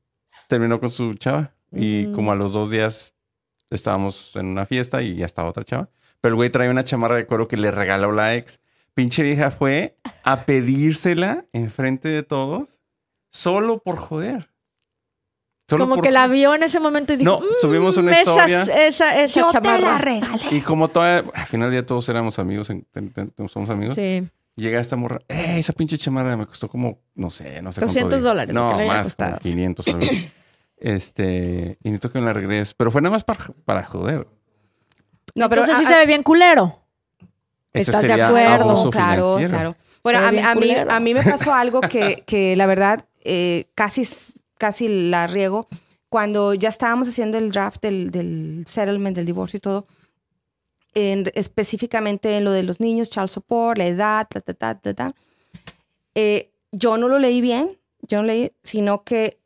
terminó 0.48 0.80
con 0.80 0.90
su 0.90 1.14
chava 1.14 1.52
y 1.72 2.06
Mm. 2.06 2.12
como 2.14 2.32
a 2.32 2.34
los 2.36 2.52
dos 2.52 2.70
días 2.70 3.14
estábamos 3.70 4.34
en 4.36 4.46
una 4.46 4.66
fiesta 4.66 5.02
y 5.02 5.16
ya 5.16 5.26
estaba 5.26 5.48
otra 5.50 5.64
chava. 5.64 5.88
Pero 6.20 6.32
el 6.32 6.36
güey 6.36 6.50
traía 6.50 6.70
una 6.70 6.84
chamarra 6.84 7.16
de 7.16 7.26
cuero 7.26 7.46
que 7.48 7.56
le 7.56 7.70
regaló 7.70 8.10
la 8.12 8.34
ex. 8.34 8.60
Pinche 8.94 9.22
vieja 9.22 9.50
fue 9.50 9.96
a 10.24 10.44
pedírsela 10.46 11.44
enfrente 11.52 12.08
de 12.08 12.22
todos 12.22 12.80
solo 13.30 13.78
por 13.78 13.96
joder. 13.98 14.48
Solo 15.68 15.84
Como 15.84 15.96
por 15.96 16.04
que 16.04 16.10
la 16.12 16.28
vio 16.28 16.54
en 16.54 16.62
ese 16.62 16.78
momento 16.78 17.12
y 17.12 17.16
dijo, 17.16 17.40
No, 17.40 17.46
subimos 17.60 17.96
una 17.96 18.12
"Mm, 18.12 18.14
historia". 18.14 18.62
Esa, 18.62 18.84
esa, 18.86 19.20
esa 19.22 19.40
Yo 19.40 19.46
te 19.48 19.52
chamarra. 19.54 19.78
la 19.80 19.98
regalé. 19.98 20.42
Y 20.52 20.60
como 20.60 20.86
todavía, 20.88 21.28
al 21.34 21.46
final 21.46 21.70
del 21.70 21.80
día 21.80 21.86
todos 21.86 22.08
éramos 22.08 22.38
amigos, 22.38 22.70
en- 22.70 22.86
ten- 22.92 23.10
ten- 23.10 23.32
somos 23.48 23.68
amigos. 23.70 23.94
Sí. 23.94 24.22
Llega 24.54 24.78
esta 24.80 24.94
morra, 24.96 25.18
"Eh, 25.28 25.56
esa 25.58 25.72
pinche 25.72 25.98
chamarra 25.98 26.36
me 26.36 26.46
costó 26.46 26.68
como, 26.68 27.00
no 27.16 27.30
sé, 27.30 27.60
no 27.62 27.72
sé. 27.72 27.80
200 27.80 27.92
cuánto 28.04 28.16
dijo". 28.16 28.28
dólares, 28.28 28.54
No, 28.54 28.70
que 28.70 28.76
le 28.76 28.86
más, 28.86 29.14
como 29.16 29.38
500 29.38 29.88
algo. 29.88 30.00
Este, 30.78 31.78
y 31.82 31.88
necesito 31.90 32.12
que 32.12 32.18
me 32.20 32.26
la 32.26 32.32
regreses. 32.34 32.74
Pero 32.74 32.90
fue 32.90 33.00
nada 33.00 33.12
más 33.12 33.24
para, 33.24 33.40
para 33.64 33.82
joder. 33.84 34.26
No, 35.34 35.48
pero 35.48 35.62
Entonces 35.62 35.78
sí 35.86 35.92
a- 35.92 35.94
se 35.94 36.00
ve 36.00 36.06
bien 36.06 36.22
culero. 36.22 36.80
Ese 37.72 37.90
¿Estás 37.90 38.02
de 38.02 38.12
acuerdo? 38.22 38.64
abuso 38.70 38.90
claro, 38.90 39.36
financiero. 39.36 39.50
claro. 39.50 39.76
Bueno, 40.02 40.18
a 40.20 40.28
a, 40.28 40.54
mí, 40.54 40.70
a 40.88 41.00
mí 41.00 41.14
me 41.14 41.22
pasó 41.22 41.52
algo 41.52 41.80
que, 41.80 42.22
que 42.26 42.56
la 42.56 42.66
verdad 42.66 43.04
eh, 43.24 43.66
casi, 43.74 44.06
casi 44.58 45.10
la 45.10 45.26
riego. 45.26 45.68
Cuando 46.08 46.54
ya 46.54 46.68
estábamos 46.68 47.08
haciendo 47.08 47.36
el 47.38 47.50
draft 47.50 47.82
del, 47.82 48.10
del 48.10 48.64
settlement, 48.66 49.16
del 49.16 49.26
divorcio 49.26 49.56
y 49.58 49.60
todo, 49.60 49.86
en- 50.94 51.30
específicamente 51.34 52.36
en 52.36 52.44
lo 52.44 52.52
de 52.52 52.62
los 52.62 52.80
niños, 52.80 53.10
child 53.10 53.28
support, 53.28 53.78
la 53.78 53.86
edad, 53.86 54.26
ta, 54.28 54.40
ta, 54.40 54.54
ta, 54.54 54.74
ta, 54.78 54.94
ta, 54.94 55.14
eh, 56.14 56.50
yo 56.72 56.96
no 56.96 57.08
lo 57.08 57.18
leí 57.18 57.40
bien, 57.40 57.78
yo 58.02 58.18
no 58.18 58.24
leí, 58.28 58.52
sino 58.62 59.04
que 59.04 59.38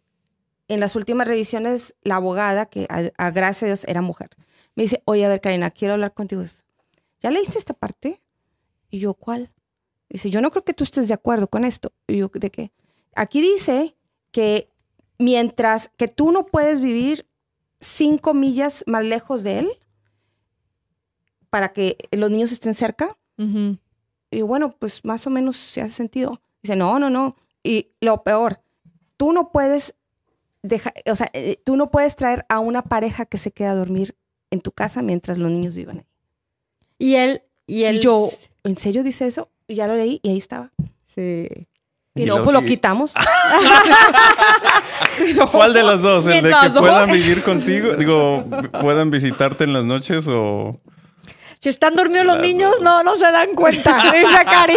en 0.68 0.80
las 0.80 0.94
últimas 0.94 1.26
revisiones, 1.26 1.96
la 2.02 2.16
abogada, 2.16 2.66
que 2.66 2.86
a, 2.88 3.30
gracias 3.30 3.62
a 3.64 3.66
Dios 3.66 3.84
era 3.88 4.02
mujer, 4.02 4.30
me 4.76 4.84
dice, 4.84 5.02
oye, 5.04 5.24
a 5.24 5.28
ver, 5.28 5.40
Karina, 5.40 5.70
quiero 5.70 5.94
hablar 5.94 6.14
contigo. 6.14 6.42
¿Ya 7.20 7.30
leíste 7.30 7.58
esta 7.58 7.74
parte? 7.74 8.22
Y 8.88 9.00
yo, 9.00 9.14
¿cuál? 9.14 9.50
Dice, 10.08 10.30
yo 10.30 10.40
no 10.40 10.50
creo 10.50 10.64
que 10.64 10.74
tú 10.74 10.84
estés 10.84 11.08
de 11.08 11.14
acuerdo 11.14 11.48
con 11.48 11.64
esto. 11.64 11.92
Y 12.06 12.18
yo, 12.18 12.30
¿de 12.32 12.50
qué? 12.50 12.72
Aquí 13.14 13.40
dice 13.40 13.96
que 14.30 14.69
mientras 15.20 15.90
que 15.98 16.08
tú 16.08 16.32
no 16.32 16.46
puedes 16.46 16.80
vivir 16.80 17.28
cinco 17.78 18.32
millas 18.34 18.82
más 18.86 19.04
lejos 19.04 19.44
de 19.44 19.60
él 19.60 19.70
para 21.50 21.72
que 21.72 21.98
los 22.10 22.30
niños 22.30 22.52
estén 22.52 22.74
cerca. 22.74 23.16
Y 24.30 24.42
bueno, 24.42 24.76
pues 24.78 25.04
más 25.04 25.26
o 25.26 25.30
menos 25.30 25.56
se 25.56 25.80
hace 25.82 25.92
sentido. 25.92 26.40
Dice, 26.62 26.76
no, 26.76 26.98
no, 26.98 27.10
no. 27.10 27.36
Y 27.62 27.88
lo 28.00 28.22
peor, 28.22 28.60
tú 29.16 29.32
no 29.32 29.52
puedes 29.52 29.94
dejar, 30.62 30.94
o 31.06 31.16
sea, 31.16 31.28
eh, 31.32 31.60
tú 31.64 31.76
no 31.76 31.90
puedes 31.90 32.16
traer 32.16 32.44
a 32.48 32.60
una 32.60 32.82
pareja 32.82 33.26
que 33.26 33.38
se 33.38 33.50
queda 33.50 33.72
a 33.72 33.76
dormir 33.76 34.16
en 34.50 34.60
tu 34.60 34.72
casa 34.72 35.02
mientras 35.02 35.38
los 35.38 35.50
niños 35.50 35.74
vivan 35.74 35.98
ahí. 35.98 36.06
Y 36.98 37.14
él, 37.16 37.42
y 37.66 37.84
él. 37.84 37.96
Y 37.96 38.00
yo, 38.00 38.30
¿en 38.64 38.76
serio 38.76 39.02
dice 39.02 39.26
eso? 39.26 39.50
Y 39.68 39.74
ya 39.74 39.86
lo 39.86 39.96
leí 39.96 40.20
y 40.22 40.30
ahí 40.30 40.38
estaba. 40.38 40.72
Sí. 41.14 41.46
Y, 42.14 42.22
Y 42.22 42.26
no, 42.26 42.38
lo- 42.38 42.44
pues 42.44 42.54
lo 42.54 42.62
quitamos. 42.62 43.12
¿Cuál 45.52 45.72
de 45.72 45.82
los 45.82 46.02
dos? 46.02 46.26
¿El 46.26 46.42
de 46.42 46.50
que 46.60 46.68
dos. 46.68 46.78
puedan 46.78 47.10
vivir 47.12 47.42
contigo? 47.42 47.94
Digo, 47.94 48.44
puedan 48.80 49.10
visitarte 49.10 49.64
en 49.64 49.72
las 49.72 49.84
noches 49.84 50.26
o... 50.28 50.80
Si 51.60 51.68
están 51.68 51.94
dormidos 51.94 52.24
los 52.24 52.38
niños, 52.40 52.74
no, 52.80 53.02
no 53.02 53.16
se 53.18 53.30
dan 53.30 53.54
cuenta. 53.54 53.94
Dice 54.12 54.44
Cari. 54.46 54.76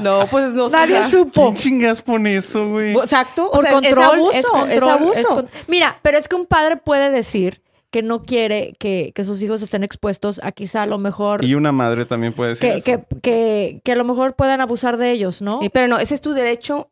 No, 0.00 0.26
pues 0.28 0.52
no 0.52 0.68
sé. 0.68 0.76
Nadie 0.76 1.08
supo. 1.08 1.42
¿Quién 1.44 1.54
chingas 1.54 2.02
pone 2.02 2.36
eso, 2.36 2.66
güey? 2.68 2.92
Exacto. 2.98 3.46
o 3.48 3.52
Por 3.52 3.64
sea, 3.64 3.74
control, 3.74 4.02
es 4.02 4.12
abuso. 4.12 4.32
es 4.38 4.46
control, 4.46 4.72
es 4.72 4.82
abuso. 4.82 5.20
es 5.20 5.26
con- 5.28 5.48
Mira, 5.68 5.96
pero 6.02 6.18
es 6.18 6.26
que 6.26 6.34
un 6.34 6.46
padre 6.46 6.76
puede 6.76 7.10
decir 7.10 7.62
que 7.90 8.02
no 8.02 8.22
quiere 8.22 8.74
que, 8.78 9.12
que 9.14 9.24
sus 9.24 9.42
hijos 9.42 9.62
estén 9.62 9.82
expuestos 9.82 10.40
a 10.42 10.52
quizá 10.52 10.82
a 10.82 10.86
lo 10.86 10.98
mejor 10.98 11.44
Y 11.44 11.54
una 11.54 11.72
madre 11.72 12.04
también 12.04 12.32
puede 12.32 12.52
que, 12.52 12.80
ser 12.80 12.82
que, 12.82 13.04
que, 13.20 13.80
que 13.84 13.92
a 13.92 13.96
lo 13.96 14.04
mejor 14.04 14.34
puedan 14.34 14.60
abusar 14.60 14.96
de 14.96 15.10
ellos, 15.10 15.42
¿no? 15.42 15.58
Sí, 15.60 15.68
pero 15.68 15.88
no, 15.88 15.98
ese 15.98 16.14
es 16.14 16.20
tu 16.20 16.32
derecho 16.32 16.90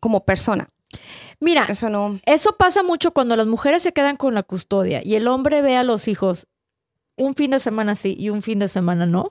como 0.00 0.24
persona. 0.24 0.68
Mira, 1.40 1.66
Eso 1.68 1.90
no. 1.90 2.20
eso 2.24 2.56
pasa 2.56 2.82
mucho 2.82 3.12
cuando 3.12 3.36
las 3.36 3.46
mujeres 3.46 3.82
se 3.82 3.92
quedan 3.92 4.16
con 4.16 4.34
la 4.34 4.42
custodia 4.42 5.02
y 5.04 5.16
el 5.16 5.26
hombre 5.26 5.60
ve 5.60 5.76
a 5.76 5.82
los 5.82 6.08
hijos 6.08 6.46
un 7.16 7.34
fin 7.34 7.50
de 7.50 7.58
semana 7.58 7.94
sí 7.96 8.16
y 8.18 8.30
un 8.30 8.42
fin 8.42 8.58
de 8.58 8.68
semana 8.68 9.06
no. 9.06 9.30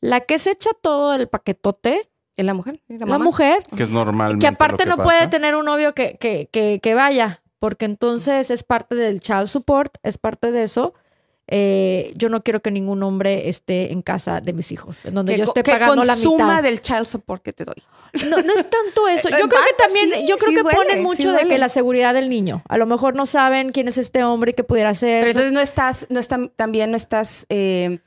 La 0.00 0.20
que 0.20 0.38
se 0.38 0.52
echa 0.52 0.70
todo 0.80 1.14
el 1.14 1.28
paquetote, 1.28 2.08
¿Es 2.36 2.44
la 2.44 2.54
mujer? 2.54 2.80
¿Es 2.88 3.00
la, 3.00 3.18
mujer, 3.18 3.64
que 3.74 3.82
es 3.82 3.90
normalmente 3.90 4.44
que 4.44 4.46
aparte 4.46 4.86
lo 4.86 4.96
no 4.96 5.02
puede 5.02 5.26
tener 5.26 5.56
un 5.56 5.64
novio 5.64 5.92
que, 5.92 6.16
que, 6.20 6.48
que, 6.52 6.78
que 6.80 6.94
vaya, 6.94 7.42
porque 7.58 7.84
entonces 7.84 8.50
es 8.50 8.62
parte 8.62 8.94
del 8.94 9.20
child 9.20 9.46
support, 9.46 9.96
es 10.02 10.18
parte 10.18 10.50
de 10.52 10.62
eso. 10.64 10.94
Eh, 11.50 12.12
yo 12.14 12.28
no 12.28 12.42
quiero 12.42 12.60
que 12.60 12.70
ningún 12.70 13.02
hombre 13.02 13.48
esté 13.48 13.90
en 13.90 14.02
casa 14.02 14.42
de 14.42 14.52
mis 14.52 14.70
hijos, 14.70 15.06
en 15.06 15.14
donde 15.14 15.32
Que, 15.32 15.38
yo 15.38 15.44
esté 15.44 15.62
que 15.62 15.70
pagando 15.72 16.02
la 16.04 16.14
mitad. 16.14 16.62
del 16.62 16.82
child 16.82 17.06
support 17.06 17.42
que 17.42 17.54
te 17.54 17.64
doy. 17.64 17.82
No, 18.28 18.42
no 18.42 18.52
es 18.52 18.68
tanto 18.68 19.08
eso. 19.10 19.28
Eh, 19.28 19.36
Yo 19.40 19.48
creo 19.48 19.62
que 19.62 19.82
también, 19.82 20.10
sí, 20.12 20.26
yo 20.28 20.36
creo 20.36 20.50
sí 20.50 20.56
que 20.56 20.62
duele, 20.62 20.76
ponen 20.76 20.96
sí 20.98 21.02
mucho 21.02 21.28
de 21.28 21.34
duele. 21.36 21.48
que 21.48 21.56
la 21.58 21.70
seguridad 21.70 22.12
del 22.12 22.28
niño. 22.28 22.62
A 22.68 22.76
lo 22.76 22.84
mejor 22.84 23.14
no 23.16 23.24
saben 23.24 23.72
quién 23.72 23.88
es 23.88 23.96
este 23.96 24.22
hombre 24.24 24.50
y 24.50 24.54
qué 24.54 24.62
pudiera 24.62 24.94
ser. 24.94 25.20
Pero 25.22 25.30
entonces 25.30 25.52
no 25.52 25.60
estás, 25.60 26.06
no 26.10 26.20
están, 26.20 26.50
también 26.54 26.90
no 26.90 26.98
estás 26.98 27.46
eh, 27.48 28.00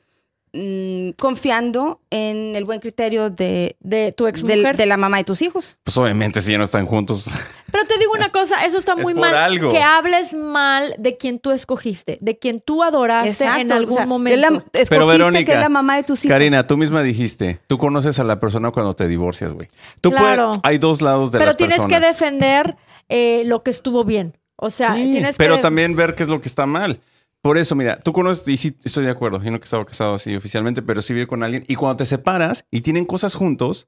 mm, 0.53 1.11
confiando 1.17 2.01
en 2.09 2.55
el 2.55 2.65
buen 2.65 2.79
criterio 2.79 3.29
de, 3.29 3.75
de 3.79 4.11
tu 4.11 4.27
ex 4.27 4.43
mujer. 4.43 4.75
de 4.77 4.85
la 4.85 4.97
mamá 4.97 5.17
de 5.17 5.23
tus 5.23 5.41
hijos. 5.41 5.77
Pues 5.83 5.97
obviamente 5.97 6.41
si 6.41 6.51
ya 6.51 6.57
no 6.57 6.63
están 6.65 6.85
juntos. 6.85 7.25
Pero 7.71 7.85
te 7.85 7.97
digo 7.99 8.11
una 8.13 8.29
cosa, 8.33 8.65
eso 8.65 8.77
está 8.77 8.93
Es 8.93 8.99
muy 8.99 9.13
mal. 9.13 9.33
algo. 9.33 9.71
Que 9.71 9.81
hables 9.81 10.33
mal 10.33 10.93
de 10.97 11.15
quien 11.15 11.39
tú 11.39 11.51
escogiste, 11.51 12.17
de 12.19 12.37
quien 12.37 12.59
tú 12.59 12.83
adoraste 12.83 13.45
en 13.45 13.71
o 13.71 13.75
algún 13.75 13.95
sea, 13.95 14.05
momento. 14.05 14.35
es 14.35 14.41
la- 14.41 14.57
escogiste 14.57 14.85
Pero 14.89 15.07
Verónica, 15.07 15.45
que 15.45 15.51
es 15.53 15.59
la 15.59 15.69
mamá 15.69 15.95
de 15.95 16.03
tus 16.03 16.25
hijos. 16.25 16.33
Karina, 16.35 16.67
tú 16.67 16.75
misma 16.75 17.01
dijiste, 17.01 17.59
tú 17.67 17.77
conoces 17.77 18.19
a 18.19 18.25
la 18.25 18.41
persona 18.41 18.71
cuando 18.71 18.93
te 18.95 19.07
divorcias, 19.07 19.53
güey. 19.53 19.69
Tú 20.01 20.11
Claro. 20.11 20.47
puedes, 20.49 20.59
hay 20.63 20.77
dos 20.79 21.01
lados 21.01 21.31
de 21.31 21.37
Pero 21.39 21.51
las 21.51 21.57
tienes 21.57 21.77
personas. 21.77 22.01
que 22.01 22.05
defender 22.07 22.75
eh, 23.07 23.43
lo 23.45 23.63
que 23.63 23.71
estuvo 23.71 24.03
bien. 24.03 24.37
O 24.57 24.69
sea, 24.69 24.93
Sí, 24.95 25.11
tienes 25.13 25.37
pero 25.37 25.55
que... 25.55 25.61
también 25.61 25.95
ver 25.95 26.13
qué 26.13 26.23
es 26.23 26.29
lo 26.29 26.39
que 26.41 26.49
está 26.49 26.65
mal. 26.65 26.99
Por 27.41 27.57
eso, 27.57 27.75
mira, 27.75 27.97
tú 27.97 28.13
conoces, 28.13 28.47
y 28.47 28.57
sí 28.57 28.77
estoy 28.83 29.05
de 29.05 29.11
acuerdo, 29.11 29.41
yo 29.41 29.49
no 29.51 29.59
que 29.59 29.63
estaba 29.65 29.83
casado 29.85 30.13
así 30.15 30.35
oficialmente, 30.35 30.81
pero 30.81 31.01
sí 31.01 31.13
vive 31.13 31.25
con 31.27 31.41
alguien. 31.43 31.63
Y 31.67 31.75
cuando 31.75 31.97
te 31.97 32.05
separas 32.05 32.65
y 32.69 32.81
tienen 32.81 33.05
cosas 33.05 33.33
juntos, 33.35 33.87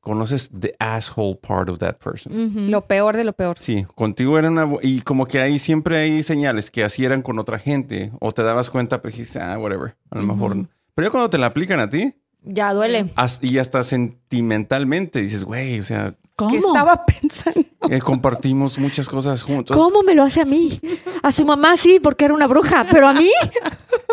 conoces 0.00 0.50
the 0.56 0.74
asshole 0.78 1.34
part 1.36 1.68
of 1.68 1.78
that 1.80 1.96
person. 1.96 2.70
Lo 2.70 2.82
peor 2.86 3.16
de 3.16 3.24
lo 3.24 3.32
peor. 3.32 3.56
Sí, 3.58 3.84
contigo 3.96 4.38
era 4.38 4.48
una... 4.48 4.68
Y 4.82 5.00
como 5.00 5.26
que 5.26 5.40
ahí 5.40 5.58
siempre 5.58 5.96
hay 5.98 6.22
señales 6.22 6.70
que 6.70 6.84
así 6.84 7.04
eran 7.04 7.22
con 7.22 7.40
otra 7.40 7.58
gente. 7.58 8.12
O 8.20 8.30
te 8.30 8.44
dabas 8.44 8.70
cuenta, 8.70 9.02
pues 9.02 9.16
dices, 9.16 9.36
ah, 9.42 9.58
whatever. 9.58 9.96
A 10.10 10.18
lo 10.18 10.22
mejor... 10.22 10.54
no. 10.54 10.68
Pero 10.94 11.08
ya 11.08 11.10
cuando 11.10 11.28
te 11.28 11.38
la 11.38 11.46
aplican 11.46 11.80
a 11.80 11.90
ti, 11.90 12.14
Ya 12.42 12.72
duele. 12.72 13.10
as- 13.16 13.40
y 13.42 13.58
hasta 13.58 13.82
sentimentalmente, 13.82 15.20
dices, 15.20 15.44
güey, 15.44 15.80
o 15.80 15.84
sea, 15.84 16.14
¿Cómo? 16.36 16.52
¿Qué 16.52 16.58
estaba 16.58 17.04
pensando? 17.20 17.64
eh, 17.90 17.98
compartimos 18.00 18.78
muchas 18.78 19.08
cosas 19.08 19.42
juntos. 19.42 19.76
¿Cómo 19.76 20.02
me 20.02 20.14
lo 20.14 20.22
hace 20.24 20.40
a 20.40 20.44
mí? 20.44 20.80
A 21.22 21.32
su 21.32 21.44
mamá 21.44 21.76
sí, 21.76 22.00
porque 22.02 22.24
era 22.26 22.34
una 22.34 22.46
bruja, 22.46 22.86
pero 22.90 23.06
a 23.08 23.12
mí... 23.14 23.30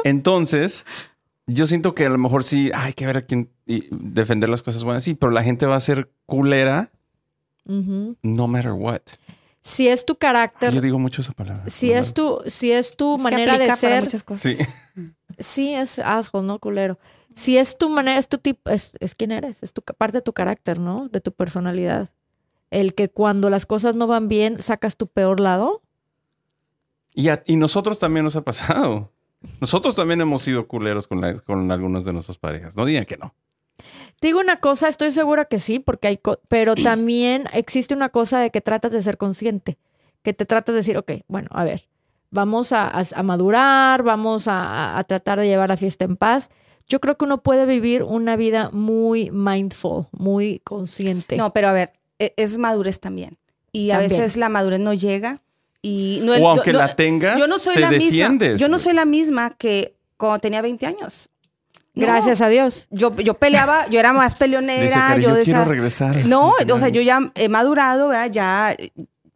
Entonces, 0.04 0.86
yo 1.48 1.68
siento 1.68 1.94
que 1.96 2.06
a 2.06 2.10
lo 2.10 2.18
mejor 2.18 2.44
sí 2.44 2.72
hay 2.74 2.94
que 2.94 3.06
ver 3.06 3.18
a 3.18 3.22
quién 3.26 3.50
y 3.66 3.88
defender 3.92 4.50
las 4.50 4.62
cosas 4.62 4.84
buenas, 4.84 5.04
sí, 5.04 5.14
pero 5.14 5.32
la 5.32 5.44
gente 5.44 5.66
va 5.66 5.76
a 5.78 5.80
ser 5.80 6.12
culera 6.26 6.92
no 7.66 8.48
matter 8.48 8.72
what. 8.74 9.02
Si 9.62 9.88
es 9.88 10.06
tu 10.06 10.18
carácter, 10.18 10.74
Yo 10.74 10.82
digo 10.82 11.00
mucho 11.00 11.22
esa 11.22 11.32
palabra. 11.32 11.64
si 11.68 11.92
no 11.94 12.00
es 12.00 12.14
tu, 12.14 12.42
si 12.48 12.74
es 12.74 12.98
tu 12.98 13.16
Es 13.16 13.24
que 13.24 13.24
manera 13.32 13.58
de 13.58 13.74
ser, 13.78 14.04
muchas 14.04 14.24
cosas. 14.24 14.42
Sí. 14.42 14.58
sí 15.40 15.74
es 15.74 16.00
asshole, 16.00 16.46
no 16.46 16.60
culero. 16.60 17.00
si 17.34 17.58
es 17.58 17.78
tu 17.78 17.88
manera, 17.88 18.20
es 18.20 18.28
tu 18.28 18.38
tipo, 18.40 18.70
es, 18.70 18.92
es 19.00 19.16
quién 19.16 19.32
eres, 19.32 19.64
es 19.64 19.72
tu 19.72 19.82
parte 19.82 20.18
de 20.18 20.22
tu 20.22 20.34
carácter, 20.34 20.80
¿no? 20.80 21.08
De 21.08 21.22
tu 21.22 21.32
personalidad. 21.32 22.10
El 22.74 22.94
que 22.96 23.10
cuando 23.10 23.50
las 23.50 23.66
cosas 23.66 23.96
no 23.96 24.08
van 24.08 24.28
bien, 24.28 24.62
sacas 24.62 24.98
tu 24.98 25.08
peor 25.08 25.40
lado. 25.40 25.82
Y, 27.14 27.30
a- 27.30 27.44
y 27.46 27.56
nosotros 27.58 28.00
también 28.00 28.24
nos 28.26 28.36
ha 28.36 28.42
pasado. 28.42 29.12
Nosotros 29.62 29.96
también 29.96 30.22
hemos 30.22 30.42
sido 30.42 30.68
culeros 30.68 31.08
con, 31.08 31.22
la- 31.22 31.40
con 31.40 31.72
algunas 31.72 32.06
de 32.06 32.14
nuestras 32.14 32.38
parejas. 32.38 32.76
No 32.76 32.86
digan 32.86 33.06
que 33.06 33.18
no. 33.18 33.36
Te 34.20 34.28
digo 34.28 34.40
una 34.40 34.60
cosa, 34.60 34.88
estoy 34.88 35.12
segura 35.12 35.46
que 35.46 35.60
sí, 35.60 35.80
porque 35.80 36.08
hay, 36.08 36.20
pero 36.48 36.76
también 36.84 37.46
existe 37.54 37.94
una 37.94 38.10
cosa 38.10 38.40
de 38.40 38.50
que 38.52 38.62
tratas 38.62 38.92
de 38.92 39.02
ser 39.02 39.18
consciente, 39.18 39.78
que 40.24 40.34
te 40.34 40.46
tratas 40.46 40.74
de 40.74 40.78
decir, 40.80 40.98
ok, 40.98 41.12
bueno, 41.28 41.50
a 41.52 41.64
ver, 41.66 41.88
vamos 42.32 42.72
a, 42.72 42.88
a- 42.88 43.04
a 43.16 43.24
madurar, 43.24 44.02
vamos 44.04 44.48
a, 44.48 44.98
a 44.98 45.04
tratar 45.04 45.40
de 45.40 45.48
llevar 45.48 45.70
la 45.70 45.78
fiesta 45.78 46.06
en 46.06 46.16
paz. 46.16 46.50
Yo 46.88 47.00
creo 47.00 47.18
que 47.18 47.26
uno 47.26 47.44
puede 47.44 47.66
vivir 47.66 48.04
una 48.04 48.36
vida 48.36 48.70
muy 48.72 49.30
mindful, 49.32 50.08
muy 50.12 50.60
consciente. 50.64 51.38
No, 51.38 51.54
pero 51.54 51.68
a 51.70 51.74
ver, 51.74 51.94
es 52.20 52.58
madurez 52.58 53.00
también. 53.00 53.38
Y 53.72 53.92
a 53.92 54.00
También. 54.00 54.22
veces 54.22 54.38
la 54.38 54.50
madurez 54.50 54.80
no 54.80 54.94
llega. 54.94 55.42
Y 55.82 56.20
no, 56.24 56.34
O 56.34 56.50
aunque 56.50 56.72
no- 56.72 56.80
la 56.80 56.96
tengas, 56.96 57.38
yo 57.40 57.48
no 57.48 57.60
soy 57.60 57.74
te 57.76 57.80
la 57.82 57.90
defiendes. 57.90 58.52
misma. 58.54 58.58
Yo 58.60 58.70
no 58.70 58.80
soy 58.80 58.94
la 58.94 59.06
misma 59.06 59.50
que 59.58 59.96
cuando 60.18 60.40
tenía 60.40 60.62
20 60.62 60.86
años. 60.86 61.30
No. 61.96 62.06
Gracias 62.08 62.40
a 62.42 62.48
Dios. 62.48 62.88
Yo, 62.90 63.16
yo 63.18 63.34
peleaba, 63.36 63.88
yo 63.88 64.00
era 64.00 64.14
más 64.14 64.36
peleonera. 64.36 64.82
Dice, 64.84 64.96
"Cari, 64.96 65.22
yo 65.24 65.30
yo 65.30 65.36
decía- 65.36 65.54
quiero 65.56 65.70
regresar. 65.70 66.26
No, 66.26 66.48
o 66.50 66.56
sea, 66.58 66.66
final". 66.78 66.92
yo 66.92 67.02
ya 67.02 67.32
he 67.36 67.50
madurado, 67.50 68.08
¿verdad? 68.08 68.32
Ya 68.32 68.76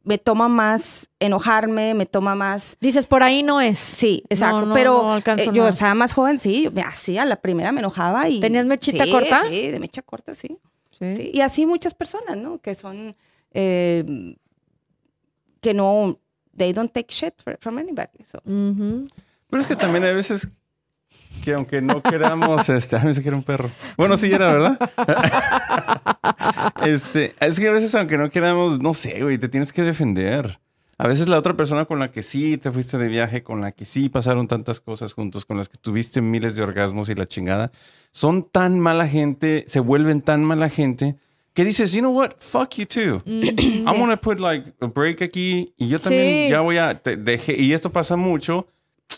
me 0.04 0.18
toma 0.18 0.48
más 0.48 1.10
enojarme, 1.20 1.94
me 1.94 2.06
toma 2.06 2.34
más. 2.34 2.78
Dices, 2.80 3.06
por 3.06 3.22
ahí 3.24 3.44
no 3.44 3.60
es. 3.60 3.78
Sí, 3.78 4.24
exacto. 4.30 4.62
No, 4.62 4.66
no, 4.68 4.74
pero 4.74 5.18
eh, 5.18 5.50
yo 5.52 5.68
estaba 5.68 5.94
más 5.96 6.14
joven, 6.14 6.40
sí. 6.40 6.70
Mira, 6.74 6.92
sí, 6.92 7.18
a 7.18 7.26
la 7.26 7.36
primera 7.36 7.72
me 7.74 7.80
enojaba 7.82 8.30
y. 8.30 8.40
¿Tenías 8.40 8.66
mechita 8.66 9.04
Sí, 9.04 9.12
corta? 9.12 9.42
Sí, 9.50 9.68
de 9.68 9.80
mecha 9.80 10.02
corta, 10.02 10.34
sí. 10.34 10.58
Sí. 11.00 11.14
Sí, 11.14 11.32
Y 11.34 11.42
así 11.42 11.66
muchas 11.66 11.94
personas, 11.94 12.38
¿no? 12.38 12.60
Que 12.60 12.76
son. 12.76 13.16
eh, 13.52 14.36
que 15.62 15.74
no. 15.74 16.20
They 16.56 16.74
don't 16.74 16.92
take 16.92 17.14
shit 17.14 17.34
fr- 17.44 17.58
from 17.60 17.78
anybody. 17.78 18.24
so. 18.26 18.42
Pero 18.44 19.62
es 19.62 19.68
que 19.68 19.76
también 19.76 20.04
hay 20.04 20.14
veces 20.16 20.48
que 21.44 21.54
aunque 21.54 21.82
no 21.82 22.02
queramos, 22.02 22.68
este, 22.70 22.96
a 22.96 23.00
mí 23.00 23.14
se 23.14 23.22
quiere 23.22 23.38
un 23.38 23.44
perro. 23.44 23.70
Bueno, 23.96 24.18
sí 24.18 24.32
era, 24.32 24.52
¿verdad? 24.52 24.80
este, 26.86 27.36
es 27.40 27.60
que 27.60 27.68
a 27.68 27.72
veces 27.72 27.94
aunque 27.96 28.18
no 28.18 28.30
queramos, 28.30 28.80
no 28.80 28.94
sé, 28.94 29.22
güey, 29.22 29.38
te 29.38 29.50
tienes 29.50 29.72
que 29.72 29.84
defender. 29.84 30.60
A 31.00 31.08
veces 31.08 31.28
la 31.30 31.38
otra 31.38 31.56
persona 31.56 31.86
con 31.86 32.00
la 32.00 32.10
que 32.10 32.24
sí 32.24 32.58
te 32.58 32.72
fuiste 32.72 32.98
de 32.98 33.08
viaje, 33.08 33.44
con 33.44 33.62
la 33.62 33.72
que 33.72 33.86
sí 33.86 34.10
pasaron 34.10 34.48
tantas 34.48 34.80
cosas 34.82 35.14
juntos, 35.14 35.46
con 35.46 35.58
las 35.58 35.70
que 35.70 35.78
tuviste 35.78 36.22
miles 36.22 36.56
de 36.56 36.64
orgasmos 36.64 37.10
y 37.10 37.16
la 37.16 37.28
chingada, 37.28 37.72
son 38.12 38.44
tan 38.50 38.80
mala 38.80 39.08
gente, 39.08 39.64
se 39.68 39.80
vuelven 39.80 40.22
tan 40.22 40.44
mala 40.44 40.70
gente 40.70 41.18
que 41.54 41.64
dices, 41.66 41.92
you 41.92 42.00
know 42.02 42.12
what, 42.12 42.32
fuck 42.40 42.70
you 42.76 42.86
too. 42.86 43.22
I'm 43.28 43.98
gonna 44.00 44.18
put 44.18 44.40
like 44.40 44.74
a 44.82 44.88
break 44.88 45.22
aquí 45.22 45.74
y 45.78 45.88
yo 45.88 46.00
también 46.00 46.46
Sí. 46.48 46.50
ya 46.52 46.62
voy 46.62 46.78
a 46.78 47.00
te- 47.02 47.18
dejé 47.18 47.60
y 47.62 47.74
esto 47.74 47.92
pasa 47.92 48.16
mucho. 48.16 48.68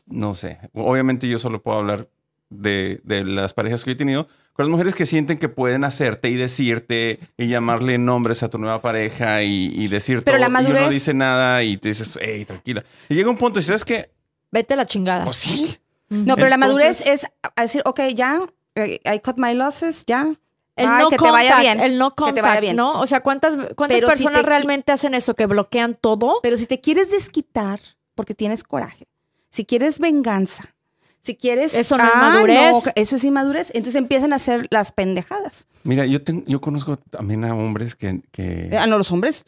No 0.06 0.36
sé. 0.36 0.60
Obviamente 0.74 1.28
yo 1.28 1.40
solo 1.40 1.62
puedo 1.64 1.80
hablar 1.80 2.10
de, 2.50 3.00
de 3.04 3.24
las 3.24 3.54
parejas 3.54 3.84
que 3.84 3.92
yo 3.92 3.94
he 3.94 3.98
tenido 3.98 4.28
con 4.54 4.66
las 4.66 4.72
mujeres 4.72 4.96
que 4.96 5.06
sienten 5.06 5.38
que 5.38 5.48
pueden 5.50 5.84
hacerte 5.86 6.30
y 6.30 6.36
decirte 6.36 7.20
y 7.38 7.48
llamarle 7.48 7.98
nombres 7.98 8.44
a 8.44 8.50
tu 8.50 8.58
nueva 8.58 8.82
pareja 8.82 9.42
y, 9.44 9.68
y 9.74 9.88
decir 9.88 10.22
Pero 10.24 10.38
la 10.38 10.48
y 10.48 10.50
uno 10.50 10.60
no 10.62 10.70
madurez- 10.70 10.90
dice 10.90 11.14
nada 11.14 11.64
y 11.64 11.78
te 11.78 11.90
dices, 11.90 12.18
hey, 12.22 12.44
tranquila. 12.46 12.84
Y 13.08 13.16
llega 13.16 13.30
un 13.30 13.38
punto 13.38 13.60
y 13.60 13.64
sabes 13.64 13.86
que, 13.86 14.12
Vete 14.52 14.74
a 14.74 14.78
la 14.78 14.86
chingada. 14.86 15.24
pues 15.26 15.38
sí. 15.38 15.78
No, 16.10 16.36
pero 16.36 16.50
la 16.50 16.58
madurez 16.58 17.02
es 17.08 17.28
decir, 17.56 17.84
ok, 17.86 18.02
ya, 18.16 18.42
eh, 18.76 19.00
I 19.06 19.20
cut 19.20 19.38
my 19.38 19.54
losses, 19.54 20.06
ya. 20.08 20.28
El 20.76 20.88
no 20.88 21.10
que 21.10 21.18
contact, 21.18 21.24
te 21.24 21.30
vaya 21.32 21.60
bien. 21.60 21.80
el 21.82 21.98
no 22.00 22.16
Que 22.16 22.24
te 22.34 22.42
vaya 22.42 22.56
contact, 22.56 22.62
bien. 22.62 22.76
¿no? 22.78 23.00
O 23.00 23.06
sea, 23.06 23.22
¿cuántas, 23.22 23.74
cuántas 23.76 24.00
si 24.00 24.06
personas 24.06 24.42
te- 24.42 24.48
realmente 24.48 24.92
hacen 24.92 25.14
eso? 25.14 25.36
Que 25.36 25.46
bloquean 25.46 25.94
todo. 25.96 26.40
Pero 26.42 26.58
si 26.58 26.66
te 26.66 26.82
quieres 26.82 27.12
desquitar 27.12 27.80
porque 28.16 28.34
tienes 28.34 28.64
coraje, 28.64 29.06
si 29.52 29.66
quieres 29.66 30.00
venganza, 30.00 30.74
si 31.22 31.36
quieres... 31.36 31.74
Eso 31.74 31.98
no 31.98 32.04
es 32.06 32.12
Ah, 32.14 32.18
madurez. 32.34 32.72
no, 32.72 32.82
eso 32.96 33.16
es 33.16 33.24
inmadurez. 33.24 33.68
Entonces 33.74 33.96
empiezan 33.96 34.34
a 34.34 34.38
hacer 34.38 34.68
las 34.72 34.92
pendejadas. 34.92 35.66
Mira, 35.84 36.06
yo, 36.06 36.22
ten- 36.24 36.44
yo 36.46 36.60
conozco 36.62 36.98
también 36.98 37.44
a 37.46 37.54
hombres 37.56 37.96
que, 37.96 38.22
que, 38.32 38.70
Ah, 38.78 38.86
no, 38.88 38.98
los 38.98 39.12
hombres 39.12 39.46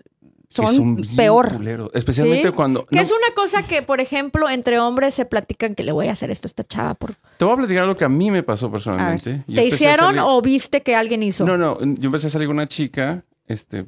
son, 0.50 1.02
peor. 1.16 1.54
culeros. 1.56 1.90
Especialmente 1.94 2.50
Sí. 2.50 2.54
cuando... 2.54 2.86
Que 2.86 2.98
no, 2.98 3.02
es 3.02 3.10
una 3.12 3.34
cosa 3.36 3.64
que, 3.68 3.82
por 3.82 4.02
ejemplo, 4.02 4.50
entre 4.50 4.80
hombres 4.80 5.14
se 5.16 5.26
platican 5.26 5.76
que 5.76 5.84
le 5.84 5.92
voy 5.94 6.08
a 6.08 6.12
hacer 6.12 6.30
esto 6.30 6.48
a 6.48 6.50
esta 6.50 6.64
chava. 6.66 6.94
Por... 6.96 7.16
Te 7.38 7.46
voy 7.46 7.54
a 7.54 7.58
platicar 7.58 7.86
lo 7.86 7.96
que 7.96 8.04
a 8.06 8.10
mí 8.10 8.32
me 8.32 8.44
pasó 8.44 8.70
personalmente. 8.72 9.44
Yo 9.48 9.56
¿Te 9.56 9.66
hicieron 9.66 10.16
salir- 10.16 10.24
o 10.26 10.42
viste 10.42 10.82
que 10.82 10.96
alguien 10.96 11.24
hizo? 11.24 11.46
No, 11.46 11.58
no, 11.58 11.80
yo 11.80 12.06
empecé 12.08 12.28
a 12.28 12.30
salir 12.30 12.48
con 12.48 12.58
una 12.58 12.68
chica, 12.68 13.24
este, 13.48 13.86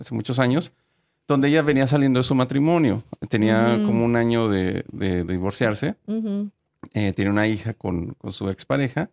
hace 0.00 0.14
muchos 0.14 0.38
años, 0.38 0.72
donde 1.26 1.48
ella 1.48 1.62
venía 1.62 1.86
saliendo 1.88 2.20
de 2.20 2.24
su 2.24 2.34
matrimonio. 2.34 3.02
Tenía 3.28 3.78
como 3.84 4.04
un 4.04 4.14
año 4.16 4.48
de, 4.48 4.84
de- 4.92 5.24
de 5.24 5.32
divorciarse. 5.32 5.96
Eh, 6.94 7.12
tiene 7.14 7.30
una 7.30 7.46
hija 7.46 7.74
con, 7.74 8.14
con 8.14 8.32
su 8.32 8.48
expareja. 8.50 9.10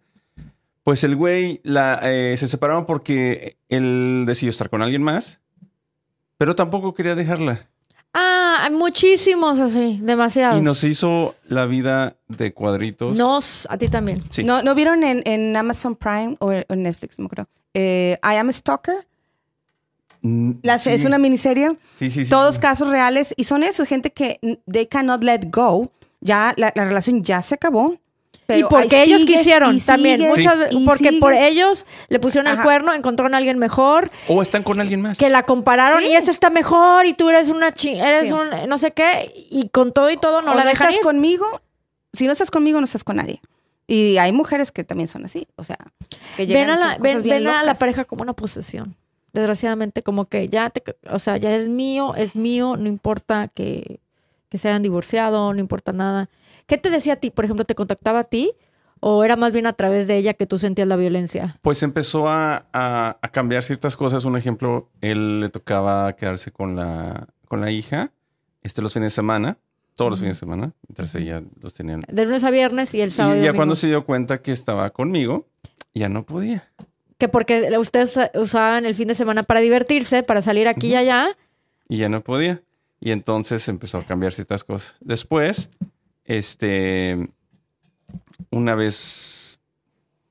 Pues 0.84 1.04
el 1.04 1.16
güey 1.16 1.62
la, 1.64 2.00
eh, 2.04 2.36
se 2.38 2.48
separaron 2.48 2.86
porque 2.86 3.58
él 3.70 4.24
decidió 4.28 4.52
estar 4.52 4.70
con 4.70 4.82
alguien 4.82 5.02
más, 5.02 5.40
pero 6.38 6.56
tampoco 6.56 6.94
quería 6.94 7.16
dejarla. 7.16 7.68
Ah, 8.14 8.60
hay 8.62 8.72
muchísimos 8.72 9.60
así, 9.60 9.98
demasiados. 10.02 10.58
Y 10.60 10.62
nos 10.64 10.84
hizo 10.84 11.36
la 11.48 11.66
vida 11.66 12.16
de 12.30 12.54
cuadritos. 12.54 13.18
Nos, 13.18 13.68
a 13.70 13.78
ti 13.78 13.90
también. 13.90 14.24
Sí. 14.30 14.44
¿No, 14.44 14.62
¿No 14.64 14.74
vieron 14.76 15.04
en, 15.04 15.22
en 15.26 15.58
Amazon 15.58 15.96
Prime 15.96 16.36
o 16.40 16.52
en 16.54 16.84
Netflix, 16.84 17.18
no 17.20 17.24
me 17.24 17.28
acuerdo? 17.28 17.50
Eh, 17.74 18.18
I 18.24 18.36
Am 18.38 18.48
a 18.50 18.54
Stalker. 18.54 19.06
Mm, 20.22 20.52
La- 20.64 20.80
sí. 20.80 20.92
Es 20.92 21.04
una 21.04 21.18
miniserie. 21.18 21.74
Sí, 22.00 22.10
sí, 22.10 22.24
sí, 22.26 22.30
Todos 22.30 22.56
sí. 22.56 22.62
casos 22.62 22.88
reales. 22.90 23.34
Y 23.38 23.44
son 23.44 23.64
eso, 23.64 23.86
gente 23.86 24.12
que 24.12 24.40
they 24.72 24.86
cannot 24.88 25.24
let 25.24 25.42
go. 25.52 25.92
Ya 26.26 26.54
la, 26.58 26.72
la 26.76 26.84
relación 26.86 27.24
ya 27.24 27.42
se 27.42 27.56
acabó. 27.56 27.96
Pero 28.48 28.60
y 28.68 28.70
porque 28.70 29.02
ellos 29.04 29.22
sigues, 29.22 29.38
quisieron 29.38 29.80
también. 29.80 30.20
sigues, 30.20 30.36
Muchas 30.38 30.72
y 30.72 30.86
porque 30.86 31.14
por 31.14 31.34
ellos 31.34 31.86
le 32.10 32.20
pusieron 32.20 32.46
el 32.48 32.54
Ajá. 32.54 32.64
cuerno, 32.64 32.94
encontraron 32.94 33.34
a 33.34 33.38
alguien 33.38 33.58
mejor, 33.58 34.12
O 34.28 34.42
están 34.42 34.62
con 34.62 34.80
alguien 34.80 35.02
más. 35.02 35.18
que 35.18 35.30
la 35.32 35.44
compararon 35.48 36.04
Sí. 36.04 36.10
y 36.10 36.16
este 36.16 36.30
está 36.30 36.52
mejor 36.52 37.06
y 37.08 37.14
tú 37.14 37.30
eres 37.30 37.50
una 37.50 37.72
chi 37.72 37.98
eres 38.00 38.28
Sí. 38.28 38.34
un 38.34 38.70
no 38.70 38.78
sé 38.78 38.92
qué 38.92 39.34
y 39.50 39.70
con 39.70 39.94
todo 39.94 40.12
y 40.12 40.18
todo 40.18 40.42
no 40.44 40.52
O 40.52 40.56
la 40.56 40.64
dejan 40.64 40.90
estás 40.90 40.96
ir. 40.98 41.02
conmigo. 41.02 41.62
Si 42.14 42.28
no 42.28 42.34
estás 42.34 42.52
conmigo, 42.52 42.80
no 42.80 42.86
estás 42.86 43.04
con 43.04 43.16
nadie. 43.16 43.42
Y 43.88 44.18
hay 44.18 44.32
mujeres 44.32 44.72
que 44.72 44.84
también 44.84 45.08
son 45.08 45.26
así. 45.26 45.48
O 45.56 45.64
sea, 45.64 45.78
que 46.38 46.46
llegan 46.46 46.68
ven 46.68 46.70
a 46.70 46.74
a 46.76 46.88
la, 46.94 46.98
ven, 47.00 47.24
bien 47.24 47.44
ven 47.44 47.48
a 47.48 47.64
la 47.64 47.74
pareja 47.76 48.06
como 48.06 48.22
una 48.22 48.34
posesión. 48.34 48.96
Desgraciadamente, 49.34 50.02
como 50.04 50.26
que 50.26 50.50
ya 50.50 50.70
te, 50.70 50.84
o 51.10 51.20
sea, 51.20 51.38
ya 51.38 51.56
es 51.56 51.68
mío, 51.68 52.14
es 52.16 52.36
mío, 52.36 52.76
no 52.78 52.88
importa 52.88 53.50
que, 53.54 54.00
que 54.50 54.58
se 54.58 54.68
hayan 54.70 54.84
divorciado, 54.84 55.54
no 55.54 55.60
importa 55.60 55.92
nada. 55.92 56.30
¿Qué 56.68 56.78
te 56.78 56.90
decía 56.90 57.14
a 57.14 57.16
ti? 57.18 57.30
Por 57.32 57.46
ejemplo, 57.46 57.66
¿te 57.66 57.76
contactaba 57.76 58.20
a 58.20 58.24
ti? 58.26 58.52
¿O 59.02 59.24
era 59.24 59.36
más 59.36 59.52
bien 59.52 59.68
a 59.68 59.74
través 59.74 60.08
de 60.08 60.18
ella 60.18 60.34
que 60.34 60.48
tú 60.48 60.58
sentías 60.58 60.88
la 60.88 60.96
violencia? 60.96 61.60
Pues 61.62 61.84
empezó 61.84 62.28
a, 62.30 62.66
a- 62.74 63.18
a 63.22 63.28
cambiar 63.30 63.62
ciertas 63.64 63.96
cosas. 63.96 64.26
Un 64.26 64.38
ejemplo, 64.38 64.90
él 65.02 65.42
le 65.42 65.50
tocaba 65.50 66.16
quedarse 66.16 66.52
con 66.52 66.76
la, 66.76 67.28
con 67.48 67.62
la 67.62 67.70
hija 67.72 68.12
este, 68.64 68.82
los 68.82 68.94
fines 68.94 69.08
de 69.08 69.16
semana, 69.16 69.58
todos 69.96 70.12
los 70.12 70.20
fines 70.20 70.36
de 70.36 70.40
semana, 70.40 70.72
mientras 70.88 71.14
ella 71.16 71.44
los 71.62 71.74
tenían. 71.74 72.04
De 72.08 72.26
lunes 72.26 72.44
a 72.44 72.52
viernes 72.52 72.94
y 72.96 73.02
el 73.02 73.12
sábado. 73.12 73.36
Y 73.38 73.42
y 73.42 73.44
ya 73.46 73.54
cuando 73.54 73.76
se 73.76 73.88
dio 73.88 74.06
cuenta 74.06 74.42
que 74.42 74.52
estaba 74.52 74.90
conmigo, 74.90 75.46
ya 75.94 76.10
no 76.10 76.26
podía. 76.26 76.64
Que 77.20 77.28
porque 77.30 77.70
ustedes 77.78 78.18
usaban 78.34 78.86
el 78.86 78.96
fin 78.96 79.08
de 79.08 79.16
semana 79.16 79.44
para 79.44 79.60
divertirse, 79.60 80.24
para 80.24 80.42
salir 80.42 80.68
aquí 80.68 80.88
y 80.88 80.96
allá. 80.96 81.38
Y 81.88 81.98
ya 81.98 82.10
no 82.10 82.22
podía. 82.22 82.62
Y 83.06 83.12
entonces 83.12 83.68
empezó 83.68 84.00
a 84.00 84.04
cambiar 84.04 84.34
ciertas 84.34 84.63
cosas. 84.63 84.96
Después, 85.00 85.70
este, 86.24 87.30
una 88.50 88.74
vez 88.74 89.60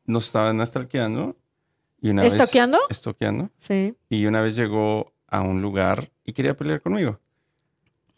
nos 0.07 0.27
estaban 0.27 0.67
stalkeando. 0.67 1.37
Y 2.01 2.11
una 2.11 2.23
vez- 2.25 2.35
¿Estoqueando? 2.35 2.81
Estoqueando. 2.91 3.51
Sí. 3.59 3.95
Y 4.09 4.27
una 4.27 4.43
vez 4.43 4.57
llegó 4.57 5.13
a 5.29 5.41
un 5.43 5.63
lugar 5.63 6.11
y 6.25 6.33
quería 6.33 6.57
pelear 6.57 6.83
conmigo. 6.83 7.21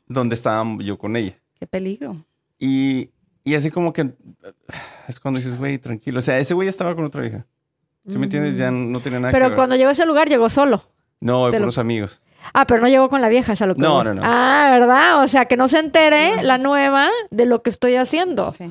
Donde 0.07 0.35
estaba 0.35 0.64
yo 0.81 0.97
con 0.97 1.17
ella. 1.17 1.38
Qué 1.61 1.67
peligro. 1.67 2.25
Y, 2.59 3.11
y 3.44 3.57
así 3.57 3.71
como 3.71 3.92
que 3.92 4.15
es 5.07 5.21
cuando 5.21 5.38
dices, 5.38 5.59
güey, 5.59 5.77
tranquilo. 5.77 6.19
O 6.21 6.23
sea, 6.23 6.38
ese 6.38 6.54
güey 6.54 6.67
estaba 6.69 6.94
con 6.94 7.04
otra 7.04 7.27
hija. 7.27 7.46
¿Sí 8.09 8.17
me 8.17 8.25
entiendes? 8.25 8.57
Ya 8.57 8.71
no 8.71 9.00
tenía 9.00 9.21
nada 9.21 9.33
que 9.33 9.37
Pero 9.37 9.48
ver. 9.50 9.57
cuando 9.57 9.77
llegó 9.77 9.90
a 9.90 9.92
ese 9.92 10.07
lugar, 10.07 10.31
llegó 10.31 10.48
solo. 10.48 10.83
No, 11.21 11.42
con 11.50 11.61
lo- 11.61 11.67
los 11.67 11.77
amigos. 11.77 12.23
Ah, 12.55 12.67
pero 12.67 12.81
no 12.81 12.88
llegó 12.88 13.09
con 13.09 13.21
la 13.21 13.29
vieja, 13.29 13.53
es 13.53 13.63
a 13.63 13.67
lo 13.67 13.75
que 13.75 13.81
No, 13.83 13.94
voy. 13.94 14.05
no, 14.05 14.15
no. 14.15 14.23
Ah, 14.25 14.69
¿verdad? 14.73 15.23
O 15.25 15.29
sea, 15.29 15.44
que 15.47 15.57
no 15.57 15.69
se 15.69 15.79
entere 15.79 16.42
la 16.42 16.59
nueva 16.59 17.09
de 17.31 17.47
lo 17.47 17.63
que 17.63 17.71
estoy 17.71 17.97
haciendo. 17.97 18.51
Sí. 18.51 18.69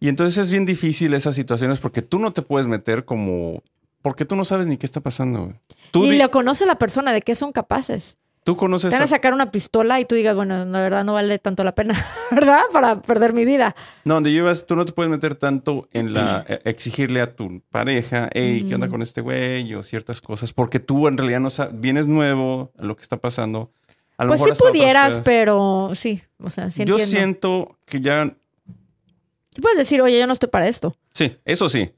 Y 0.00 0.08
entonces 0.08 0.36
es 0.38 0.50
bien 0.50 0.66
difícil 0.66 1.14
esas 1.14 1.34
situaciones 1.34 1.78
porque 1.78 2.02
tú 2.02 2.18
no 2.18 2.32
te 2.32 2.42
puedes 2.42 2.66
meter 2.66 3.04
como... 3.04 3.62
Porque 4.02 4.24
tú 4.24 4.34
no 4.34 4.44
sabes 4.44 4.66
ni 4.66 4.76
qué 4.78 4.86
está 4.86 5.00
pasando. 5.00 5.44
güey. 5.44 5.54
Tú 5.92 6.02
Ni 6.02 6.10
di- 6.10 6.18
lo 6.18 6.30
conoce 6.32 6.66
la 6.66 6.74
persona 6.76 7.12
de 7.12 7.22
qué 7.22 7.36
son 7.36 7.52
capaces. 7.52 8.16
Tú 8.44 8.56
conoces 8.56 8.90
Te 8.90 8.96
van 8.96 9.04
a 9.04 9.06
sacar 9.08 9.34
una 9.34 9.52
pistola 9.52 10.00
y 10.00 10.04
tú 10.04 10.16
digas, 10.16 10.34
bueno, 10.34 10.64
la 10.64 10.80
verdad 10.80 11.04
no 11.04 11.12
vale 11.12 11.38
tanto 11.38 11.62
la 11.62 11.74
pena, 11.76 11.94
¿verdad? 12.32 12.62
Para 12.72 13.00
perder 13.00 13.32
mi 13.32 13.44
vida. 13.44 13.76
No, 14.04 14.14
donde 14.14 14.32
llevas, 14.32 14.66
tú 14.66 14.74
no 14.74 14.84
te 14.84 14.92
puedes 14.92 15.10
meter 15.10 15.36
tanto 15.36 15.88
en 15.92 16.12
la 16.12 16.44
eh, 16.48 16.60
exigirle 16.64 17.20
a 17.20 17.36
tu 17.36 17.60
pareja, 17.70 18.28
hey, 18.32 18.64
¿qué 18.68 18.74
onda 18.74 18.88
con 18.88 19.00
este 19.00 19.20
güey? 19.20 19.72
O 19.74 19.82
ciertas 19.84 20.20
cosas, 20.20 20.52
porque 20.52 20.80
tú 20.80 21.06
en 21.06 21.16
realidad 21.18 21.38
no 21.40 21.50
sabes, 21.50 21.80
vienes 21.80 22.08
nuevo 22.08 22.72
a 22.78 22.84
lo 22.84 22.96
que 22.96 23.02
está 23.02 23.16
pasando. 23.18 23.70
A 24.16 24.24
lo 24.24 24.30
Pues 24.30 24.40
mejor 24.40 24.56
sí 24.56 24.62
pudieras, 24.68 25.20
pero 25.24 25.90
sí, 25.94 26.22
o 26.38 26.50
sea, 26.50 26.70
sí 26.70 26.84
Yo 26.84 26.96
entiendo. 26.98 27.06
siento 27.16 27.78
que 27.86 28.00
ya, 28.00 28.34
Tú 29.54 29.60
puedes 29.62 29.78
decir, 29.78 30.00
oye, 30.00 30.18
yo 30.18 30.26
no 30.26 30.32
estoy 30.32 30.48
para 30.48 30.66
esto. 30.66 30.96
sí, 31.12 31.36
eso 31.44 31.68
sí. 31.68 31.92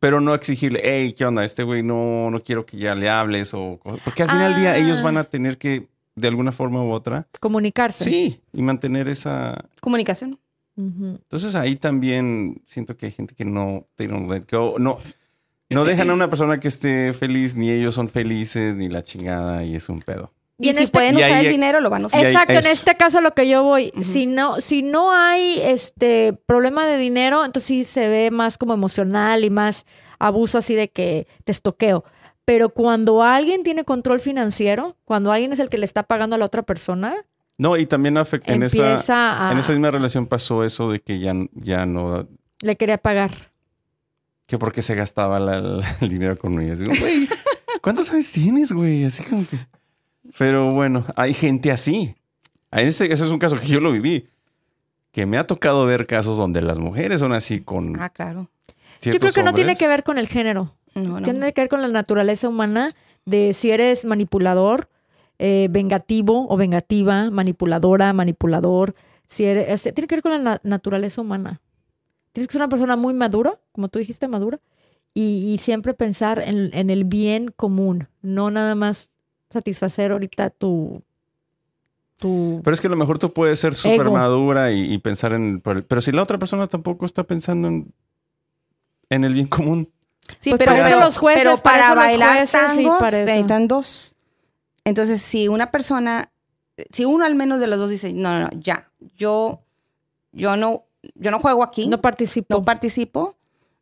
Pero 0.00 0.20
no 0.20 0.34
exigirle, 0.34 0.80
hey, 0.84 1.12
¿qué 1.16 1.24
onda? 1.24 1.44
Este 1.44 1.62
güey 1.64 1.82
no, 1.82 2.30
no 2.30 2.40
quiero 2.40 2.64
que 2.64 2.76
ya 2.76 2.94
le 2.94 3.08
hables 3.10 3.52
o 3.54 3.78
cosas. 3.82 4.00
Porque 4.04 4.22
al 4.22 4.30
final 4.30 4.52
del 4.52 4.60
día 4.62 4.72
Ah. 4.72 4.76
ellos 4.78 5.02
van 5.02 5.16
a 5.16 5.24
tener 5.24 5.58
que, 5.58 5.88
de 6.14 6.28
alguna 6.28 6.52
forma 6.52 6.82
u 6.84 6.90
otra, 6.92 7.26
Comunicarse. 7.40 8.04
sí, 8.04 8.40
y 8.52 8.62
mantener 8.62 9.08
esa, 9.08 9.64
Comunicación. 9.80 10.38
Entonces 10.76 11.56
ahí 11.56 11.74
también 11.74 12.62
siento 12.68 12.96
que 12.96 13.06
hay 13.06 13.12
gente 13.12 13.34
que 13.34 13.44
no, 13.44 13.86
they 13.96 14.06
don't 14.06 14.30
let 14.30 14.44
go, 14.48 14.76
no, 14.78 14.98
no 15.70 15.84
dejan 15.84 16.08
a 16.10 16.14
una 16.14 16.30
persona 16.30 16.60
que 16.60 16.68
esté 16.68 17.12
feliz, 17.14 17.56
ni 17.56 17.68
ellos 17.70 17.96
son 17.96 18.08
felices, 18.08 18.76
ni 18.76 18.88
la 18.88 19.02
chingada, 19.02 19.64
y 19.64 19.74
es 19.74 19.88
un 19.88 20.00
pedo. 20.00 20.32
Y 20.60 20.66
Y, 20.66 20.68
en 20.70 20.76
si 20.76 20.82
este- 20.84 20.92
pueden 20.92 21.14
Y 21.14 21.18
usar 21.18 21.32
ahí- 21.34 21.46
el 21.46 21.52
dinero, 21.52 21.80
lo 21.80 21.88
van 21.88 22.02
a 22.02 22.06
usar. 22.08 22.26
Exacto, 22.26 22.52
en 22.54 22.58
es- 22.58 22.66
este 22.66 22.96
caso 22.96 23.20
lo 23.20 23.32
que 23.32 23.48
yo 23.48 23.62
voy, 23.62 23.92
Ujú. 23.94 24.02
si 24.04 24.26
no, 24.26 24.60
si 24.60 24.82
no 24.82 25.12
hay 25.12 25.60
este 25.62 26.32
problema 26.46 26.84
de 26.86 26.96
dinero, 26.98 27.44
entonces 27.44 27.64
sí 27.68 27.84
se 27.84 28.08
ve 28.08 28.30
más 28.32 28.58
como 28.58 28.74
emocional 28.74 29.44
y 29.44 29.50
más 29.50 29.86
abuso 30.18 30.58
así 30.58 30.74
de 30.74 30.88
que 30.90 31.28
te 31.44 31.52
estoqueo. 31.52 32.04
Pero 32.44 32.70
cuando 32.70 33.22
alguien 33.22 33.62
tiene 33.62 33.84
control 33.84 34.20
financiero, 34.20 34.96
cuando 35.04 35.30
alguien 35.32 35.52
es 35.52 35.60
el 35.60 35.68
que 35.68 35.78
le 35.78 35.84
está 35.84 36.02
pagando 36.02 36.34
a 36.34 36.38
la 36.40 36.44
otra 36.46 36.62
persona, 36.62 37.14
No, 37.56 37.76
y 37.76 37.86
también 37.86 38.16
afecta, 38.16 38.52
en 38.52 38.62
esa, 38.64 38.76
empieza 38.78 39.48
a 39.48 39.52
en 39.52 39.58
esa 39.58 39.72
misma 39.72 39.90
relación 39.92 40.26
pasó 40.26 40.64
eso 40.64 40.90
de 40.90 40.98
que 41.00 41.18
ya, 41.20 41.34
ya 41.52 41.86
no, 41.86 42.26
le 42.62 42.76
quería 42.76 42.98
pagar. 42.98 43.30
que 44.46 44.58
porque 44.58 44.80
se 44.82 44.94
gastaba 44.96 45.38
la- 45.38 45.60
la- 45.60 45.96
el 46.00 46.08
dinero 46.08 46.36
con 46.38 46.60
ellos. 46.60 46.78
Digo, 46.80 46.92
güey, 46.98 47.28
¿cuántos 47.82 48.10
años 48.12 48.32
tienes, 48.32 48.72
güey? 48.72 49.04
Así 49.04 49.22
como 49.24 49.46
que... 49.46 49.56
Pero 50.38 50.72
bueno, 50.72 51.04
hay 51.16 51.34
gente 51.34 51.70
así. 51.70 52.14
Ese, 52.70 53.06
ese 53.12 53.24
es 53.24 53.30
un 53.30 53.38
caso 53.38 53.56
que 53.56 53.66
yo 53.66 53.80
lo 53.80 53.92
viví. 53.92 54.28
Que 55.12 55.26
me 55.26 55.38
ha 55.38 55.46
tocado 55.46 55.84
ver 55.86 56.06
casos 56.06 56.36
donde 56.36 56.60
las 56.62 56.78
mujeres 56.78 57.20
son 57.20 57.32
así 57.32 57.60
con 57.60 57.98
Ah, 58.00 58.08
claro. 58.10 58.48
Yo 59.00 59.12
creo 59.18 59.32
que 59.32 59.42
no 59.42 59.52
tiene 59.54 59.76
que 59.76 59.88
ver 59.88 60.02
con 60.04 60.18
el 60.18 60.28
género. 60.28 60.74
No, 60.94 61.02
no. 61.20 61.22
Tiene 61.22 61.52
que 61.52 61.60
ver 61.62 61.68
con 61.68 61.82
la 61.82 61.88
naturaleza 61.88 62.48
humana 62.48 62.90
de 63.24 63.52
si 63.54 63.70
eres 63.70 64.04
manipulador, 64.04 64.88
eh, 65.38 65.68
vengativo 65.70 66.46
o 66.48 66.56
vengativa, 66.56 67.30
manipuladora, 67.30 68.12
manipulador. 68.12 68.94
Si 69.28 69.44
eres, 69.44 69.82
tiene 69.82 70.06
que 70.08 70.16
ver 70.16 70.22
con 70.22 70.32
la 70.32 70.38
na- 70.38 70.60
naturaleza 70.62 71.20
humana. 71.20 71.60
Tienes 72.32 72.48
que 72.48 72.52
ser 72.52 72.60
una 72.62 72.68
persona 72.68 72.96
muy 72.96 73.14
madura, 73.14 73.58
como 73.72 73.88
tú 73.88 73.98
dijiste, 73.98 74.28
madura, 74.28 74.60
y, 75.14 75.52
y 75.54 75.58
siempre 75.58 75.94
pensar 75.94 76.40
en, 76.40 76.70
en 76.72 76.90
el 76.90 77.04
bien 77.04 77.52
común, 77.56 78.08
no 78.22 78.50
nada 78.50 78.74
más 78.74 79.08
satisfacer 79.50 80.12
ahorita 80.12 80.50
tu... 80.50 81.02
tu 82.16 82.60
Pero 82.64 82.74
es 82.74 82.80
que 82.80 82.86
a 82.86 82.90
lo 82.90 82.96
mejor 82.96 83.18
tú 83.18 83.32
puedes 83.32 83.58
ser 83.60 83.74
súper 83.74 84.10
madura 84.10 84.72
y, 84.72 84.92
y 84.92 84.98
pensar 84.98 85.32
en... 85.32 85.60
Pero, 85.60 85.84
pero 85.86 86.00
si 86.00 86.12
la 86.12 86.22
otra 86.22 86.38
persona 86.38 86.66
tampoco 86.66 87.06
está 87.06 87.24
pensando 87.24 87.68
en, 87.68 87.92
en 89.10 89.24
el 89.24 89.34
bien 89.34 89.46
común. 89.46 89.90
Sí, 90.40 90.50
Pues 90.50 90.58
pero, 90.58 90.72
para 90.72 90.84
pero- 90.84 91.00
los 91.00 91.16
jueces, 91.16 91.42
pero 91.42 91.56
para 91.56 91.88
para, 91.88 91.94
bailar 91.94 92.42
eso. 92.42 92.58
necesitan 92.58 93.66
dos. 93.68 94.14
Entonces, 94.84 95.20
si 95.22 95.48
una 95.48 95.70
persona, 95.70 96.30
si 96.92 97.04
uno 97.04 97.24
al 97.24 97.34
menos 97.34 97.60
de 97.60 97.66
los 97.66 97.78
dos 97.78 97.90
dice, 97.90 98.12
no, 98.12 98.32
no, 98.32 98.40
no, 98.40 98.50
ya, 98.60 98.90
yo, 99.16 99.62
yo 100.32 100.56
no, 100.56 100.84
yo 101.14 101.30
no 101.30 101.38
juego 101.40 101.62
aquí, 101.62 101.86
no 101.86 101.96
no, 101.96 102.02
participo. 102.64 103.36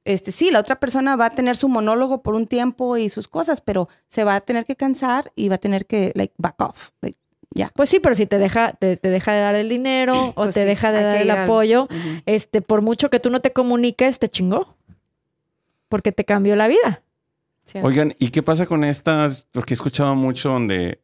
Este, 0.07 0.30
sí, 0.32 0.50
la 0.50 0.61
otra 0.61 0.78
persona 0.78 1.16
va 1.16 1.26
a 1.26 1.30
tener 1.34 1.57
su 1.57 1.68
monólogo 1.68 2.22
por 2.22 2.34
un 2.34 2.46
tiempo 2.46 2.96
y 2.96 3.09
sus 3.09 3.26
cosas, 3.28 3.61
pero 3.61 3.88
se 4.09 4.24
va 4.24 4.36
a 4.36 4.40
tener 4.40 4.64
que 4.64 4.76
cansar 4.76 5.32
y 5.34 5.48
va 5.48 5.57
a 5.57 5.59
tener 5.59 5.84
que, 5.86 6.12
like, 6.14 6.32
back 6.38 6.61
off. 6.62 6.90
like, 7.02 7.18
ya. 7.50 7.70
Pues 7.74 7.90
sí, 7.90 7.98
pero 8.00 8.14
si 8.14 8.26
te 8.26 8.38
deja, 8.38 8.72
te, 8.72 8.96
te 8.96 9.11
deja 9.11 9.32
de 9.32 9.40
dar 9.40 9.54
el 9.57 9.68
dinero 9.68 10.14
o 10.36 10.42
Pues 10.44 10.54
te 10.54 10.62
sí, 10.62 10.66
deja 10.66 10.92
de 10.92 11.02
dar 11.02 11.16
el 11.20 11.30
al- 11.30 11.38
apoyo, 11.40 11.88
este, 12.24 12.62
por 12.62 12.82
mucho 12.82 13.11
que 13.11 13.18
tú 13.20 13.30
no 13.30 13.40
te 13.40 13.52
comuniques, 13.52 14.18
te 14.18 14.28
chingó. 14.28 14.76
Porque 15.88 16.12
te 16.12 16.24
cambió 16.24 16.57
la 16.57 16.68
vida. 16.68 17.02
Oigan, 17.82 18.14
¿y 18.18 18.28
qué 18.30 18.42
pasa 18.42 18.66
con 18.66 18.84
estas? 18.84 19.46
Porque 19.52 19.74
he 19.74 19.76
escuchado 19.76 20.14
mucho 20.14 20.50
donde 20.50 21.00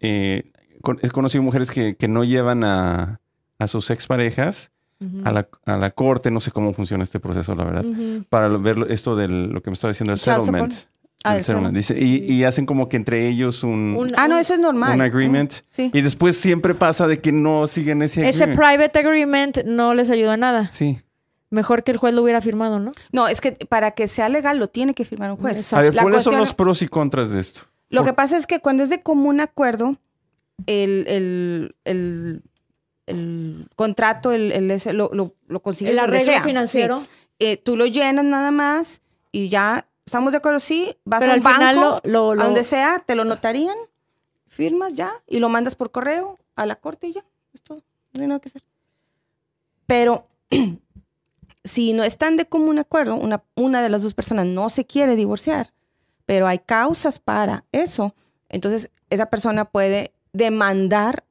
eh, 0.00 0.50
con- 0.82 0.98
he 1.02 1.10
conocido 1.10 1.42
mujeres 1.42 1.70
que, 1.70 1.96
que 1.96 2.08
no 2.08 2.24
llevan 2.24 2.64
a, 2.64 3.20
a 3.58 3.66
sus 3.68 3.90
exparejas 3.90 4.72
a 5.24 5.32
la, 5.32 5.48
a 5.66 5.76
la 5.76 5.90
corte. 5.90 6.30
No 6.30 6.40
sé 6.40 6.50
cómo 6.50 6.72
funciona 6.72 7.04
este 7.04 7.20
proceso, 7.20 7.54
la 7.54 7.64
verdad. 7.64 7.84
Para 8.28 8.48
ver 8.48 8.86
esto 8.90 9.16
de 9.16 9.28
lo 9.28 9.62
que 9.62 9.70
me 9.70 9.74
estaba 9.74 9.92
diciendo, 9.92 10.12
el 10.12 10.18
settlement. 10.18 10.74
Ah, 11.24 11.36
El 11.38 11.44
settlement. 11.44 11.74
Dice, 11.74 11.98
y, 11.98 12.18
y 12.32 12.44
hacen 12.44 12.66
como 12.66 12.88
que 12.88 12.96
entre 12.96 13.26
ellos 13.26 13.64
un, 13.64 13.96
Un- 13.96 14.12
Ah, 14.16 14.28
no, 14.28 14.38
eso 14.38 14.54
es 14.54 14.60
normal. 14.60 14.94
un 14.94 15.00
agreement. 15.00 15.52
Sí. 15.70 15.90
Y 15.92 16.00
después 16.02 16.36
siempre 16.36 16.74
pasa 16.74 17.06
de 17.08 17.20
que 17.20 17.32
no 17.32 17.66
siguen 17.66 18.02
ese 18.02 18.28
Ese 18.28 18.44
agreement. 18.44 18.60
private 18.68 18.98
agreement 19.00 19.64
no 19.64 19.94
les 19.94 20.08
ayuda 20.10 20.34
a 20.34 20.36
nada. 20.36 20.70
Sí. 20.70 21.00
Mejor 21.50 21.82
que 21.84 21.90
el 21.92 21.96
juez 21.96 22.14
lo 22.14 22.22
hubiera 22.22 22.40
firmado, 22.40 22.78
¿no? 22.80 22.92
No, 23.12 23.28
es 23.28 23.40
que 23.40 23.52
para 23.52 23.92
que 23.92 24.06
sea 24.08 24.28
legal 24.28 24.58
lo 24.58 24.68
tiene 24.68 24.94
que 24.94 25.04
firmar 25.04 25.30
un 25.32 25.36
juez. 25.38 25.56
Exacto. 25.56 25.76
A 25.78 25.82
ver, 25.82 25.94
La 25.94 26.02
¿cuáles 26.02 26.22
son 26.22 26.36
los 26.38 26.52
pros 26.52 26.82
y 26.82 26.88
contras 26.88 27.30
de 27.30 27.40
esto? 27.40 27.62
Lo 27.88 28.02
Por- 28.02 28.10
que 28.10 28.14
pasa 28.14 28.36
es 28.36 28.46
que 28.46 28.60
cuando 28.60 28.82
es 28.82 28.90
de 28.90 29.02
común 29.02 29.40
acuerdo, 29.40 29.96
el, 30.66 31.04
el, 31.08 31.74
el, 31.84 32.42
el 33.06 33.68
contrato, 33.76 34.32
el, 34.32 34.52
el 34.52 34.80
lo, 34.96 35.10
lo, 35.12 35.34
lo 35.46 35.60
consigues 35.60 35.92
El 35.92 36.00
donde 36.00 36.16
arreglo 36.18 36.32
sea. 36.32 36.42
financiero. 36.42 37.00
Sí. 37.00 37.06
Eh, 37.38 37.56
tú 37.56 37.76
lo 37.76 37.86
llenas 37.86 38.24
nada 38.24 38.50
más 38.50 39.00
y 39.30 39.48
ya 39.48 39.86
estamos 40.06 40.32
de 40.32 40.38
acuerdo, 40.38 40.60
sí, 40.60 40.96
vas 41.04 41.20
Pero 41.20 41.32
a 41.32 41.34
al 41.34 41.40
un 41.40 41.44
banco, 41.44 42.00
lo, 42.04 42.30
a 42.32 42.36
donde 42.36 42.64
sea, 42.64 43.02
te 43.04 43.14
lo 43.14 43.24
notarían, 43.24 43.76
firmas 44.48 44.94
ya 44.94 45.12
y 45.26 45.40
lo 45.40 45.48
mandas 45.48 45.74
por 45.74 45.90
correo 45.90 46.38
a 46.54 46.64
la 46.64 46.76
corte 46.76 47.08
y 47.08 47.12
ya, 47.12 47.24
es 47.52 47.60
todo, 47.62 47.82
no 48.12 48.22
hay 48.22 48.28
nada 48.28 48.40
que 48.40 48.48
hacer. 48.48 48.62
Pero 49.86 50.26
si 51.64 51.92
no 51.92 52.04
están 52.04 52.36
de 52.36 52.46
común 52.46 52.78
acuerdo, 52.78 53.16
una, 53.16 53.42
una 53.54 53.82
de 53.82 53.88
las 53.90 54.02
dos 54.02 54.14
personas 54.14 54.46
no 54.46 54.70
se 54.70 54.86
quiere 54.86 55.16
divorciar, 55.16 55.72
pero 56.24 56.46
hay 56.46 56.60
causas 56.60 57.18
para 57.18 57.64
eso, 57.72 58.14
entonces 58.48 58.90
esa 59.10 59.26
persona 59.26 59.66
puede 59.66 60.12
demandar 60.32 61.24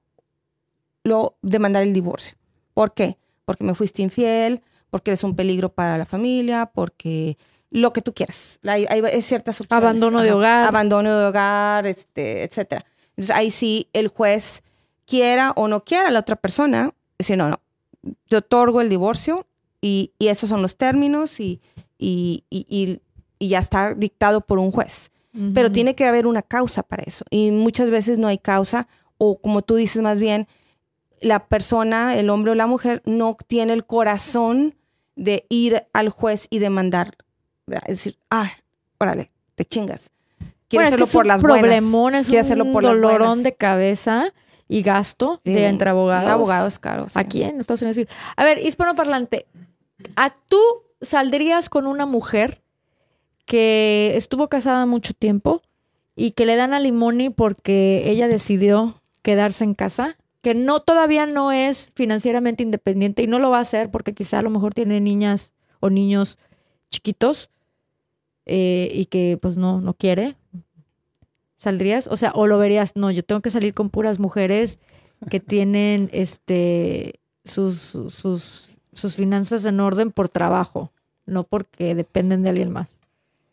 lo, 1.06 1.38
demandar 1.42 1.84
el 1.84 1.94
divorcio. 1.94 2.36
¿Por 2.74 2.94
qué? 2.94 3.18
Porque 3.46 3.64
me 3.64 3.74
fuiste 3.76 4.02
infiel, 4.02 4.62
porque 4.90 5.12
eres 5.12 5.24
un 5.24 5.36
peligro 5.36 5.70
para 5.70 5.98
la 5.98 6.06
familia, 6.06 6.66
porque 6.74 7.38
lo 7.70 7.94
que 7.94 8.02
tú 8.02 8.14
quieras. 8.14 8.60
Hay, 8.64 8.86
hay- 8.90 9.22
ciertas 9.22 9.62
opciones. 9.62 9.84
Abandono 9.84 10.22
de 10.22 10.32
hogar. 10.34 10.68
Abandono 10.68 11.18
de 11.18 11.26
hogar, 11.28 11.86
este, 11.88 12.44
etcétera. 12.44 12.86
Entonces 13.12 13.34
ahí 13.36 13.52
sí 13.52 13.88
el 13.94 14.08
juez 14.10 14.64
quiera 15.06 15.52
o 15.56 15.68
no 15.68 15.84
quiera 15.86 16.10
a 16.10 16.12
la 16.12 16.20
otra 16.20 16.36
persona, 16.36 16.92
dice, 17.18 17.38
no, 17.38 17.48
no, 17.50 17.60
te 18.28 18.38
otorgo 18.38 18.82
el 18.82 18.90
divorcio 18.90 19.46
y, 19.82 20.12
y 20.20 20.28
esos 20.28 20.50
son 20.50 20.62
los 20.62 20.76
términos 20.78 21.40
y, 21.40 21.62
y, 21.98 22.44
y- 22.50 23.00
ya 23.40 23.60
está 23.60 23.94
dictado 23.94 24.42
por 24.42 24.58
un 24.58 24.72
juez. 24.72 25.12
Ujú. 25.36 25.52
Pero 25.54 25.72
tiene 25.72 25.94
que 25.94 26.06
haber 26.08 26.26
una 26.26 26.42
causa 26.42 26.82
para 26.82 27.04
eso. 27.04 27.26
Y 27.30 27.52
muchas 27.52 27.90
veces 27.92 28.18
no 28.18 28.28
hay 28.28 28.38
causa, 28.40 28.88
o 29.18 29.38
como 29.40 29.62
tú 29.62 29.76
dices 29.76 30.02
más 30.02 30.20
bien, 30.20 30.48
la 31.22 31.48
persona, 31.48 32.16
el 32.18 32.30
hombre 32.30 32.52
o 32.52 32.56
la 32.56 32.68
mujer, 32.68 33.02
no 33.06 33.38
tiene 33.48 33.74
el 33.74 33.86
corazón 33.86 34.76
de 35.16 35.46
ir 35.50 35.86
al 35.94 36.10
juez 36.10 36.48
y 36.50 36.60
demandar. 36.60 37.16
¿verdad? 37.68 37.84
Es 37.88 37.98
decir, 37.98 38.18
ah, 38.30 38.52
órale, 39.00 39.32
te 39.56 39.66
chingas. 39.66 40.12
Quiere 40.68 40.86
Bueno, 40.86 40.90
es 40.90 40.96
que 40.96 41.04
hacerlo 41.04 41.06
es 41.06 41.12
por 41.12 41.24
un 41.24 41.28
las 41.28 41.42
problemón, 41.42 42.16
es 42.16 42.28
Quiere 42.28 42.42
un 42.42 42.46
hacerlo 42.46 42.74
por 42.74 42.84
las 42.84 42.94
dolorón 42.94 43.44
de 43.44 43.56
cabeza 43.56 44.34
y 44.68 44.82
gasto 44.82 45.42
Sí, 45.46 45.54
de 45.54 45.68
entre 45.68 45.90
abogados. 45.90 46.26
Un 46.26 46.32
abogado 46.32 46.68
es 46.68 46.80
caro. 46.80 47.08
sí. 47.08 47.20
Aquí 47.20 47.44
en 47.44 47.60
Estados 47.60 47.82
Unidos. 47.82 48.08
A 48.36 48.44
ver, 48.44 48.58
hispanoparlante, 48.60 49.46
¿a 50.16 50.36
tú 50.48 50.60
saldrías 51.02 51.70
con 51.70 51.88
una 51.88 52.06
mujer 52.06 52.62
que 53.46 54.14
estuvo 54.16 54.48
casada 54.50 54.86
mucho 54.86 55.14
tiempo 55.14 55.62
y 56.16 56.32
que 56.32 56.46
le 56.46 56.56
dan 56.56 56.74
alimony 56.74 57.30
porque 57.36 58.04
ella 58.10 58.28
decidió 58.28 59.02
quedarse 59.22 59.64
en 59.64 59.76
casa? 59.76 60.18
Que 60.46 60.54
no, 60.54 60.80
todavía 60.80 61.26
no 61.26 61.52
es 61.52 61.90
financieramente 61.96 62.62
independiente 62.62 63.24
y 63.24 63.26
no 63.26 63.40
lo 63.40 63.50
va 63.50 63.58
a 63.58 63.62
hacer 63.62 63.90
porque 63.90 64.14
quizá 64.14 64.38
a 64.38 64.42
lo 64.44 64.52
mejor 64.52 64.76
tiene 64.76 65.02
niñas 65.02 65.54
o 65.80 65.90
niños 65.90 66.38
chiquitos 66.92 67.50
eh, 68.46 68.92
y 68.94 69.06
que 69.06 69.40
pues 69.42 69.58
no, 69.58 69.82
no 69.82 69.96
quiere. 69.96 70.36
¿Saldrías? 71.58 72.06
O 72.06 72.16
sea, 72.16 72.32
o 72.36 72.46
lo 72.46 72.60
verías, 72.60 72.92
no, 72.96 73.10
yo 73.10 73.24
tengo 73.24 73.42
que 73.42 73.50
salir 73.50 73.74
con 73.74 73.90
puras 73.90 74.20
mujeres 74.20 74.78
que 75.32 75.40
tienen 75.40 76.10
este 76.14 77.22
sus, 77.44 77.80
sus, 77.80 78.78
sus 78.94 79.16
finanzas 79.16 79.66
en 79.66 79.80
orden 79.80 80.12
por 80.12 80.30
trabajo, 80.30 80.92
no 81.26 81.44
porque 81.44 81.96
dependen 81.96 82.44
de 82.44 82.50
alguien 82.50 82.70
más. 82.72 83.00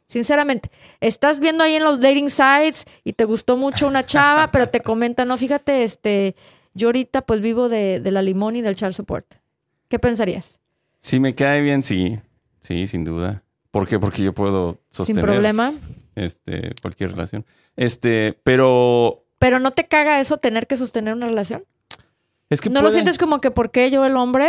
Sinceramente, 0.09 0.71
estás 1.01 1.39
viendo 1.39 1.65
ahí 1.65 1.73
en 1.73 1.85
los 1.85 2.03
dating 2.03 2.29
sites 2.29 2.85
y 3.03 3.15
te 3.15 3.25
gustó 3.25 3.57
mucho 3.57 3.89
una 3.89 4.05
chava, 4.05 4.51
pero 4.51 4.69
te 4.69 4.81
comenta, 4.81 5.25
no, 5.25 5.39
fíjate, 5.39 5.85
este, 5.85 6.37
yo 6.75 6.89
ahorita 6.89 7.23
pues 7.23 7.41
vivo 7.41 7.69
de, 7.69 8.01
de 8.01 8.11
la 8.11 8.23
limón 8.23 8.57
y 8.57 8.63
del 8.63 8.75
child 8.77 8.93
support. 8.93 9.27
¿Qué 9.89 9.99
pensarías? 9.99 10.59
Si 10.99 11.21
me 11.21 11.35
cae 11.35 11.61
bien, 11.63 11.83
sí. 11.83 12.19
Sí, 12.63 12.87
sin 12.87 13.05
duda. 13.05 13.43
¿Por 13.71 13.89
qué? 13.89 13.99
Porque 13.99 14.23
yo 14.23 14.33
puedo 14.33 14.79
sostener 14.91 15.23
Sin 15.23 15.31
problema. 15.33 15.73
este, 16.15 16.73
cualquier 16.81 17.13
relación. 17.13 17.45
Este, 17.77 18.39
pero 18.45 19.25
Pero 19.39 19.59
no 19.59 19.71
te 19.73 19.87
caga 19.89 20.21
eso 20.21 20.37
tener 20.39 20.67
que 20.67 20.77
sostener 20.77 21.15
una 21.15 21.27
relación. 21.27 21.65
es 22.51 22.61
que 22.61 22.69
¿No 22.71 22.75
puede, 22.81 22.85
lo 22.85 22.93
sientes 22.93 23.19
como 23.19 23.41
que 23.41 23.51
por 23.51 23.71
qué 23.71 23.91
yo 23.91 24.05
el 24.05 24.17
hombre? 24.17 24.49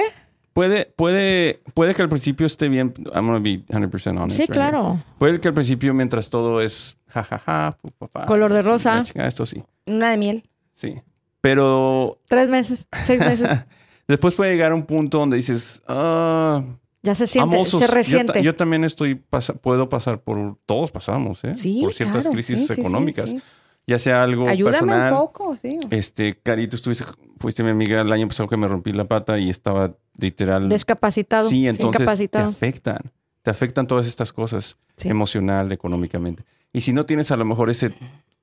puede, 0.54 0.86
puede, 0.86 1.62
puede 1.74 1.96
que 1.96 2.02
al 2.04 2.10
principio 2.10 2.46
esté 2.46 2.70
bien. 2.70 2.94
I'm 3.16 3.26
gonna 3.26 3.40
be 3.40 3.64
100% 3.66 4.22
honest. 4.22 4.38
Sí, 4.38 4.44
right 4.44 4.52
claro. 4.54 4.94
here. 4.94 5.04
Puede 5.18 5.40
que 5.40 5.48
al 5.48 5.54
principio, 5.56 5.94
mientras 5.96 6.30
todo 6.30 6.62
es 6.62 6.98
jajaja, 7.08 7.78
pu, 7.82 7.90
pa, 7.98 8.08
pa, 8.08 8.26
Color 8.28 8.54
de 8.54 8.62
rosa. 8.62 9.04
chingada, 9.04 9.28
esto 9.30 9.46
sí, 9.46 9.64
Una 9.88 10.12
de 10.12 10.18
miel. 10.18 10.44
sí. 10.76 11.02
Pero 11.44 12.20
Tres 12.30 12.48
meses, 12.50 12.88
seis 13.06 13.20
meses. 13.20 13.50
después 14.08 14.34
puede 14.34 14.54
llegar 14.54 14.72
a 14.72 14.76
un 14.76 14.86
punto 14.86 15.18
donde 15.20 15.36
dices, 15.36 15.84
ah, 15.90 16.64
Ya 17.02 17.14
se 17.16 17.28
siente, 17.28 17.58
also- 17.58 17.80
se 17.80 17.86
yo 17.88 17.92
resiente. 17.92 18.42
Yo, 18.42 18.56
también 18.56 18.86
estoy, 18.86 19.16
pasa- 19.16 19.54
puedo 19.54 19.90
pasar 19.90 20.22
por, 20.22 20.58
todos 20.66 20.90
pasamos, 20.92 21.44
¿eh? 21.44 21.54
Sí, 21.54 21.82
por 21.84 21.92
ciertas 21.94 22.22
claro, 22.22 22.32
crisis 22.32 22.66
sí, 22.66 22.74
económicas. 22.80 23.30
sí. 23.30 23.42
Ya 23.86 24.00
sea 24.00 24.24
algo 24.24 24.48
Ayúdame 24.48 24.78
personal. 24.78 25.12
un 25.12 25.20
poco, 25.20 25.58
sí. 25.62 25.78
Este, 25.90 26.40
Carito, 26.42 26.78
estuviste, 26.78 27.04
fuiste 27.38 27.62
mi 27.62 27.72
amiga 27.72 28.00
el 28.00 28.12
año 28.14 28.30
pasado 28.30 28.48
que 28.48 28.56
me 28.56 28.66
rompí 28.70 28.94
la 28.94 29.04
pata 29.04 29.38
y 29.38 29.50
estaba 29.50 29.92
literal. 30.18 30.70
Discapacitado. 30.70 31.50
sí, 31.50 31.68
entonces 31.68 31.98
te 31.98 32.04
incapacitado. 32.04 32.50
afectan. 32.52 33.12
Te 33.42 33.52
afectan 33.52 33.86
todas 33.86 34.08
estas 34.08 34.32
cosas, 34.32 34.78
Sí. 34.96 35.10
emocional, 35.10 35.74
económicamente. 35.74 36.46
Y 36.72 36.80
si 36.80 36.94
no 36.94 37.06
tienes 37.06 37.30
a 37.32 37.36
lo 37.36 37.44
mejor 37.44 37.70
ese 37.70 37.94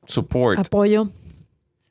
support, 0.07 0.59
Apoyo. 0.59 1.09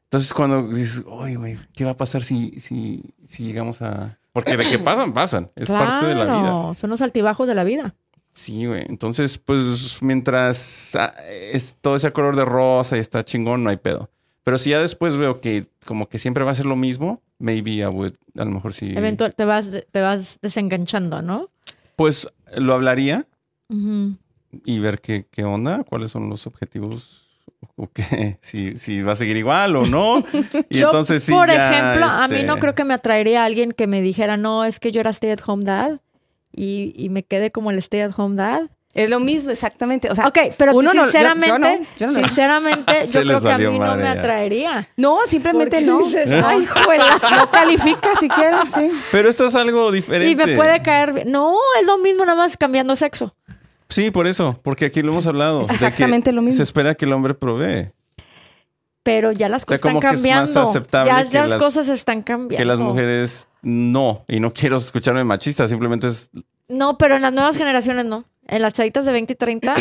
Entonces 0.09 0.33
cuando 0.33 0.67
dices, 0.67 1.03
oye, 1.05 1.35
güey, 1.35 1.59
¿qué 1.75 1.85
va 1.85 1.91
a 1.91 1.95
pasar 1.95 2.23
si, 2.23 2.59
si, 2.59 3.13
si 3.23 3.43
llegamos 3.43 3.83
a. 3.83 4.17
Porque 4.33 4.57
de 4.57 4.67
que 4.67 4.79
pasan, 4.83 5.13
pasan. 5.13 5.51
Es 5.55 5.67
parte 5.67 6.07
de 6.07 6.15
la 6.15 6.23
vida. 6.23 6.41
Claro, 6.41 6.73
son 6.73 6.89
los 6.89 7.03
altibajos 7.03 7.47
de 7.47 7.53
la 7.53 7.63
vida. 7.63 7.93
Sí, 8.31 8.65
güey. 8.65 8.85
Entonces, 8.89 9.37
pues 9.37 9.99
mientras 10.01 10.95
ah, 10.95 11.13
es 11.29 11.77
todo 11.79 11.95
ese 11.95 12.11
color 12.11 12.35
de 12.35 12.43
rosa 12.43 12.97
y 12.97 12.99
está 13.01 13.23
chingón, 13.23 13.63
no 13.63 13.69
hay 13.69 13.77
pedo. 13.77 14.09
Pero 14.43 14.57
si 14.57 14.71
ya 14.71 14.79
después 14.79 15.15
veo 15.15 15.41
que 15.41 15.67
como 15.85 16.09
que 16.09 16.17
siempre 16.17 16.43
va 16.43 16.49
a 16.49 16.55
ser 16.55 16.65
lo 16.65 16.75
mismo, 16.75 17.21
maybe 17.37 17.73
I 17.73 17.85
would, 17.85 18.13
a 18.35 18.45
lo 18.45 18.49
mejor 18.51 18.73
sí. 18.73 18.91
Eventual, 18.97 19.35
te 19.35 19.45
vas, 19.45 19.69
te 19.91 20.01
vas 20.01 20.39
desenganchando, 20.41 21.21
¿no? 21.21 21.51
Pues 21.95 22.27
lo 22.57 22.73
hablaría 22.73 23.27
Ujú. 23.69 24.17
y 24.65 24.79
ver 24.79 25.01
qué, 25.01 25.27
qué 25.29 25.43
onda, 25.43 25.83
cuáles 25.83 26.09
son 26.09 26.29
los 26.31 26.47
objetivos, 26.47 27.28
o 27.75 27.89
qué, 27.91 28.37
si, 28.41 28.75
si 28.77 29.01
va 29.01 29.13
a 29.13 29.15
seguir 29.15 29.37
igual 29.37 29.75
o 29.75 29.85
no. 29.85 30.23
Y 30.69 30.77
Yo, 30.79 30.87
entonces 30.87 31.23
sí. 31.23 31.31
por 31.31 31.47
ya, 31.47 31.71
ejemplo, 31.71 32.05
a 32.05 32.27
mí 32.27 32.35
este, 32.35 32.47
no 32.47 32.59
creo 32.59 32.75
que 32.75 32.83
me 32.85 32.93
atraería 32.93 33.43
a 33.43 33.45
alguien 33.45 33.71
que 33.71 33.87
me 33.87 34.01
dijera, 34.01 34.37
no, 34.37 34.65
es 34.65 34.79
que 34.79 34.91
yo 34.91 34.99
era 35.01 35.09
stay 35.11 35.31
at 35.31 35.39
home 35.45 35.63
dad 35.65 35.99
y, 36.51 36.93
y 36.95 37.09
me 37.09 37.23
quedé 37.23 37.51
como 37.51 37.71
el 37.71 37.77
stay 37.79 38.01
at 38.01 38.11
home 38.17 38.35
dad. 38.35 38.63
Es 38.95 39.07
lo 39.07 39.19
mismo, 39.19 39.51
exactamente. 39.51 40.09
O 40.09 40.15
sea, 40.15 40.25
Ok, 40.27 40.39
pero 40.57 40.73
uno 40.73 40.89
no- 40.91 40.95
yo- 40.95 41.03
sinceramente, 41.03 41.47
yo 41.53 41.59
no, 41.59 41.85
yo 41.99 42.07
no. 42.07 42.13
sinceramente, 42.25 42.93
yo 43.13 43.21
creo 43.21 43.39
que 43.41 43.51
a 43.51 43.57
mí 43.59 43.77
no 43.79 43.95
me 43.95 44.07
atraería. 44.07 44.89
no, 44.97 45.19
simplemente 45.27 45.81
no. 45.81 45.99
dices, 46.05 46.31
ay, 46.43 46.65
juela. 46.65 47.19
No 47.37 47.51
califica 47.51 48.09
siquiera, 48.19 48.63
sí. 48.67 48.89
Pero 49.11 49.29
esto 49.29 49.45
es 49.45 49.53
algo 49.53 49.91
diferente. 49.91 50.31
Y 50.31 50.35
me 50.35 50.55
puede 50.55 50.81
caer. 50.81 51.23
No, 51.27 51.55
es 51.79 51.85
lo 51.85 51.99
mismo, 51.99 52.25
nada 52.25 52.35
más 52.37 52.57
cambiando 52.57 52.95
sexo. 52.95 53.35
Sí, 53.89 54.11
por 54.11 54.27
eso, 54.27 54.59
porque 54.63 54.85
aquí 54.85 55.01
lo 55.01 55.11
hemos 55.11 55.25
hablado. 55.27 55.61
Es 55.61 55.67
de 55.67 55.75
que 55.77 55.85
exactamente 55.85 56.31
lo 56.31 56.41
mismo. 56.41 56.57
Se 56.57 56.63
espera 56.63 56.95
que 56.95 57.05
el 57.05 57.13
hombre 57.13 57.33
provee. 57.33 57.91
Pero 59.03 59.31
ya 59.31 59.49
las 59.49 59.63
sea, 59.63 59.67
cosas 59.77 59.81
como 59.81 59.99
están 59.99 60.11
que 60.11 60.15
es 60.15 60.21
más 60.23 60.31
cambiando. 60.53 60.69
aceptable 60.69 61.11
Ya 61.11 61.25
que 61.29 61.37
las, 61.39 61.49
las- 61.51 61.59
cosas 61.59 61.89
están 61.89 62.21
cambiando. 62.21 62.57
Que 62.57 62.65
las 62.65 62.79
mujeres 62.79 63.47
no. 63.61 64.23
Y 64.27 64.39
no 64.39 64.51
quiero 64.53 64.77
escucharme 64.77 65.23
machista, 65.23 65.67
simplemente 65.67 66.07
es. 66.07 66.29
No, 66.67 66.97
pero 66.97 67.15
en 67.15 67.23
las 67.23 67.33
nuevas 67.33 67.55
generaciones 67.57 68.05
no. 68.05 68.25
En 68.47 68.61
las 68.61 68.73
chavitas 68.73 69.05
de 69.05 69.11
20 69.11 69.33
y 69.33 69.35
30. 69.35 69.75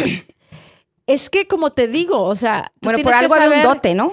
es 1.06 1.28
que, 1.30 1.46
como 1.46 1.72
te 1.72 1.88
digo, 1.88 2.22
o 2.22 2.34
sea. 2.36 2.72
Bueno, 2.80 3.00
por 3.02 3.12
algo 3.14 3.34
había 3.34 3.58
un 3.58 3.62
dote, 3.62 3.94
¿no? 3.94 4.12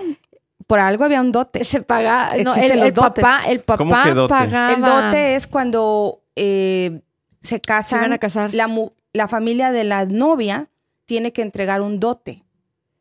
Por 0.67 0.79
algo 0.79 1.05
había 1.05 1.21
un 1.21 1.31
dote. 1.31 1.63
Se 1.63 1.81
paga. 1.81 2.31
No, 2.43 2.53
Existen 2.55 2.71
el, 2.71 2.79
los 2.79 2.87
el 2.89 2.93
dotes. 2.95 3.23
papá, 3.23 3.43
el 3.47 3.63
¿Cómo 3.63 3.91
papá 3.91 4.03
que 4.03 4.13
dote? 4.13 4.29
pagaba. 4.33 4.73
El 4.73 4.81
dote 4.81 5.35
es 5.35 5.47
cuando 5.47 6.21
eh, 6.35 7.01
se 7.41 7.55
Se 7.55 7.61
casan, 7.61 8.01
van 8.01 8.13
a 8.13 8.17
casar. 8.17 8.53
La, 8.53 8.67
la 9.15 9.27
familia 9.27 9.71
de 9.71 9.83
la 9.83 10.05
novia 10.05 10.69
tiene 11.05 11.31
que 11.33 11.41
entregar 11.41 11.81
un 11.81 11.99
dote. 11.99 12.43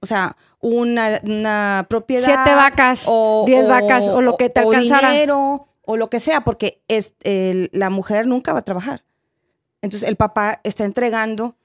O 0.01 0.07
sea, 0.07 0.37
una, 0.61 1.21
una 1.25 1.87
propiedad. 1.89 2.27
Siete 2.27 2.55
vacas, 2.55 3.07
diez 3.47 3.67
vacas, 3.67 4.05
o 4.09 4.21
lo 4.21 4.37
que 4.37 4.51
te 4.51 4.61
alcanzara. 4.61 5.11
dinero, 5.11 5.67
o 5.83 5.97
lo 5.97 6.11
que 6.11 6.21
sea, 6.21 6.43
porque 6.43 6.83
es, 6.89 7.15
el- 7.23 7.71
la 7.73 7.91
mujer 7.91 8.27
nunca 8.27 8.53
va 8.53 8.59
a 8.61 8.63
trabajar. 8.65 9.03
Entonces, 9.83 10.09
el 10.09 10.17
papá 10.17 10.61
está 10.65 10.85
entregando 10.85 11.57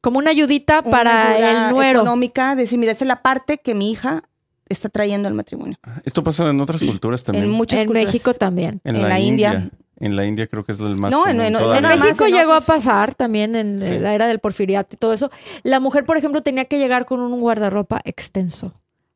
Como 0.00 0.18
una 0.18 0.30
ayudita 0.30 0.80
una 0.80 0.90
para 0.90 1.30
ayuda 1.30 1.66
el 1.68 1.72
nuero. 1.74 2.00
económica, 2.00 2.54
decir, 2.54 2.78
mira, 2.78 2.92
esa 2.92 3.04
es 3.04 3.08
la 3.08 3.22
parte 3.22 3.58
que 3.58 3.74
mi 3.74 3.90
hija 3.90 4.22
está 4.68 4.88
trayendo 4.88 5.28
al 5.28 5.34
matrimonio. 5.34 5.76
Esto 6.04 6.22
pasa 6.24 6.48
en 6.50 6.60
otras 6.60 6.82
culturas 6.82 7.22
también. 7.24 7.44
En 7.44 7.50
muchas 7.50 7.80
En 7.80 7.86
culturas. 7.86 8.06
México 8.12 8.34
también. 8.34 8.80
En 8.84 8.96
en 8.96 9.02
la, 9.02 9.08
la 9.10 9.18
India. 9.20 9.54
India. 9.54 9.70
En 9.98 10.14
la 10.14 10.26
India 10.26 10.46
creo 10.46 10.62
que 10.64 10.72
es 10.72 10.80
el 10.80 10.96
más. 10.96 11.10
No, 11.10 11.26
en- 11.26 11.38
común 11.38 11.46
en- 11.56 11.98
México 12.00 12.26
en 12.26 12.34
llegó 12.34 12.52
otros- 12.52 12.68
a 12.68 12.72
pasar 12.74 13.14
también 13.14 13.56
en 13.56 13.80
Sí. 13.80 13.98
la 13.98 14.14
era 14.14 14.26
del 14.26 14.40
porfiriato 14.40 14.94
y 14.94 14.98
todo 14.98 15.12
eso. 15.14 15.30
La 15.62 15.80
mujer, 15.80 16.04
por 16.04 16.16
ejemplo, 16.18 16.42
tenía 16.42 16.66
que 16.66 16.78
llegar 16.78 17.06
con 17.06 17.20
un 17.20 17.40
guardarropa 17.40 18.02
extenso 18.04 18.74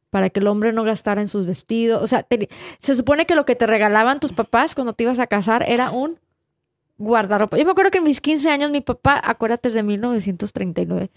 para 0.08 0.30
que 0.30 0.40
el 0.40 0.46
hombre 0.46 0.72
no 0.72 0.82
gastara 0.82 1.20
en 1.20 1.28
sus 1.28 1.46
vestidos. 1.46 2.02
O 2.02 2.06
sea, 2.06 2.22
te- 2.22 2.48
se 2.80 2.96
supone 2.96 3.26
que 3.26 3.34
lo 3.34 3.44
que 3.44 3.54
te 3.56 3.66
regalaban 3.66 4.20
tus 4.20 4.32
papás 4.32 4.74
cuando 4.74 4.94
te 4.94 5.04
ibas 5.04 5.18
a 5.18 5.26
casar 5.26 5.64
era 5.68 5.90
un 5.90 6.18
guardarropa. 6.98 7.56
Yo 7.58 7.64
me 7.64 7.70
acuerdo 7.72 7.90
que 7.90 7.98
en 7.98 8.04
mis 8.04 8.20
15 8.20 8.50
años 8.50 8.70
mi 8.70 8.80
papá, 8.80 9.20
acuérdate 9.22 9.70
de 9.70 9.82
1939, 9.82 11.10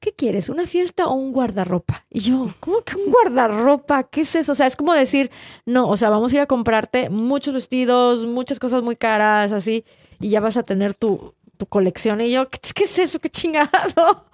¿qué 0.00 0.12
quieres? 0.12 0.48
¿Una 0.48 0.66
fiesta 0.66 1.06
o 1.06 1.14
un 1.14 1.32
guardarropa? 1.32 2.04
Y 2.10 2.20
yo, 2.20 2.52
¿cómo 2.58 2.80
que 2.80 2.96
un 2.96 3.12
guardarropa? 3.12 4.04
¿Qué 4.04 4.22
es 4.22 4.34
eso? 4.34 4.52
O 4.52 4.54
sea, 4.54 4.66
es 4.66 4.76
como 4.76 4.94
decir, 4.94 5.30
no, 5.66 5.88
o 5.88 5.96
sea, 5.96 6.10
vamos 6.10 6.32
a 6.32 6.36
ir 6.36 6.40
a 6.40 6.46
comprarte 6.46 7.10
muchos 7.10 7.54
vestidos, 7.54 8.26
muchas 8.26 8.58
cosas 8.58 8.82
muy 8.82 8.96
caras, 8.96 9.52
así, 9.52 9.84
y 10.18 10.30
ya 10.30 10.40
vas 10.40 10.56
a 10.56 10.62
tener 10.62 10.94
tu, 10.94 11.34
tu 11.56 11.66
colección. 11.66 12.20
Y 12.22 12.30
yo, 12.30 12.48
¿qué, 12.48 12.58
qué 12.74 12.84
es 12.84 12.98
eso? 12.98 13.20
¿Qué 13.20 13.30
chingado? 13.30 13.70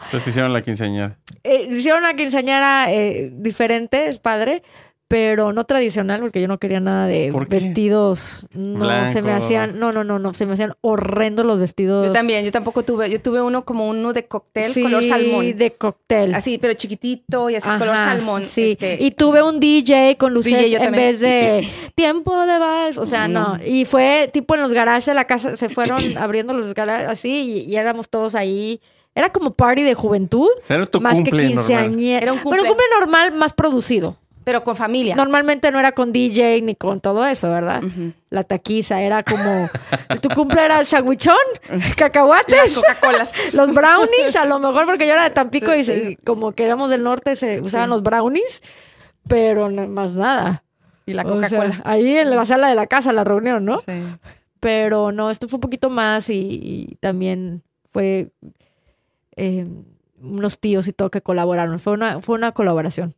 Entonces 0.05 0.25
te 0.25 0.31
hicieron 0.31 0.53
la 0.53 0.63
quinceañera. 0.63 1.19
Eh, 1.43 1.69
hicieron 1.71 2.01
una 2.01 2.15
quinceañera 2.15 2.93
eh, 2.93 3.31
diferente, 3.33 4.09
es 4.09 4.19
padre, 4.19 4.63
pero 5.09 5.53
no 5.53 5.65
tradicional, 5.65 6.21
porque 6.21 6.41
yo 6.41 6.49
no 6.49 6.59
quería 6.59 6.81
nada 6.81 7.07
de 7.07 7.31
vestidos. 7.49 8.49
No, 8.53 9.07
se 9.09 9.23
me 9.23 9.33
hacían, 9.33 9.79
no, 9.79 9.93
no, 9.93 10.03
no, 10.03 10.19
no, 10.19 10.35
se 10.35 10.47
me 10.47 10.55
hacían 10.55 10.75
horrendos 10.81 11.47
los 11.47 11.59
vestidos. 11.61 12.09
Yo 12.09 12.13
también, 12.13 12.45
yo 12.45 12.51
tampoco 12.51 12.83
tuve, 12.83 13.09
yo 13.09 13.21
tuve 13.21 13.41
uno 13.41 13.65
como 13.65 13.89
uno 13.89 14.13
de 14.13 14.27
cóctel 14.27 14.73
Sí, 14.73 14.83
color 14.83 15.05
salmón. 15.05 15.57
de 15.57 15.73
cóctel. 15.75 16.35
Así, 16.35 16.59
pero 16.59 16.75
chiquitito 16.75 17.51
y 17.51 17.55
así 17.57 17.69
color 17.79 17.95
salmón. 17.97 18.43
Sí, 18.45 18.73
este, 18.73 18.99
y 19.01 19.13
tuve 19.13 19.43
un 19.43 19.61
DJ 19.61 20.17
con 20.19 20.35
luces 20.35 20.53
DJ 20.53 20.71
yo 20.71 20.79
en 20.81 20.93
vez 20.93 21.21
de 21.21 21.69
tiempo 21.95 22.37
de 22.47 22.59
vals, 22.59 22.99
o 22.99 23.07
sea, 23.07 23.29
no. 23.29 23.57
No. 23.59 23.65
Y 23.65 23.85
fue 23.85 24.29
tipo 24.33 24.55
en 24.57 24.63
los 24.63 24.73
garages 24.73 25.07
de 25.07 25.15
la 25.15 25.25
casa, 25.27 25.57
se 25.57 25.69
fueron 25.69 26.01
abriendo 26.19 26.53
los 26.55 26.75
garages 26.75 27.09
así 27.09 27.63
y, 27.67 27.71
y 27.73 27.77
éramos 27.77 28.09
todos 28.09 28.35
ahí. 28.35 28.81
Era 29.15 29.31
como 29.31 29.55
party 29.55 29.83
de 29.83 29.95
juventud, 29.95 30.49
era 30.69 30.85
tu 30.85 31.01
más 31.01 31.15
que 31.23 31.31
normal. 31.31 31.47
quinceañera. 31.47 32.23
Era 32.23 32.33
un 32.35 32.43
Bueno, 32.43 32.65
cumple. 32.65 32.69
cumple 32.69 32.85
normal, 33.01 33.33
más 33.35 33.53
producido. 33.55 34.19
Pero 34.47 34.63
con 34.63 34.77
familia. 34.77 35.17
Normalmente 35.17 35.73
no 35.73 35.81
era 35.81 35.91
con 35.91 36.13
DJ 36.13 36.63
ni 36.63 36.77
con 36.77 37.01
todo 37.01 37.27
eso, 37.27 37.51
¿verdad? 37.51 37.83
La 38.31 38.45
taquiza 38.45 39.03
era 39.03 39.25
como. 39.25 39.69
Tu 40.21 40.29
cumple 40.29 40.65
era 40.65 40.79
el 40.79 40.87
sandwichón, 40.87 41.35
Las 41.69 41.97
cacahuates, 41.97 42.77
Coca-Colas. 42.77 43.33
los 43.55 43.75
brownies, 43.75 44.37
a 44.37 44.45
lo 44.45 44.61
mejor 44.61 44.87
porque 44.87 45.05
yo 45.09 45.15
era 45.15 45.25
de 45.25 45.31
Tampico 45.31 45.73
Sí, 45.73 45.79
y 45.81 45.85
se- 45.85 46.07
sí. 46.11 46.17
como 46.25 46.53
que 46.53 46.65
éramos 46.65 46.91
del 46.91 47.03
norte 47.03 47.35
se 47.35 47.61
usaban 47.61 47.91
los 47.91 48.05
brownies, 48.05 48.63
pero 49.27 49.69
no- 49.69 49.89
más 49.89 50.15
nada. 50.15 50.63
Y 51.07 51.13
la 51.15 51.23
O 51.25 51.41
sea, 51.41 51.49
Coca-Cola. 51.49 51.83
ahí 51.85 52.17
en 52.17 52.31
la 52.31 52.47
sala 52.47 52.69
de 52.69 52.77
la 52.77 52.87
casa, 52.87 53.13
la 53.13 53.25
reunión, 53.25 53.65
¿no? 53.65 53.81
Sí. 53.81 53.93
Pero 54.61 55.11
no, 55.11 55.29
esto 55.29 55.49
fue 55.49 55.57
un 55.57 55.63
poquito 55.63 55.91
más 55.91 56.31
y, 56.31 56.37
y 56.91 56.95
también 57.01 57.65
fue 57.93 58.31
eh, 59.37 59.67
unos 60.23 60.61
tíos 60.61 60.87
y 60.87 60.93
todo 60.93 61.11
que 61.11 61.21
colaboraron. 61.21 61.81
Fue 61.81 61.93
una, 61.95 62.21
fue 62.21 62.37
una 62.37 62.53
colaboración. 62.53 63.15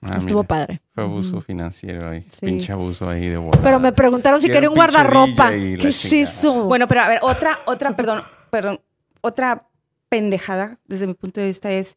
Ah, 0.00 0.16
Estuvo 0.18 0.38
mira, 0.42 0.48
padre. 0.48 0.80
Fue 0.94 1.04
abuso 1.04 1.36
Ujú. 1.36 1.40
financiero 1.42 2.08
ahí. 2.08 2.22
Sí. 2.22 2.46
Pinche 2.46 2.72
abuso 2.72 3.08
ahí 3.08 3.28
de 3.28 3.36
volada. 3.36 3.62
Pero 3.62 3.78
me 3.78 3.92
preguntaron 3.92 4.40
si 4.40 4.48
quería 4.48 4.68
un 4.68 4.74
guardarropa. 4.74 5.50
¿Qué 5.50 5.74
es 5.88 6.00
chingada. 6.00 6.22
eso? 6.30 6.64
Bueno, 6.64 6.88
pero 6.88 7.02
a 7.02 7.08
ver, 7.08 7.18
otra, 7.22 7.58
otra, 7.66 7.94
perdón, 7.94 8.22
perdón, 8.50 8.80
otra 9.20 9.68
pendejada 10.08 10.78
desde 10.86 11.06
mi 11.06 11.14
punto 11.14 11.40
de 11.40 11.46
vista 11.46 11.70
es 11.70 11.96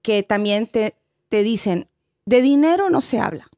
que 0.00 0.22
también 0.22 0.66
te, 0.66 0.94
te 1.28 1.42
dicen, 1.42 1.88
de 2.24 2.40
dinero 2.42 2.88
no 2.90 3.00
se 3.00 3.20
habla. 3.20 3.48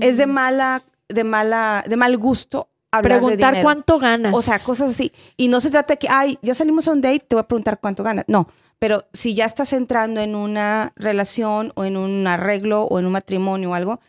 Es 0.00 0.16
de 0.16 0.26
mala, 0.26 0.82
de 1.08 1.24
mala, 1.24 1.82
de 1.88 1.96
mal 1.96 2.16
gusto 2.18 2.68
hablar 2.90 3.20
de 3.20 3.26
preguntar 3.26 3.52
dinero. 3.54 3.64
cuánto 3.66 3.98
ganas. 3.98 4.34
O 4.34 4.42
sea, 4.42 4.58
cosas 4.58 4.90
así. 4.90 5.12
Y 5.36 5.48
no 5.48 5.60
se 5.60 5.70
trata 5.70 5.94
de 5.94 5.98
que, 5.98 6.08
ay, 6.10 6.38
ya 6.42 6.54
salimos 6.54 6.86
a 6.88 6.92
un 6.92 7.00
date, 7.00 7.20
te 7.20 7.34
voy 7.34 7.40
a 7.40 7.48
preguntar 7.48 7.80
cuánto 7.80 8.02
ganas. 8.04 8.24
No, 8.28 8.48
Pero 8.78 9.06
si 9.12 9.34
ya 9.34 9.44
estás 9.44 9.72
entrando 9.72 10.20
en 10.20 10.34
una 10.34 10.92
relación 10.96 11.72
o 11.74 11.84
en 11.84 11.96
un 11.96 12.26
arreglo 12.26 12.84
o 12.84 12.98
en 12.98 13.06
un 13.06 13.12
matrimonio 13.12 13.70
o 13.70 13.74
algo, 13.74 14.00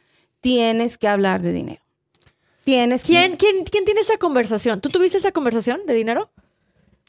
tienes 0.42 0.98
que 0.98 1.08
hablar 1.08 1.42
de 1.42 1.54
dinero. 1.54 1.82
Tienes 2.64 3.02
que- 3.02 3.14
¿Quién, 3.14 3.36
quién, 3.36 3.64
¿Quién 3.66 3.86
tiene 3.86 4.02
esa 4.02 4.18
conversación? 4.18 4.80
¿Tú 4.82 4.90
tuviste 4.90 5.18
esa 5.18 5.32
conversación 5.32 5.82
de 5.88 5.94
dinero? 5.94 6.30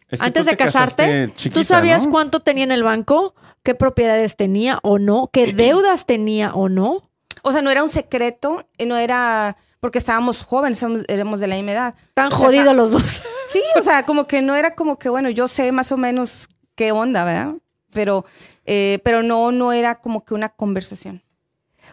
Es 0.08 0.20
que 0.20 0.26
Antes 0.26 0.46
de 0.46 0.56
casarte, 0.56 1.32
chiquita, 1.36 1.60
¿tú 1.60 1.64
sabías 1.64 2.04
¿no? 2.06 2.10
cuánto 2.10 2.40
tenía 2.40 2.64
en 2.64 2.72
el 2.72 2.82
banco? 2.82 3.34
¿Qué 3.62 3.74
propiedades 3.74 4.36
tenía 4.36 4.78
o 4.82 4.98
no? 4.98 5.28
¿Qué 5.32 5.52
deudas 5.52 6.06
tenía 6.06 6.54
o 6.54 6.68
no? 6.68 7.02
O 7.42 7.52
sea, 7.52 7.62
no 7.62 7.70
era 7.70 7.82
un 7.82 7.90
secreto, 7.90 8.64
eh, 8.78 8.86
no 8.86 8.96
era 8.96 9.56
porque 9.80 9.98
estábamos 9.98 10.42
jóvenes, 10.44 10.82
éramos- 10.82 11.04
éramos 11.08 11.40
de 11.40 11.46
la 11.46 11.54
misma 11.56 11.72
edad. 11.72 11.94
Tan 12.14 12.26
O 12.32 12.36
sea, 12.36 12.38
jodidos 12.38 12.64
está- 12.66 12.74
los 12.74 12.90
dos. 12.90 13.22
Sí, 13.48 13.60
o 13.76 13.82
sea, 13.82 14.04
como 14.06 14.26
que 14.26 14.42
no 14.42 14.54
era 14.56 14.74
como 14.74 14.96
que, 14.98 15.08
bueno, 15.08 15.28
yo 15.30 15.46
sé 15.48 15.72
más 15.72 15.90
o 15.92 15.96
menos 15.96 16.48
qué 16.80 16.92
onda, 16.92 17.24
¿verdad? 17.24 17.54
Pero, 17.92 18.24
eh, 18.64 19.00
pero 19.04 19.22
no, 19.22 19.52
no 19.52 19.74
era 19.74 20.00
como 20.00 20.24
que 20.24 20.32
una 20.32 20.48
conversación. 20.48 21.20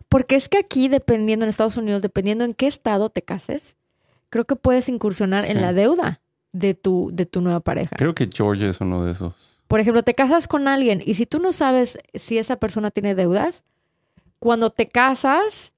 Porque 0.08 0.36
es 0.38 0.48
que 0.48 0.58
aquí, 0.60 0.88
dependiendo 0.88 1.44
en 1.44 1.50
Estados 1.50 1.76
Unidos, 1.76 2.02
dependiendo 2.02 2.46
en 2.46 2.54
qué 2.54 2.68
estado 2.68 3.10
te 3.10 3.22
cases, 3.22 3.76
creo 4.30 4.46
que 4.46 4.56
puedes 4.56 4.88
incursionar 4.88 5.44
en 5.44 5.60
la 5.60 5.74
deuda 5.74 6.22
de 6.54 6.74
tu, 6.74 7.10
de 7.12 7.26
tu 7.26 7.42
nueva 7.42 7.60
pareja. 7.60 7.94
Creo 7.98 8.16
que 8.16 8.30
George 8.34 8.70
es 8.70 8.80
uno 8.80 9.04
de 9.04 9.12
esos. 9.12 9.34
Por 9.68 9.82
ejemplo, 9.82 10.04
te 10.04 10.16
casas 10.16 10.48
con 10.48 10.70
alguien 10.70 11.04
y 11.06 11.16
si 11.16 11.26
tú 11.26 11.40
no 11.40 11.52
sabes 11.52 11.98
si 12.14 12.38
esa 12.38 12.56
persona 12.56 12.90
tiene 12.90 13.14
deudas, 13.14 13.66
cuando 14.40 14.70
te 14.70 14.88
casas, 14.88 15.74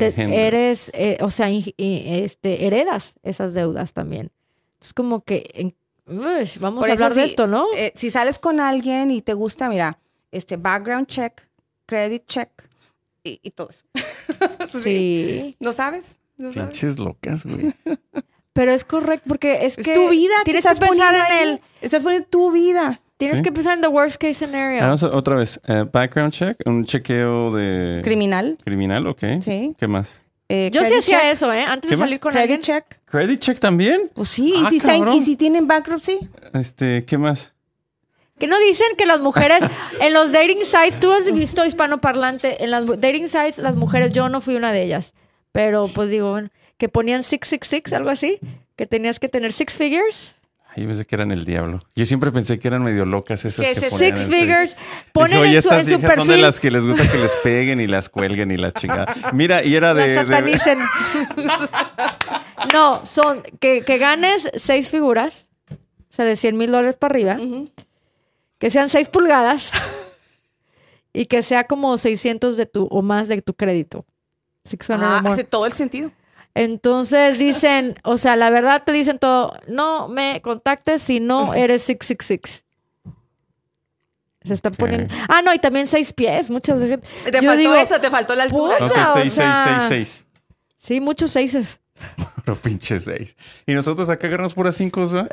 te- 0.00 0.06
eres, 0.34 0.90
eh, 0.94 1.18
o 1.20 1.30
sea, 1.30 1.48
este, 1.48 2.66
heredas 2.66 3.14
esas 3.22 3.54
deudas 3.54 3.92
también. 3.92 4.32
Es 4.80 4.92
como 4.92 5.20
que, 5.22 5.48
en- 5.54 5.76
ush, 6.06 6.58
vamos 6.58 6.80
Por 6.82 6.90
a 6.90 6.94
eso 6.94 7.04
hablar 7.04 7.16
de 7.18 7.24
esto, 7.24 7.46
¿no? 7.46 7.66
Eh, 7.76 7.92
si 7.94 8.10
sales 8.10 8.38
con 8.38 8.60
alguien 8.60 9.10
y 9.10 9.22
te 9.22 9.34
gusta, 9.34 9.68
mira, 9.68 9.98
este 10.32 10.56
background 10.56 11.06
check, 11.06 11.42
credit 11.86 12.24
check 12.26 12.50
y, 13.24 13.40
y 13.42 13.50
todo 13.50 13.70
eso. 13.70 13.84
sí. 14.66 15.56
¿No 15.60 15.72
sabes? 15.72 16.18
¿No 16.36 16.52
sabes? 16.52 16.70
Pinches 16.70 16.98
locas, 16.98 17.44
güey. 17.44 17.74
Pero 18.52 18.70
es 18.72 18.84
correcto 18.84 19.24
porque 19.28 19.66
es 19.66 19.76
Es 19.78 19.84
que 19.86 19.94
tu 19.94 20.08
vida. 20.08 20.34
tienes 20.44 20.64
que 20.64 20.70
estás 20.72 20.80
pensar 20.88 21.14
poniendo 21.14 21.34
en 21.42 21.48
el, 21.48 21.60
Estás 21.82 22.02
poniendo 22.02 22.26
tu 22.28 22.50
vida. 22.52 23.00
tienes 23.18 23.38
Sí. 23.38 23.42
que 23.42 23.52
pensar 23.52 23.74
en 23.74 23.82
the 23.82 23.88
worst 23.88 24.16
case 24.18 24.34
scenario. 24.34 24.80
Vamos 24.80 25.02
a- 25.02 25.14
otra 25.14 25.36
vez. 25.36 25.60
Eh, 25.66 25.84
background 25.92 26.32
check, 26.32 26.56
un 26.64 26.84
chequeo 26.86 27.52
de 27.54 28.00
Criminal. 28.02 28.56
criminal, 28.64 29.06
ok. 29.08 29.22
Sí. 29.42 29.74
¿Qué 29.78 29.86
más? 29.88 30.22
Eh, 30.48 30.70
Yo 30.72 30.80
sí 30.84 30.94
hacía 30.94 31.20
check, 31.22 31.32
eso, 31.32 31.52
¿eh? 31.52 31.62
Antes 31.64 31.88
¿Qué 31.88 31.96
de 31.96 32.02
salir 32.02 32.20
con 32.20 32.30
Credit 32.32 32.42
alguien. 32.44 32.60
check. 32.62 32.84
Credit 33.06 33.40
check 33.40 33.58
también. 33.58 34.10
Pues 34.14 34.28
sí, 34.28 34.54
Ah, 34.56 34.62
y, 34.66 34.70
si 34.70 34.76
están- 34.76 35.12
y 35.12 35.20
si 35.20 35.34
tienen 35.36 35.66
bankruptcy. 35.66 36.18
Este, 36.54 37.04
¿qué 37.04 37.18
más? 37.18 37.52
Que 38.38 38.46
no 38.46 38.56
dicen 38.60 38.86
que 38.96 39.06
las 39.06 39.18
mujeres 39.20 39.58
en 40.00 40.12
los 40.12 40.30
dating 40.30 40.64
sites, 40.64 41.00
tú 41.00 41.10
has 41.10 41.32
visto 41.32 41.64
hispanoparlante, 41.66 42.62
en 42.62 42.70
las 42.70 42.86
dating 42.86 43.28
sites 43.28 43.58
las 43.58 43.74
mujeres, 43.74 44.12
yo 44.12 44.28
no 44.28 44.40
fui 44.40 44.54
una 44.54 44.70
de 44.72 44.84
ellas, 44.84 45.14
pero 45.50 45.88
pues 45.92 46.10
digo, 46.10 46.30
bueno, 46.30 46.50
que 46.78 46.88
ponían 46.88 47.22
666, 47.24 47.92
algo 47.94 48.10
así, 48.10 48.38
que 48.76 48.86
tenías 48.86 49.18
que 49.18 49.28
tener 49.28 49.52
six 49.52 49.76
figures. 49.78 50.35
Yo 50.76 50.86
pensé 50.86 51.04
que 51.06 51.14
eran 51.14 51.30
el 51.32 51.44
diablo. 51.44 51.80
Yo 51.94 52.04
siempre 52.06 52.30
pensé 52.30 52.58
que 52.58 52.68
eran 52.68 52.82
medio 52.84 53.04
locas 53.06 53.44
esas 53.44 53.64
Que 53.64 53.74
que 53.74 53.80
se- 53.80 53.90
Six 53.90 54.00
en 54.28 54.34
el 54.34 54.40
figures, 54.40 54.76
ponen 55.12 55.30
Dije, 55.42 55.42
"Oye, 55.42 55.56
en 55.56 55.62
su, 55.62 55.68
en 55.70 55.80
su 55.80 55.86
viejas 55.86 56.00
son 56.00 56.00
de 56.02 56.08
perfil, 56.26 56.42
las 56.42 56.60
que 56.60 56.70
les 56.70 56.86
gusta 56.86 57.10
que 57.10 57.18
les 57.18 57.32
peguen 57.42 57.80
y 57.80 57.86
las 57.86 58.08
cuelguen 58.08 58.50
y 58.50 58.56
las 58.58 58.74
chingadas. 58.74 59.16
Mira, 59.32 59.64
y 59.64 59.74
era 59.74 59.94
de... 59.94 60.14
las 60.14 60.28
de- 60.28 60.34
satanicen. 60.34 60.78
no, 62.72 63.04
son 63.04 63.42
que, 63.60 63.82
que 63.84 63.98
ganes 63.98 64.50
seis 64.56 64.90
figuras, 64.90 65.46
o 65.70 65.76
sea, 66.14 66.24
de 66.24 66.36
100 66.36 66.56
mil 66.56 66.70
dólares 66.70 66.96
para 66.96 67.12
arriba, 67.12 67.36
Ujú. 67.40 67.70
que 68.58 68.70
sean 68.70 68.88
6 68.88 69.08
pulgadas 69.08 69.70
y 71.12 71.26
que 71.26 71.42
sea 71.42 71.64
como 71.64 71.96
600 71.98 72.56
de 72.56 72.66
tu 72.66 72.86
o 72.90 73.02
más 73.02 73.28
de 73.28 73.40
tu 73.42 73.54
crédito. 73.54 74.04
600 74.64 75.06
Ah, 75.06 75.22
hace 75.32 75.44
todo 75.44 75.66
el 75.66 75.72
sentido. 75.72 76.10
Entonces 76.58 77.38
dicen, 77.38 77.98
o 78.02 78.16
sea, 78.16 78.34
la 78.34 78.48
verdad 78.48 78.82
te 78.82 78.90
dicen 78.92 79.18
todo, 79.18 79.52
no 79.68 80.08
me 80.08 80.40
contactes 80.40 81.02
si 81.02 81.20
no 81.20 81.52
eres 81.52 81.82
666. 81.82 82.64
Se 84.42 84.54
están 84.54 84.72
poniendo. 84.74 85.12
Ah, 85.28 85.42
no, 85.44 85.52
y 85.52 85.58
también 85.58 85.86
seis 85.86 86.14
pies, 86.14 86.48
muchas 86.48 86.78
veces. 86.80 87.00
Te 87.24 87.32
Yo 87.42 87.48
faltó 87.48 87.56
digo, 87.56 87.74
eso, 87.74 88.00
te 88.00 88.10
faltó 88.10 88.34
la 88.34 88.44
altura. 88.44 88.78
puta, 88.78 88.86
Entonces, 88.86 89.06
o 89.08 89.12
6, 89.14 89.24
6, 89.24 89.32
sea- 89.34 89.76
6, 89.88 89.88
6. 89.88 90.26
Sí, 90.78 91.00
muchos 91.02 91.30
seises. 91.30 91.78
Pero 92.46 92.56
pinche 92.58 92.98
6. 93.00 93.36
Y 93.66 93.74
nosotros 93.74 94.08
acá 94.08 94.26
agarramos 94.26 94.54
puras 94.54 94.76
5, 94.76 95.00
¿no? 95.12 95.28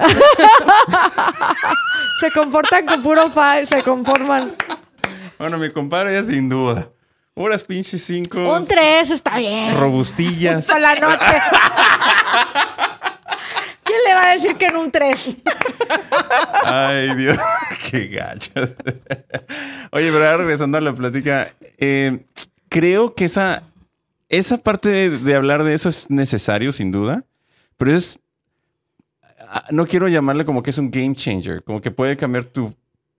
Se 2.19 2.31
comportan 2.31 2.85
con 2.85 3.01
puro 3.01 3.29
five, 3.29 3.65
se 3.67 3.81
conforman. 3.83 4.51
Bueno, 5.37 5.57
mi 5.57 5.69
compadre 5.71 6.13
ya 6.15 6.23
sin 6.23 6.49
duda. 6.49 6.89
Puras 7.33 7.63
pinches 7.63 8.03
5. 8.03 8.53
Un 8.53 8.67
tres 8.67 9.09
está 9.09 9.37
bien. 9.37 9.75
Robustillas. 9.75 10.67
Por 10.67 10.79
la 10.79 10.93
noche. 10.95 11.31
¿Quién 13.83 13.99
le 14.07 14.13
va 14.13 14.29
a 14.29 14.33
decir 14.33 14.55
que 14.55 14.65
en 14.65 14.75
un 14.77 14.91
tres? 14.91 15.35
Ay, 16.63 17.15
Dios, 17.15 17.37
qué 17.91 18.07
gachas. 18.07 18.75
Oye, 19.91 20.11
pero 20.11 20.25
ahora 20.25 20.37
regresando 20.37 20.77
a 20.77 20.81
la 20.81 20.93
plática, 20.93 21.53
eh, 21.77 22.23
creo 22.69 23.13
que 23.15 23.25
esa, 23.25 23.63
esa 24.29 24.57
parte 24.59 24.89
de, 24.89 25.09
de 25.09 25.35
hablar 25.35 25.63
de 25.63 25.73
eso 25.73 25.89
es 25.89 26.09
necesario, 26.09 26.71
sin 26.71 26.91
duda, 26.91 27.23
pero 27.77 27.95
es, 27.95 28.19
ah, 29.39 29.65
no 29.69 29.85
quiero 29.85 30.07
llamarle 30.07 30.45
como 30.45 30.63
que 30.63 30.69
es 30.69 30.77
un 30.77 30.89
game 30.89 31.15
changer, 31.15 31.63
como 31.63 31.81
que 31.81 31.91
puede 31.91 32.15
cambiar 32.15 32.45
tu 32.45 32.73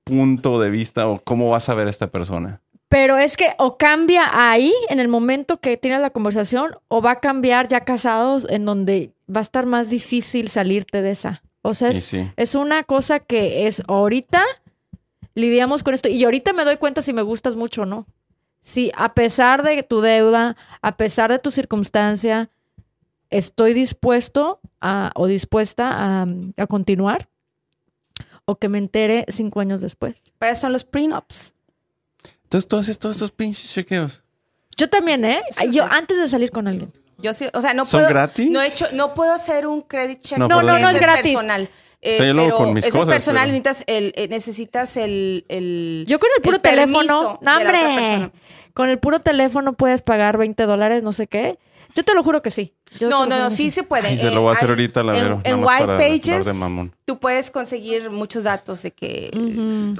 punto 0.04 0.60
de 0.60 0.70
vista 0.70 1.06
o 1.08 1.22
cómo 1.22 1.50
vas 1.50 1.68
a 1.68 1.74
ver 1.74 1.88
a 1.88 1.90
esta 1.90 2.08
persona. 2.08 2.60
Pero 2.94 3.18
es 3.18 3.36
que 3.36 3.54
o 3.58 3.76
cambia 3.76 4.30
ahí, 4.32 4.72
en 4.88 5.00
el 5.00 5.08
momento 5.08 5.58
que 5.58 5.76
tienes 5.76 6.00
la 6.00 6.10
conversación, 6.10 6.76
o 6.86 7.02
va 7.02 7.10
a 7.10 7.20
cambiar 7.20 7.66
ya 7.66 7.80
casados, 7.80 8.46
en 8.48 8.64
donde 8.64 9.12
va 9.28 9.40
a 9.40 9.42
estar 9.42 9.66
más 9.66 9.90
difícil 9.90 10.48
salirte 10.48 11.02
de 11.02 11.10
esa. 11.10 11.42
O 11.62 11.74
sea, 11.74 11.88
es, 11.88 12.04
sí. 12.04 12.30
es 12.36 12.54
una 12.54 12.84
cosa 12.84 13.18
que 13.18 13.66
es 13.66 13.82
ahorita 13.88 14.44
lidiamos 15.34 15.82
con 15.82 15.92
esto. 15.92 16.08
Y 16.08 16.22
ahorita 16.22 16.52
me 16.52 16.64
doy 16.64 16.76
cuenta 16.76 17.02
si 17.02 17.12
me 17.12 17.22
gustas 17.22 17.56
mucho 17.56 17.82
o 17.82 17.84
no. 17.84 18.06
Si 18.60 18.92
a 18.94 19.12
pesar 19.12 19.64
de 19.64 19.82
tu 19.82 20.00
deuda, 20.00 20.56
a 20.80 20.96
pesar 20.96 21.32
de 21.32 21.40
tu 21.40 21.50
circunstancia, 21.50 22.48
estoy 23.28 23.74
dispuesto 23.74 24.60
a, 24.80 25.10
o 25.16 25.26
dispuesta 25.26 25.90
a, 25.90 26.26
a 26.56 26.66
continuar, 26.68 27.28
o 28.44 28.54
que 28.54 28.68
me 28.68 28.78
entere 28.78 29.24
cinco 29.30 29.58
años 29.58 29.80
después. 29.80 30.22
Eso 30.38 30.60
son 30.60 30.72
los 30.72 30.84
prenups. 30.84 31.54
Entonces 32.54 32.68
tú 32.68 32.76
haces 32.76 32.98
todos 33.00 33.16
esos 33.16 33.32
pinches 33.32 33.72
chequeos. 33.72 34.22
Yo 34.76 34.88
también, 34.88 35.24
¿eh? 35.24 35.42
Sí, 35.50 35.66
Yo 35.72 35.82
sí. 35.84 35.88
antes 35.90 36.16
de 36.16 36.28
salir 36.28 36.50
con 36.52 36.68
alguien. 36.68 36.92
Yo 37.18 37.34
sí, 37.34 37.46
o 37.52 37.60
sea, 37.60 37.74
no 37.74 37.84
¿Son 37.84 37.98
puedo. 38.00 38.10
gratis? 38.10 38.48
No 38.48 38.60
he 38.62 38.68
hecho, 38.68 38.86
no 38.92 39.12
puedo 39.14 39.32
hacer 39.32 39.66
un 39.66 39.82
credit 39.82 40.20
check. 40.20 40.38
No, 40.38 40.46
No, 40.46 40.62
no, 40.62 40.78
no 40.78 40.88
es 40.88 41.00
gratis. 41.00 41.32
personal. 41.34 41.68
Eh, 42.00 42.14
O 42.14 42.16
sea, 42.18 42.26
yo 42.28 42.34
lo 42.34 42.44
pero 42.44 42.56
con 42.56 42.74
mis 42.74 42.84
ese 42.84 42.92
cosas, 42.96 43.08
es 43.08 43.14
personal, 43.14 43.48
pero- 43.48 43.52
necesitas 43.58 43.84
el, 43.88 44.12
eh, 44.16 44.28
necesitas 44.28 44.96
el, 44.96 45.44
el- 45.48 46.04
Yo 46.06 46.20
con 46.20 46.30
el 46.36 46.42
puro 46.42 46.58
teléfono, 46.60 47.38
no, 47.40 47.52
hombre, 47.56 48.30
con 48.72 48.88
el 48.88 48.98
puro 48.98 49.20
teléfono 49.20 49.72
puedes 49.72 50.02
pagar 50.02 50.36
20 50.38 50.64
dólares, 50.66 51.02
no 51.02 51.12
sé 51.12 51.26
qué. 51.26 51.58
Yo 51.94 52.02
te 52.02 52.14
lo 52.14 52.22
juro 52.24 52.42
que 52.42 52.50
sí. 52.50 52.74
Yo 52.98 53.08
No, 53.08 53.26
no, 53.26 53.38
no, 53.38 53.50
sí 53.50 53.70
se 53.70 53.82
puede. 53.84 54.12
Y 54.12 54.18
se 54.18 54.28
Eh, 54.28 54.30
lo 54.32 54.42
voy 54.42 54.50
a 54.50 54.52
hacer 54.56 54.68
hay- 54.68 54.70
ahorita 54.72 55.02
la 55.02 55.16
en, 55.18 55.40
en 55.44 55.64
White 55.64 55.86
Pages 55.86 56.44
de 56.44 56.52
mamón. 56.52 56.94
tú 57.04 57.18
puedes 57.20 57.50
conseguir 57.50 58.10
muchos 58.10 58.44
datos 58.44 58.82
de 58.82 58.90
que... 58.92 59.30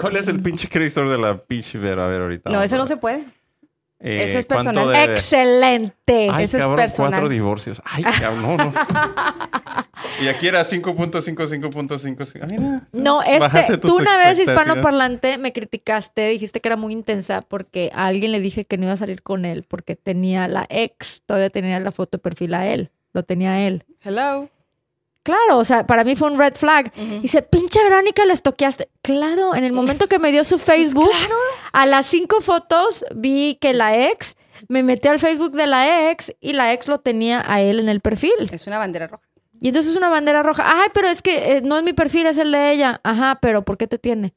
¿Cuál 0.00 0.16
es 0.16 0.26
el 0.28 0.40
pinche 0.42 0.68
score 0.90 1.08
de 1.08 1.18
la 1.18 1.38
pinche 1.38 1.78
Vero? 1.78 2.02
A 2.02 2.08
ver 2.08 2.22
ahorita. 2.22 2.50
No, 2.50 2.62
eso 2.62 2.76
no 2.76 2.86
se 2.86 2.96
puede. 2.96 3.24
Eh, 4.06 4.20
eso 4.22 4.38
es 4.38 4.44
¿cuánto 4.44 4.64
personal. 4.70 4.92
debe? 4.92 5.14
Excelente. 5.14 6.28
Ay, 6.30 6.44
Eso 6.44 6.58
es 6.58 6.66
personal. 6.68 7.10
cuatro 7.10 7.28
divorcios. 7.30 7.80
Ay, 7.86 8.04
cabrón, 8.04 8.42
no, 8.42 8.56
no. 8.58 8.72
y 10.22 10.28
aquí 10.28 10.46
era 10.46 10.60
5.5, 10.60 11.22
5.5. 11.22 12.38
Ah, 12.42 12.46
mira. 12.46 12.82
No, 12.92 13.22
este, 13.22 13.78
tú 13.78 13.96
una 13.96 14.18
vez 14.18 14.38
hispanoparlante 14.38 15.38
me 15.38 15.54
criticaste, 15.54 16.28
dijiste 16.28 16.60
que 16.60 16.68
era 16.68 16.76
muy 16.76 16.92
intensa 16.92 17.40
porque 17.40 17.90
a 17.94 18.06
alguien 18.06 18.32
le 18.32 18.40
dije 18.40 18.66
que 18.66 18.76
no 18.76 18.84
iba 18.84 18.92
a 18.92 18.98
salir 18.98 19.22
con 19.22 19.46
él 19.46 19.64
porque 19.66 19.96
tenía 19.96 20.48
la 20.48 20.66
ex, 20.68 21.22
todavía 21.24 21.48
tenía 21.48 21.80
la 21.80 21.90
foto 21.90 22.18
de 22.18 22.22
perfil 22.22 22.52
a 22.52 22.66
él, 22.66 22.90
lo 23.14 23.22
tenía 23.22 23.66
él. 23.66 23.84
Hello. 24.02 24.50
Claro, 25.24 25.56
o 25.58 25.64
sea, 25.64 25.86
para 25.86 26.04
mí 26.04 26.14
fue 26.16 26.30
un 26.30 26.38
red 26.38 26.54
flag. 26.54 26.92
Dice, 27.22 27.42
pinche 27.42 27.82
Verónica, 27.82 28.24
lo 28.26 28.32
estoqueaste. 28.32 28.88
Claro, 29.02 29.54
en 29.56 29.64
el 29.64 29.72
momento 29.72 30.06
que 30.06 30.18
me 30.18 30.30
dio 30.30 30.44
su 30.44 30.58
Facebook, 30.58 31.10
Claro. 31.10 31.34
a 31.72 31.86
las 31.86 32.06
cinco 32.06 32.40
fotos 32.42 33.04
vi 33.14 33.56
que 33.58 33.72
la 33.72 33.96
ex, 34.10 34.36
me 34.68 34.82
metí 34.82 35.08
al 35.08 35.18
Facebook 35.18 35.52
de 35.52 35.66
la 35.66 36.10
ex 36.10 36.32
y 36.40 36.52
la 36.52 36.72
ex 36.74 36.88
lo 36.88 36.98
tenía 36.98 37.42
a 37.46 37.60
él 37.62 37.80
en 37.80 37.88
el 37.88 38.00
perfil. 38.00 38.32
Es 38.52 38.66
una 38.66 38.78
bandera 38.78 39.06
roja. 39.06 39.24
Y 39.60 39.68
entonces 39.68 39.92
es 39.92 39.96
una 39.96 40.10
bandera 40.10 40.42
roja. 40.42 40.62
Ay, 40.66 40.88
pero 40.92 41.08
es 41.08 41.22
que 41.22 41.56
eh, 41.56 41.62
no 41.62 41.78
es 41.78 41.82
mi 41.84 41.94
perfil, 41.94 42.26
es 42.26 42.36
el 42.36 42.52
de 42.52 42.72
ella. 42.72 43.00
Ajá, 43.02 43.38
pero 43.40 43.64
¿por 43.64 43.78
qué 43.78 43.86
te 43.86 43.98
tiene? 43.98 44.34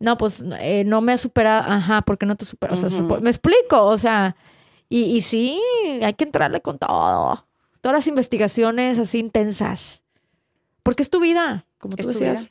No, 0.00 0.18
pues 0.18 0.44
eh, 0.60 0.84
no 0.84 1.00
me 1.00 1.12
ha 1.12 1.18
superado. 1.18 1.64
Ajá, 1.66 2.02
¿por 2.02 2.18
qué 2.18 2.26
no 2.26 2.36
te 2.36 2.44
supera? 2.44 2.74
O 2.74 2.76
sea, 2.76 2.90
me 3.20 3.30
explico, 3.30 3.84
o 3.86 3.96
sea, 3.96 4.36
y, 4.90 5.16
y 5.16 5.22
sí, 5.22 5.58
hay 6.02 6.12
que 6.12 6.24
entrarle 6.24 6.60
con 6.60 6.78
todo. 6.78 7.46
Todas 7.80 7.98
las 7.98 8.06
investigaciones 8.06 8.98
así 8.98 9.18
intensas. 9.18 10.02
Porque 10.82 11.02
es 11.02 11.10
tu 11.10 11.20
vida, 11.20 11.66
como 11.78 11.96
tú 11.96 12.00
Es 12.02 12.06
tu 12.06 12.12
decías. 12.12 12.40
vida. 12.42 12.50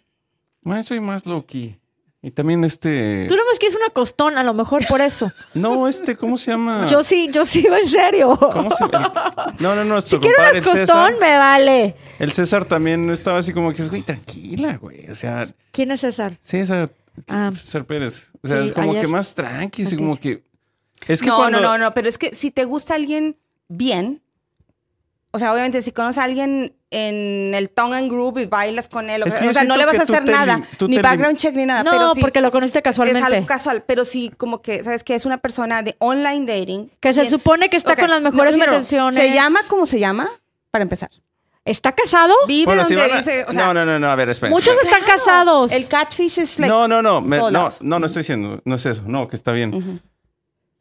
Bueno, 0.62 0.84
soy 0.84 1.00
más 1.00 1.26
low 1.26 1.46
key. 1.46 1.80
Y 2.22 2.32
también 2.32 2.64
este. 2.64 3.26
Tú 3.28 3.36
nomás 3.36 3.60
quieres 3.60 3.78
una 3.78 3.90
costón, 3.94 4.38
a 4.38 4.44
lo 4.44 4.54
mejor 4.54 4.86
por 4.88 5.02
eso. 5.02 5.32
No, 5.54 5.88
este, 5.88 6.18
¿cómo 6.18 6.38
se 6.38 6.52
llama? 6.52 6.86
Yo 6.88 7.04
sí, 7.04 7.30
yo 7.32 7.46
sí, 7.46 7.66
en 7.70 7.88
serio. 7.88 8.38
¿Cómo 8.38 8.70
se 8.76 8.86
llama? 8.86 9.56
No, 9.60 9.76
no, 9.76 9.86
no. 9.86 10.02
Si 10.02 10.18
quiero 10.18 10.36
una 10.52 10.62
costón, 10.62 11.14
me 11.20 11.38
vale. 11.38 11.96
El 12.20 12.32
César 12.32 12.66
también 12.66 13.10
estaba 13.12 13.38
así 13.40 13.54
como 13.54 13.72
que 13.72 13.82
es, 13.84 13.90
güey, 13.90 14.02
tranquila, 14.02 14.78
güey. 14.78 15.10
O 15.10 15.16
sea. 15.16 15.48
¿Quién 15.72 15.92
es 15.92 16.02
César? 16.02 16.38
César. 16.42 16.92
Ah. 17.28 17.52
César 17.56 17.86
Pérez. 17.86 18.30
O 18.42 18.48
sea, 18.48 18.62
Sí, 18.62 18.68
es 18.68 18.74
como 18.74 18.90
ayer. 18.92 19.02
que 19.02 19.08
más 19.08 19.34
tranqui, 19.36 19.84
así 19.84 19.96
Ok. 19.96 20.00
como 20.02 20.20
que. 20.20 20.44
Es 21.08 21.22
que 21.22 21.28
no, 21.28 21.38
cuando- 21.38 21.62
no, 21.62 21.78
no, 21.78 21.86
no, 21.86 21.94
pero 21.94 22.10
es 22.10 22.18
que 22.18 22.34
si 22.34 22.50
te 22.52 22.66
gusta 22.66 22.96
alguien 22.96 23.38
bien, 23.70 24.22
o 25.32 25.40
sea, 25.40 25.52
obviamente 25.54 25.82
si 25.82 25.92
conoces 25.92 26.18
a 26.20 26.24
alguien 26.24 26.74
en 26.90 27.54
el 27.54 27.70
tongue 27.70 27.98
and 27.98 28.10
group 28.10 28.38
y 28.40 28.46
bailas 28.46 28.88
con 28.88 29.10
él, 29.10 29.22
o, 29.24 29.26
Es 29.26 29.34
que 29.36 29.40
sea, 29.42 29.50
o 29.50 29.54
sea, 29.54 29.64
no 29.66 29.76
le 29.78 29.86
vas 29.86 29.96
que 29.96 30.00
a 30.00 30.04
hacer 30.04 30.24
nada, 30.26 30.62
ni 30.88 30.96
te 30.96 31.02
background 31.02 31.38
check 31.38 31.54
ni 31.54 31.66
nada, 31.66 31.84
No, 31.84 31.92
pero 31.92 32.14
sí 32.16 32.22
porque 32.22 32.40
lo 32.42 32.50
conociste 32.50 32.80
es 32.80 32.84
casualmente. 32.84 33.24
algo 33.36 33.46
casual, 33.46 33.84
pero 33.86 34.06
sí 34.06 34.32
como 34.38 34.62
que, 34.62 34.84
¿sabes 34.84 35.04
qué? 35.04 35.16
Es 35.16 35.26
una 35.26 35.38
persona 35.40 35.84
de 35.84 35.96
online 36.00 36.46
dating. 36.46 36.92
Que 37.02 37.14
se 37.14 37.22
Bien. 37.22 37.32
supone 37.34 37.70
que 37.70 37.78
está 37.78 37.94
Ok, 37.94 38.00
con 38.00 38.10
las 38.10 38.22
mejores 38.22 38.56
no, 38.58 38.64
intenciones. 38.64 39.22
¿Se 39.22 39.34
llama 39.34 39.60
como 39.68 39.86
se 39.86 40.00
llama? 40.00 40.30
Para 40.72 40.84
empezar. 40.84 41.10
¿Está 41.66 41.92
casado? 41.92 42.34
Vive 42.48 42.64
Bueno, 42.68 42.86
si 42.86 42.94
donde 42.94 43.08
van 43.10 43.18
a- 43.18 43.20
dice, 43.22 43.44
o 43.46 43.52
sea, 43.52 43.66
no, 43.68 43.74
no, 43.74 43.86
no, 43.86 44.00
no, 44.00 44.10
a 44.10 44.16
ver, 44.16 44.30
espera. 44.30 44.50
Muchos 44.52 44.74
espera. 44.74 44.98
están 45.00 45.18
casados. 45.18 45.74
El 45.74 45.90
catfish 45.90 46.40
es 46.40 46.58
like, 46.60 46.70
no, 46.74 46.88
no, 46.88 47.02
no, 47.02 47.20
me- 47.20 47.38
no, 47.38 47.52
no, 47.82 48.00
no 48.00 48.06
estoy 48.06 48.22
diciendo, 48.22 48.62
no 48.64 48.76
es 48.76 48.86
eso, 48.86 49.04
no, 49.06 49.28
que 49.28 49.36
está 49.36 49.52
bien. 49.52 50.02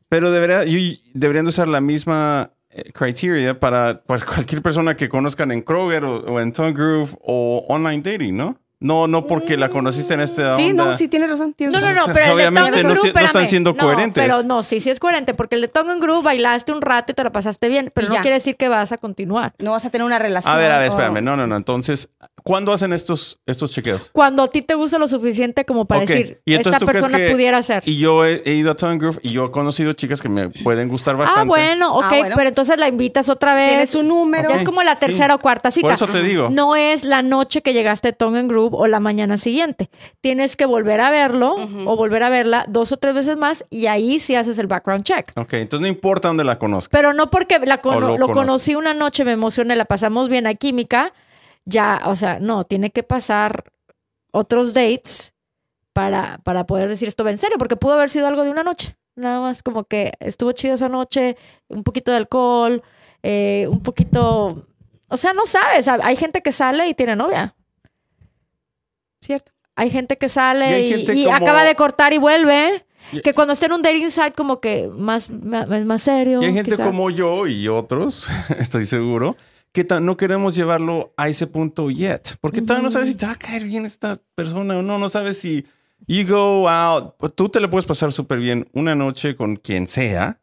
Pero 0.08 0.30
debería, 0.30 0.62
yo- 0.64 0.78
deberían 1.14 1.44
de 1.46 1.48
usar 1.48 1.66
la 1.66 1.80
misma 1.80 2.52
criteria 2.92 3.58
para, 3.58 4.00
para 4.02 4.24
cualquier 4.24 4.62
persona 4.62 4.96
que 4.96 5.08
conozcan 5.08 5.52
en 5.52 5.62
Kroger 5.62 6.04
o, 6.04 6.16
o 6.20 6.40
en 6.40 6.52
Tongue 6.52 6.72
Groove 6.72 7.16
o 7.22 7.64
online 7.68 8.02
dating, 8.02 8.36
¿no? 8.36 8.58
No, 8.78 9.08
no 9.08 9.26
porque 9.26 9.56
la 9.56 9.70
conociste 9.70 10.12
en 10.12 10.20
esta 10.20 10.54
Sí, 10.54 10.70
onda. 10.70 10.84
no, 10.84 10.96
sí 10.98 11.08
tienes 11.08 11.30
razón. 11.30 11.54
tienes 11.54 11.74
No, 11.74 11.80
no, 11.80 11.94
razón. 11.94 12.08
no, 12.08 12.12
pero 12.14 12.24
el 12.26 12.28
de 12.28 12.34
Obviamente 12.34 12.60
Tongue 12.72 12.78
and 12.80 12.88
no 12.88 12.92
Groove, 12.94 13.08
si- 13.08 13.14
no 13.18 13.24
están 13.26 13.46
siendo 13.46 13.72
No, 13.72 13.78
coherentes. 13.82 14.22
pero 14.22 14.42
no, 14.42 14.62
sí, 14.62 14.80
sí 14.82 14.90
es 14.90 15.00
coherente, 15.00 15.32
porque 15.32 15.54
el 15.54 15.62
de 15.62 15.68
Tongue 15.68 15.92
and 15.92 16.02
Groove 16.02 16.22
bailaste 16.22 16.72
un 16.72 16.82
rato 16.82 17.12
y 17.12 17.14
te 17.14 17.24
la 17.24 17.32
pasaste 17.32 17.70
bien, 17.70 17.90
pero 17.94 18.06
Y 18.06 18.10
no 18.10 18.14
ya. 18.16 18.20
quiere 18.22 18.34
decir 18.34 18.56
que 18.56 18.68
vas 18.68 18.92
a 18.92 18.98
continuar. 18.98 19.54
No 19.58 19.70
vas 19.70 19.86
a 19.86 19.90
tener 19.90 20.04
una 20.04 20.18
relación. 20.18 20.52
A 20.54 20.58
ver, 20.58 20.70
a 20.70 20.78
ver, 20.78 20.88
o- 20.90 20.92
espérame. 20.92 21.22
No, 21.24 21.38
no, 21.38 21.46
no. 21.46 21.56
Entonces, 21.56 22.10
¿cuándo 22.46 22.72
hacen 22.72 22.92
estos, 22.92 23.40
estos 23.44 23.72
chequeos? 23.72 24.10
Cuando 24.12 24.44
a 24.44 24.48
ti 24.48 24.62
te 24.62 24.74
gusta 24.74 24.98
lo 24.98 25.08
suficiente 25.08 25.64
como 25.64 25.84
para 25.84 26.02
decir, 26.02 26.40
y 26.44 26.54
esta 26.54 26.78
persona 26.78 27.18
que- 27.18 27.30
pudiera 27.30 27.60
ser. 27.62 27.82
Y 27.86 27.98
yo 27.98 28.24
he, 28.24 28.40
he 28.46 28.54
ido 28.54 28.70
a 28.70 28.76
Tongue 28.76 28.98
Groove 28.98 29.18
y 29.22 29.32
yo 29.32 29.46
he 29.46 29.50
conocido 29.50 29.92
chicas 29.94 30.22
que 30.22 30.28
me 30.28 30.48
pueden 30.48 30.88
gustar 30.88 31.16
bastante. 31.16 31.40
Ah, 31.40 31.44
bueno, 31.44 31.94
ok, 31.96 32.04
Ah, 32.04 32.08
bueno. 32.20 32.36
pero 32.36 32.48
entonces 32.48 32.78
la 32.78 32.86
invitas 32.88 33.28
otra 33.28 33.54
vez. 33.54 33.70
Tienes 33.70 33.94
un 33.96 34.08
número. 34.08 34.48
Ya 34.48 34.54
es 34.56 34.62
como 34.64 34.82
la 34.84 34.94
Sí. 34.94 35.00
tercera 35.00 35.34
o 35.34 35.38
cuarta 35.40 35.70
cita. 35.72 35.86
Por 35.86 35.92
eso 35.94 36.06
te 36.06 36.22
digo. 36.22 36.48
No 36.50 36.76
es 36.76 37.02
la 37.04 37.22
noche 37.22 37.60
que 37.62 37.72
llegaste 37.72 38.08
a 38.08 38.12
Tongue 38.12 38.38
and 38.38 38.48
Groove 38.48 38.74
o 38.76 38.86
la 38.86 39.00
mañana 39.00 39.36
siguiente. 39.38 39.90
Tienes 40.20 40.56
que 40.56 40.64
volver 40.66 41.00
a 41.00 41.10
verlo 41.10 41.56
o 41.84 41.96
volver 41.96 42.22
a 42.22 42.30
verla 42.30 42.64
dos 42.68 42.92
o 42.92 42.96
tres 42.96 43.14
veces 43.14 43.36
más 43.36 43.64
y 43.70 43.86
ahí 43.86 44.20
sí 44.20 44.36
haces 44.36 44.58
el 44.58 44.68
background 44.68 45.02
check. 45.04 45.32
Ok, 45.36 45.54
entonces 45.54 45.80
no 45.82 45.88
importa 45.88 46.28
dónde 46.28 46.44
la 46.44 46.58
conozcas. 46.58 46.88
Pero 46.90 47.12
no 47.12 47.30
porque 47.30 47.58
la 47.58 47.80
cono- 47.82 47.96
O 47.96 48.00
lo 48.00 48.18
lo, 48.18 48.28
conocí 48.32 48.74
una 48.74 48.94
noche, 48.94 49.24
me 49.24 49.32
emocioné, 49.32 49.74
la 49.76 49.84
pasamos 49.86 50.28
bien, 50.28 50.46
hay 50.46 50.56
química, 50.56 51.12
ya, 51.66 52.00
o 52.06 52.16
sea, 52.16 52.38
no, 52.40 52.64
tiene 52.64 52.90
que 52.90 53.02
pasar 53.02 53.64
otros 54.30 54.72
dates 54.72 55.34
para, 55.92 56.38
para 56.44 56.66
poder 56.66 56.88
decir 56.88 57.08
esto 57.08 57.28
en 57.28 57.38
serio, 57.38 57.58
porque 57.58 57.76
pudo 57.76 57.94
haber 57.94 58.08
sido 58.08 58.26
algo 58.26 58.44
de 58.44 58.50
una 58.50 58.62
noche. 58.62 58.96
Nada 59.14 59.40
más 59.40 59.62
como 59.62 59.84
que 59.84 60.12
estuvo 60.20 60.52
chido 60.52 60.74
esa 60.74 60.88
noche, 60.88 61.36
un 61.68 61.82
poquito 61.82 62.10
de 62.10 62.18
alcohol, 62.18 62.82
eh, 63.22 63.66
un 63.68 63.82
poquito... 63.82 64.66
O 65.08 65.16
sea, 65.16 65.32
no 65.32 65.46
sabes, 65.46 65.86
hay 65.88 66.16
gente 66.16 66.42
que 66.42 66.52
sale 66.52 66.88
y 66.88 66.94
tiene 66.94 67.14
novia. 67.14 67.54
Cierto. 69.20 69.52
Hay 69.74 69.90
gente 69.90 70.16
que 70.18 70.28
sale 70.28 70.80
y, 70.82 70.88
gente 70.88 71.14
y 71.14 71.24
como- 71.24 71.36
acaba 71.36 71.64
de 71.64 71.74
cortar 71.74 72.12
y 72.12 72.18
vuelve. 72.18 72.84
Que 73.22 73.34
cuando 73.34 73.52
está 73.52 73.66
en 73.66 73.72
un 73.72 73.82
dating 73.82 74.10
site 74.10 74.32
como 74.32 74.60
que 74.60 74.88
más, 74.92 75.30
más, 75.30 75.68
más 75.68 76.02
serio. 76.02 76.42
Y 76.42 76.46
hay 76.46 76.54
gente 76.54 76.72
quizá. 76.72 76.84
como 76.86 77.08
yo 77.10 77.46
y 77.46 77.68
otros, 77.68 78.26
estoy 78.58 78.84
seguro, 78.84 79.36
que 79.84 80.00
no 80.00 80.16
queremos 80.16 80.54
llevarlo 80.54 81.12
a 81.16 81.28
ese 81.28 81.46
punto 81.46 81.90
yet. 81.90 82.36
Porque 82.40 82.62
todavía 82.62 82.84
no 82.84 82.90
sabes 82.90 83.08
si 83.10 83.14
te 83.14 83.26
va 83.26 83.32
a 83.32 83.36
caer 83.36 83.64
bien 83.64 83.84
esta 83.84 84.20
persona 84.34 84.78
o 84.78 84.82
no. 84.82 84.98
No 84.98 85.08
sabes 85.08 85.38
si 85.38 85.66
you 86.06 86.26
go 86.26 86.68
out. 86.68 87.14
Tú 87.34 87.48
te 87.48 87.60
le 87.60 87.68
puedes 87.68 87.84
pasar 87.86 88.12
súper 88.12 88.38
bien 88.38 88.68
una 88.72 88.94
noche 88.94 89.36
con 89.36 89.56
quien 89.56 89.86
sea. 89.88 90.38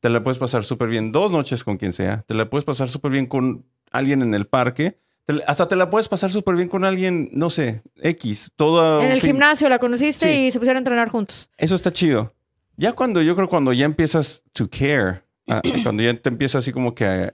Te 0.00 0.08
la 0.10 0.22
puedes 0.24 0.38
pasar 0.38 0.64
súper 0.64 0.88
bien 0.88 1.12
dos 1.12 1.30
noches 1.32 1.62
con 1.64 1.76
quien 1.76 1.92
sea. 1.92 2.24
Te 2.26 2.34
la 2.34 2.48
puedes 2.48 2.64
pasar 2.64 2.88
súper 2.88 3.10
bien 3.12 3.26
con 3.26 3.64
alguien 3.92 4.22
en 4.22 4.34
el 4.34 4.46
parque. 4.46 4.98
La- 5.26 5.42
hasta 5.46 5.68
te 5.68 5.76
la 5.76 5.88
puedes 5.90 6.08
pasar 6.08 6.30
súper 6.32 6.54
bien 6.56 6.68
con 6.68 6.84
alguien, 6.84 7.30
no 7.32 7.48
sé, 7.50 7.82
X. 8.02 8.52
Todo 8.56 9.00
En 9.00 9.10
el 9.12 9.20
fin- 9.20 9.30
gimnasio 9.32 9.68
la 9.70 9.78
conociste 9.78 10.26
Sí. 10.32 10.46
y 10.46 10.50
se 10.50 10.58
pusieron 10.58 10.76
a 10.76 10.80
entrenar 10.80 11.08
juntos. 11.08 11.48
Eso 11.56 11.74
está 11.74 11.92
chido. 11.92 12.34
Ya 12.76 12.92
cuando 12.92 13.22
yo 13.22 13.34
creo 13.36 13.48
cuando 13.48 13.72
ya 13.72 13.84
empiezas 13.86 14.42
to 14.52 14.68
care, 14.68 15.22
ah, 15.48 15.62
cuando 15.82 16.02
ya 16.02 16.14
te 16.20 16.28
empieza 16.28 16.58
así 16.58 16.72
como 16.72 16.94
que, 16.94 17.32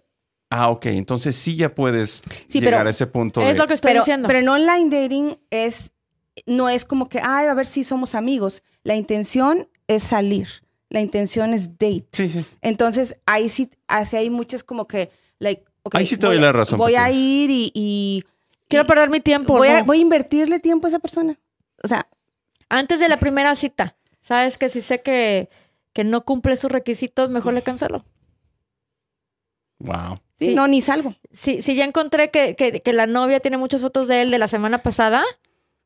ah, 0.50 0.68
ok, 0.70 0.86
entonces 0.86 1.34
sí 1.36 1.56
ya 1.56 1.74
puedes 1.74 2.22
Sí, 2.46 2.60
llegar 2.60 2.74
pero 2.80 2.88
a 2.88 2.90
ese 2.90 3.06
punto. 3.06 3.40
Es 3.42 3.54
de- 3.54 3.58
lo 3.58 3.66
que 3.66 3.74
estoy 3.74 3.90
pero, 3.92 4.02
diciendo. 4.02 4.26
pero 4.28 4.40
en 4.40 4.48
online 4.48 4.88
dating 5.02 5.38
es, 5.50 5.92
no 6.46 6.68
es 6.68 6.84
como 6.84 7.08
que, 7.08 7.20
ay, 7.22 7.46
a 7.46 7.54
ver 7.54 7.66
si 7.66 7.84
somos 7.84 8.14
amigos. 8.14 8.62
La 8.82 8.96
intención 8.96 9.68
es 9.88 10.02
salir. 10.02 10.48
La 10.88 11.00
intención 11.00 11.54
es 11.54 11.72
date. 11.78 12.06
Sí, 12.12 12.28
sí. 12.30 12.44
Entonces, 12.62 13.16
ahí 13.26 13.48
sí, 13.48 13.70
así 13.88 14.16
hay 14.16 14.28
muchas 14.30 14.64
como 14.64 14.86
que, 14.88 15.10
like, 15.38 15.64
ok, 15.84 15.94
Ahí 15.94 16.06
sí 16.06 16.16
te 16.16 16.26
voy 16.26 16.36
doy 16.36 16.42
a- 16.44 16.46
la 16.48 16.52
razón, 16.52 16.78
Voy 16.78 16.96
a 16.96 17.10
ir 17.10 17.50
y, 17.50 17.70
y- 17.74 18.24
Quiero 18.68 18.84
y 18.84 18.88
perder 18.88 19.08
mi 19.10 19.20
tiempo. 19.20 19.54
voy, 19.56 19.68
a, 19.68 19.82
voy 19.84 19.98
a 19.98 20.00
invertirle 20.00 20.58
tiempo 20.60 20.86
a 20.86 20.90
esa 20.90 20.98
persona. 20.98 21.38
O 21.82 21.88
sea, 21.88 22.06
Antes 22.72 23.00
de 23.00 23.08
la 23.08 23.18
primera 23.18 23.56
cita, 23.56 23.96
sabes 24.22 24.56
que 24.56 24.68
si 24.68 24.80
sé 24.80 25.02
que, 25.02 25.48
que 25.92 26.04
no 26.04 26.24
cumple 26.24 26.54
sus 26.56 26.70
requisitos, 26.70 27.28
mejor 27.28 27.52
le 27.54 27.62
cancelo. 27.64 28.04
Wow. 29.80 30.20
Sí, 30.48 30.54
no, 30.54 30.66
ni 30.68 30.80
salgo. 30.82 31.14
Si, 31.30 31.62
si 31.62 31.74
ya 31.76 31.84
encontré 31.84 32.30
que, 32.30 32.56
que- 32.56 32.80
que 32.82 32.92
la 32.92 33.06
novia 33.06 33.40
tiene 33.40 33.56
muchas 33.58 33.80
fotos 33.80 34.08
de 34.08 34.22
él 34.22 34.30
de 34.30 34.38
la 34.38 34.48
semana 34.48 34.78
pasada, 34.78 35.22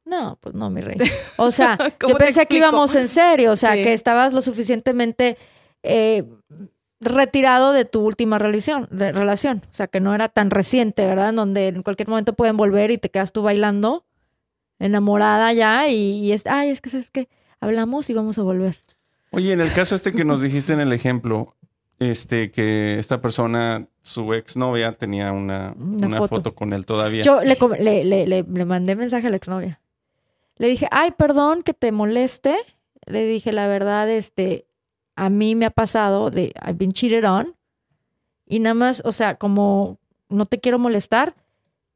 no, 0.07 0.39
pues 0.41 0.55
no, 0.55 0.71
mi 0.71 0.81
rey. 0.81 0.97
O 1.37 1.51
sea, 1.51 1.77
¿Cómo 2.01 2.13
yo 2.15 2.19
pensé 2.19 2.47
que 2.47 2.57
íbamos 2.59 2.95
en 2.95 3.09
serio, 3.09 3.53
o 3.53 3.57
sea, 3.57 3.75
Sí. 3.75 3.83
que 3.85 3.93
estabas 3.95 4.33
lo 4.33 4.41
suficientemente 4.43 5.37
eh, 5.83 6.25
retirado 7.01 7.73
de 7.73 7.85
tu 7.85 8.01
última 8.01 8.39
relación, 8.39 8.89
de 8.91 9.13
relación. 9.13 9.63
O 9.71 9.75
sea, 9.75 9.87
que 9.89 10.01
no 10.01 10.15
era 10.15 10.29
tan 10.31 10.51
reciente, 10.51 11.05
¿verdad? 11.07 11.31
En 11.31 11.37
donde 11.37 11.69
en 11.69 11.83
cualquier 11.83 12.09
momento 12.09 12.33
pueden 12.35 12.57
volver 12.57 12.91
y 12.91 12.99
te 12.99 13.11
quedas 13.11 13.33
tú 13.33 13.43
bailando, 13.43 14.07
enamorada 14.79 15.53
ya, 15.53 15.89
y, 15.89 15.95
y 16.19 16.33
es, 16.33 16.47
ay, 16.47 16.71
es 16.71 16.81
que, 16.81 16.91
¿sabes 16.91 17.11
qué? 17.11 17.29
Hablamos 17.61 18.09
y 18.11 18.15
vamos 18.15 18.39
a 18.39 18.43
volver. 18.43 18.79
Oye, 19.31 19.53
en 19.53 19.61
el 19.61 19.73
caso 19.73 19.95
este 19.95 20.13
que 20.13 20.25
nos 20.25 20.41
dijiste 20.41 20.73
en 20.73 20.81
el 20.81 20.93
ejemplo, 20.93 21.55
este, 22.05 22.51
que 22.51 22.99
esta 22.99 23.21
persona, 23.21 23.87
su 24.03 24.33
exnovia, 24.35 24.93
tenía 24.93 25.33
una, 25.33 25.75
Una 25.79 26.07
una 26.07 26.17
foto. 26.19 26.37
foto. 26.37 26.55
con 26.55 26.73
él 26.73 26.85
todavía. 26.87 27.23
Yo 27.23 27.41
le, 27.43 27.57
le, 28.05 28.27
le- 28.27 28.43
le 28.45 28.65
mandé 28.65 28.97
mensaje 28.97 29.27
a 29.27 29.31
la 29.31 29.37
exnovia. 29.37 29.81
Le 30.57 30.69
dije, 30.69 30.87
ay, 30.91 31.11
perdón 31.13 31.63
que 31.63 31.75
te 31.75 31.91
moleste. 31.93 32.57
Le 33.07 33.27
dije, 33.27 33.53
la 33.53 33.67
verdad, 33.67 34.09
este, 34.09 34.67
a 35.17 35.29
mí 35.31 35.55
me 35.55 35.67
ha 35.67 35.71
pasado 35.71 36.31
de, 36.31 36.53
I've 36.65 36.75
been 36.75 36.93
cheated 36.93 37.29
on. 37.29 37.57
Y 38.47 38.61
nada 38.61 38.75
más, 38.75 39.03
o 39.05 39.13
sea, 39.13 39.37
como 39.37 39.99
no 40.29 40.47
te 40.47 40.61
quiero 40.61 40.79
molestar, 40.79 41.35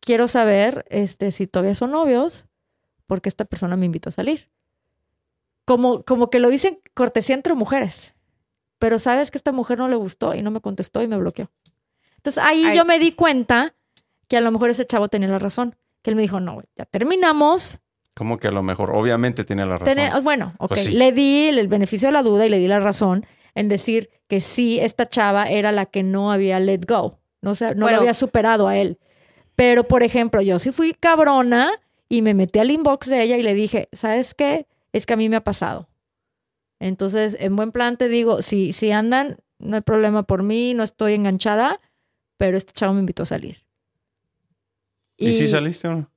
quiero 0.00 0.28
saber, 0.28 0.84
este, 0.90 1.30
si 1.30 1.46
todavía 1.46 1.74
son 1.74 1.90
novios, 1.92 2.46
porque 3.06 3.28
esta 3.28 3.44
persona 3.44 3.76
me 3.76 3.86
invitó 3.86 4.08
a 4.08 4.12
salir. 4.12 4.48
Como, 5.64 6.02
como 6.04 6.30
que 6.30 6.40
lo 6.40 6.48
dicen 6.48 6.80
cortesía 6.94 7.34
entre 7.34 7.54
mujeres. 7.54 8.14
Pero 8.78 8.98
sabes 8.98 9.30
que 9.30 9.38
esta 9.38 9.52
mujer 9.52 9.78
no 9.78 9.88
le 9.88 9.96
gustó 9.96 10.34
y 10.34 10.42
no 10.42 10.50
me 10.50 10.60
contestó 10.60 11.02
y 11.02 11.08
me 11.08 11.16
bloqueó. 11.16 11.50
Entonces 12.16 12.42
ahí 12.44 12.64
Ay. 12.64 12.76
yo 12.76 12.84
me 12.84 12.98
di 12.98 13.12
cuenta 13.12 13.74
que 14.28 14.36
a 14.36 14.40
lo 14.40 14.50
mejor 14.50 14.70
ese 14.70 14.86
chavo 14.86 15.08
tenía 15.08 15.28
la 15.28 15.38
razón. 15.38 15.76
Que 16.02 16.10
él 16.10 16.16
me 16.16 16.22
dijo, 16.22 16.38
no, 16.40 16.54
güey, 16.54 16.66
ya 16.76 16.84
terminamos. 16.84 17.78
Como 18.14 18.38
que 18.38 18.48
a 18.48 18.50
lo 18.52 18.62
mejor, 18.62 18.94
obviamente 18.94 19.44
tiene 19.44 19.64
la 19.66 19.78
razón. 19.78 20.22
Bueno, 20.24 20.54
ok, 20.58 20.68
Pues 20.68 20.84
sí. 20.84 20.92
le 20.92 21.12
di 21.12 21.48
el, 21.48 21.58
el 21.58 21.68
beneficio 21.68 22.08
de 22.08 22.12
la 22.12 22.22
duda 22.22 22.46
y 22.46 22.48
le 22.48 22.58
di 22.58 22.66
la 22.68 22.80
razón 22.80 23.26
en 23.54 23.68
decir 23.68 24.10
que 24.28 24.40
sí, 24.40 24.78
esta 24.80 25.06
chava 25.06 25.48
era 25.48 25.72
la 25.72 25.86
que 25.86 26.02
no 26.02 26.30
había 26.32 26.60
let 26.60 26.80
go. 26.86 27.18
No, 27.40 27.54
se- 27.54 27.74
no 27.74 27.82
Bueno. 27.82 27.96
lo 27.96 28.00
había 28.02 28.14
superado 28.14 28.68
a 28.68 28.76
él. 28.76 28.98
Pero, 29.56 29.84
por 29.84 30.02
ejemplo, 30.04 30.40
yo 30.40 30.58
sí 30.60 30.70
fui 30.70 30.92
cabrona 30.94 31.70
y 32.08 32.22
me 32.22 32.34
metí 32.34 32.58
al 32.60 32.70
inbox 32.70 33.08
de 33.08 33.22
ella 33.22 33.36
y 33.36 33.42
le 33.42 33.54
dije, 33.54 33.88
¿sabes 33.92 34.34
qué? 34.34 34.66
Es 34.92 35.04
que 35.06 35.14
a 35.14 35.16
mí 35.16 35.28
me 35.28 35.36
ha 35.36 35.44
pasado. 35.44 35.88
Entonces, 36.80 37.36
en 37.40 37.56
buen 37.56 37.72
plan 37.72 37.96
te 37.96 38.08
digo, 38.08 38.42
si, 38.42 38.72
si 38.72 38.92
andan, 38.92 39.38
no 39.58 39.76
hay 39.76 39.82
problema 39.82 40.22
por 40.22 40.42
mí, 40.42 40.74
no 40.74 40.84
estoy 40.84 41.14
enganchada, 41.14 41.80
pero 42.36 42.56
este 42.56 42.72
chavo 42.72 42.94
me 42.94 43.00
invitó 43.00 43.24
a 43.24 43.26
salir. 43.26 43.64
¿Y, 45.16 45.34
si 45.34 45.48
saliste 45.48 45.88
o 45.88 45.96
no? 45.96 46.10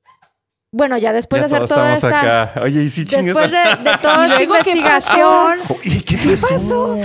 Bueno, 0.74 0.97
ya 0.97 1.12
después 1.12 1.41
ya 1.41 1.47
de 1.47 1.55
hacer 1.55 1.68
toda 1.68 1.95
estamos 1.95 2.20
esta... 2.20 2.43
acá. 2.43 2.62
Oye, 2.62 2.84
¿y 2.84 2.89
si? 2.89 3.03
Después 3.03 3.51
de, 3.51 3.57
de 3.57 3.97
toda 4.01 4.28
esta 4.28 4.43
investigación, 4.43 5.59
Oye, 5.70 6.03
¿qué 6.05 6.18
pasó? 6.18 6.97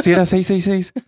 Sí, 0.00 0.12
era 0.12 0.24
666. 0.24 0.92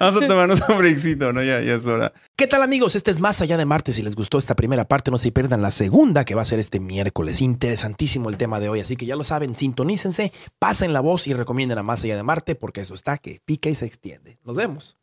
Vamos 0.00 0.22
a 0.22 0.26
tomarnos 0.26 0.62
un 0.66 0.78
breakcito, 0.78 1.30
¿no? 1.32 1.42
Ya, 1.42 1.60
ya 1.60 1.74
es 1.74 1.84
hora. 1.84 2.12
¿Qué 2.34 2.46
tal 2.46 2.62
amigos? 2.62 2.96
Este 2.96 3.10
es 3.10 3.20
Más 3.20 3.42
Allá 3.42 3.58
de 3.58 3.66
Marte. 3.66 3.92
Si 3.92 4.02
les 4.02 4.14
gustó 4.14 4.38
esta 4.38 4.56
primera 4.56 4.86
parte, 4.86 5.10
no 5.10 5.18
se 5.18 5.30
pierdan 5.30 5.60
la 5.60 5.70
segunda 5.70 6.24
que 6.24 6.34
va 6.34 6.40
a 6.40 6.46
ser 6.46 6.58
este 6.58 6.80
miércoles. 6.80 7.42
Interesantísimo 7.42 8.30
el 8.30 8.38
tema 8.38 8.60
de 8.60 8.70
hoy, 8.70 8.80
así 8.80 8.96
que 8.96 9.04
ya 9.04 9.14
lo 9.14 9.24
saben, 9.24 9.56
sintonícense, 9.56 10.32
pasen 10.58 10.94
la 10.94 11.00
voz 11.00 11.26
y 11.26 11.34
recomienden 11.34 11.76
a 11.76 11.82
Más 11.82 12.02
Allá 12.02 12.16
de 12.16 12.22
Marte 12.22 12.54
porque 12.54 12.80
eso 12.80 12.94
está 12.94 13.18
que 13.18 13.40
pica 13.44 13.68
y 13.68 13.74
se 13.74 13.84
extiende. 13.84 14.38
Nos 14.42 14.56
vemos. 14.56 14.99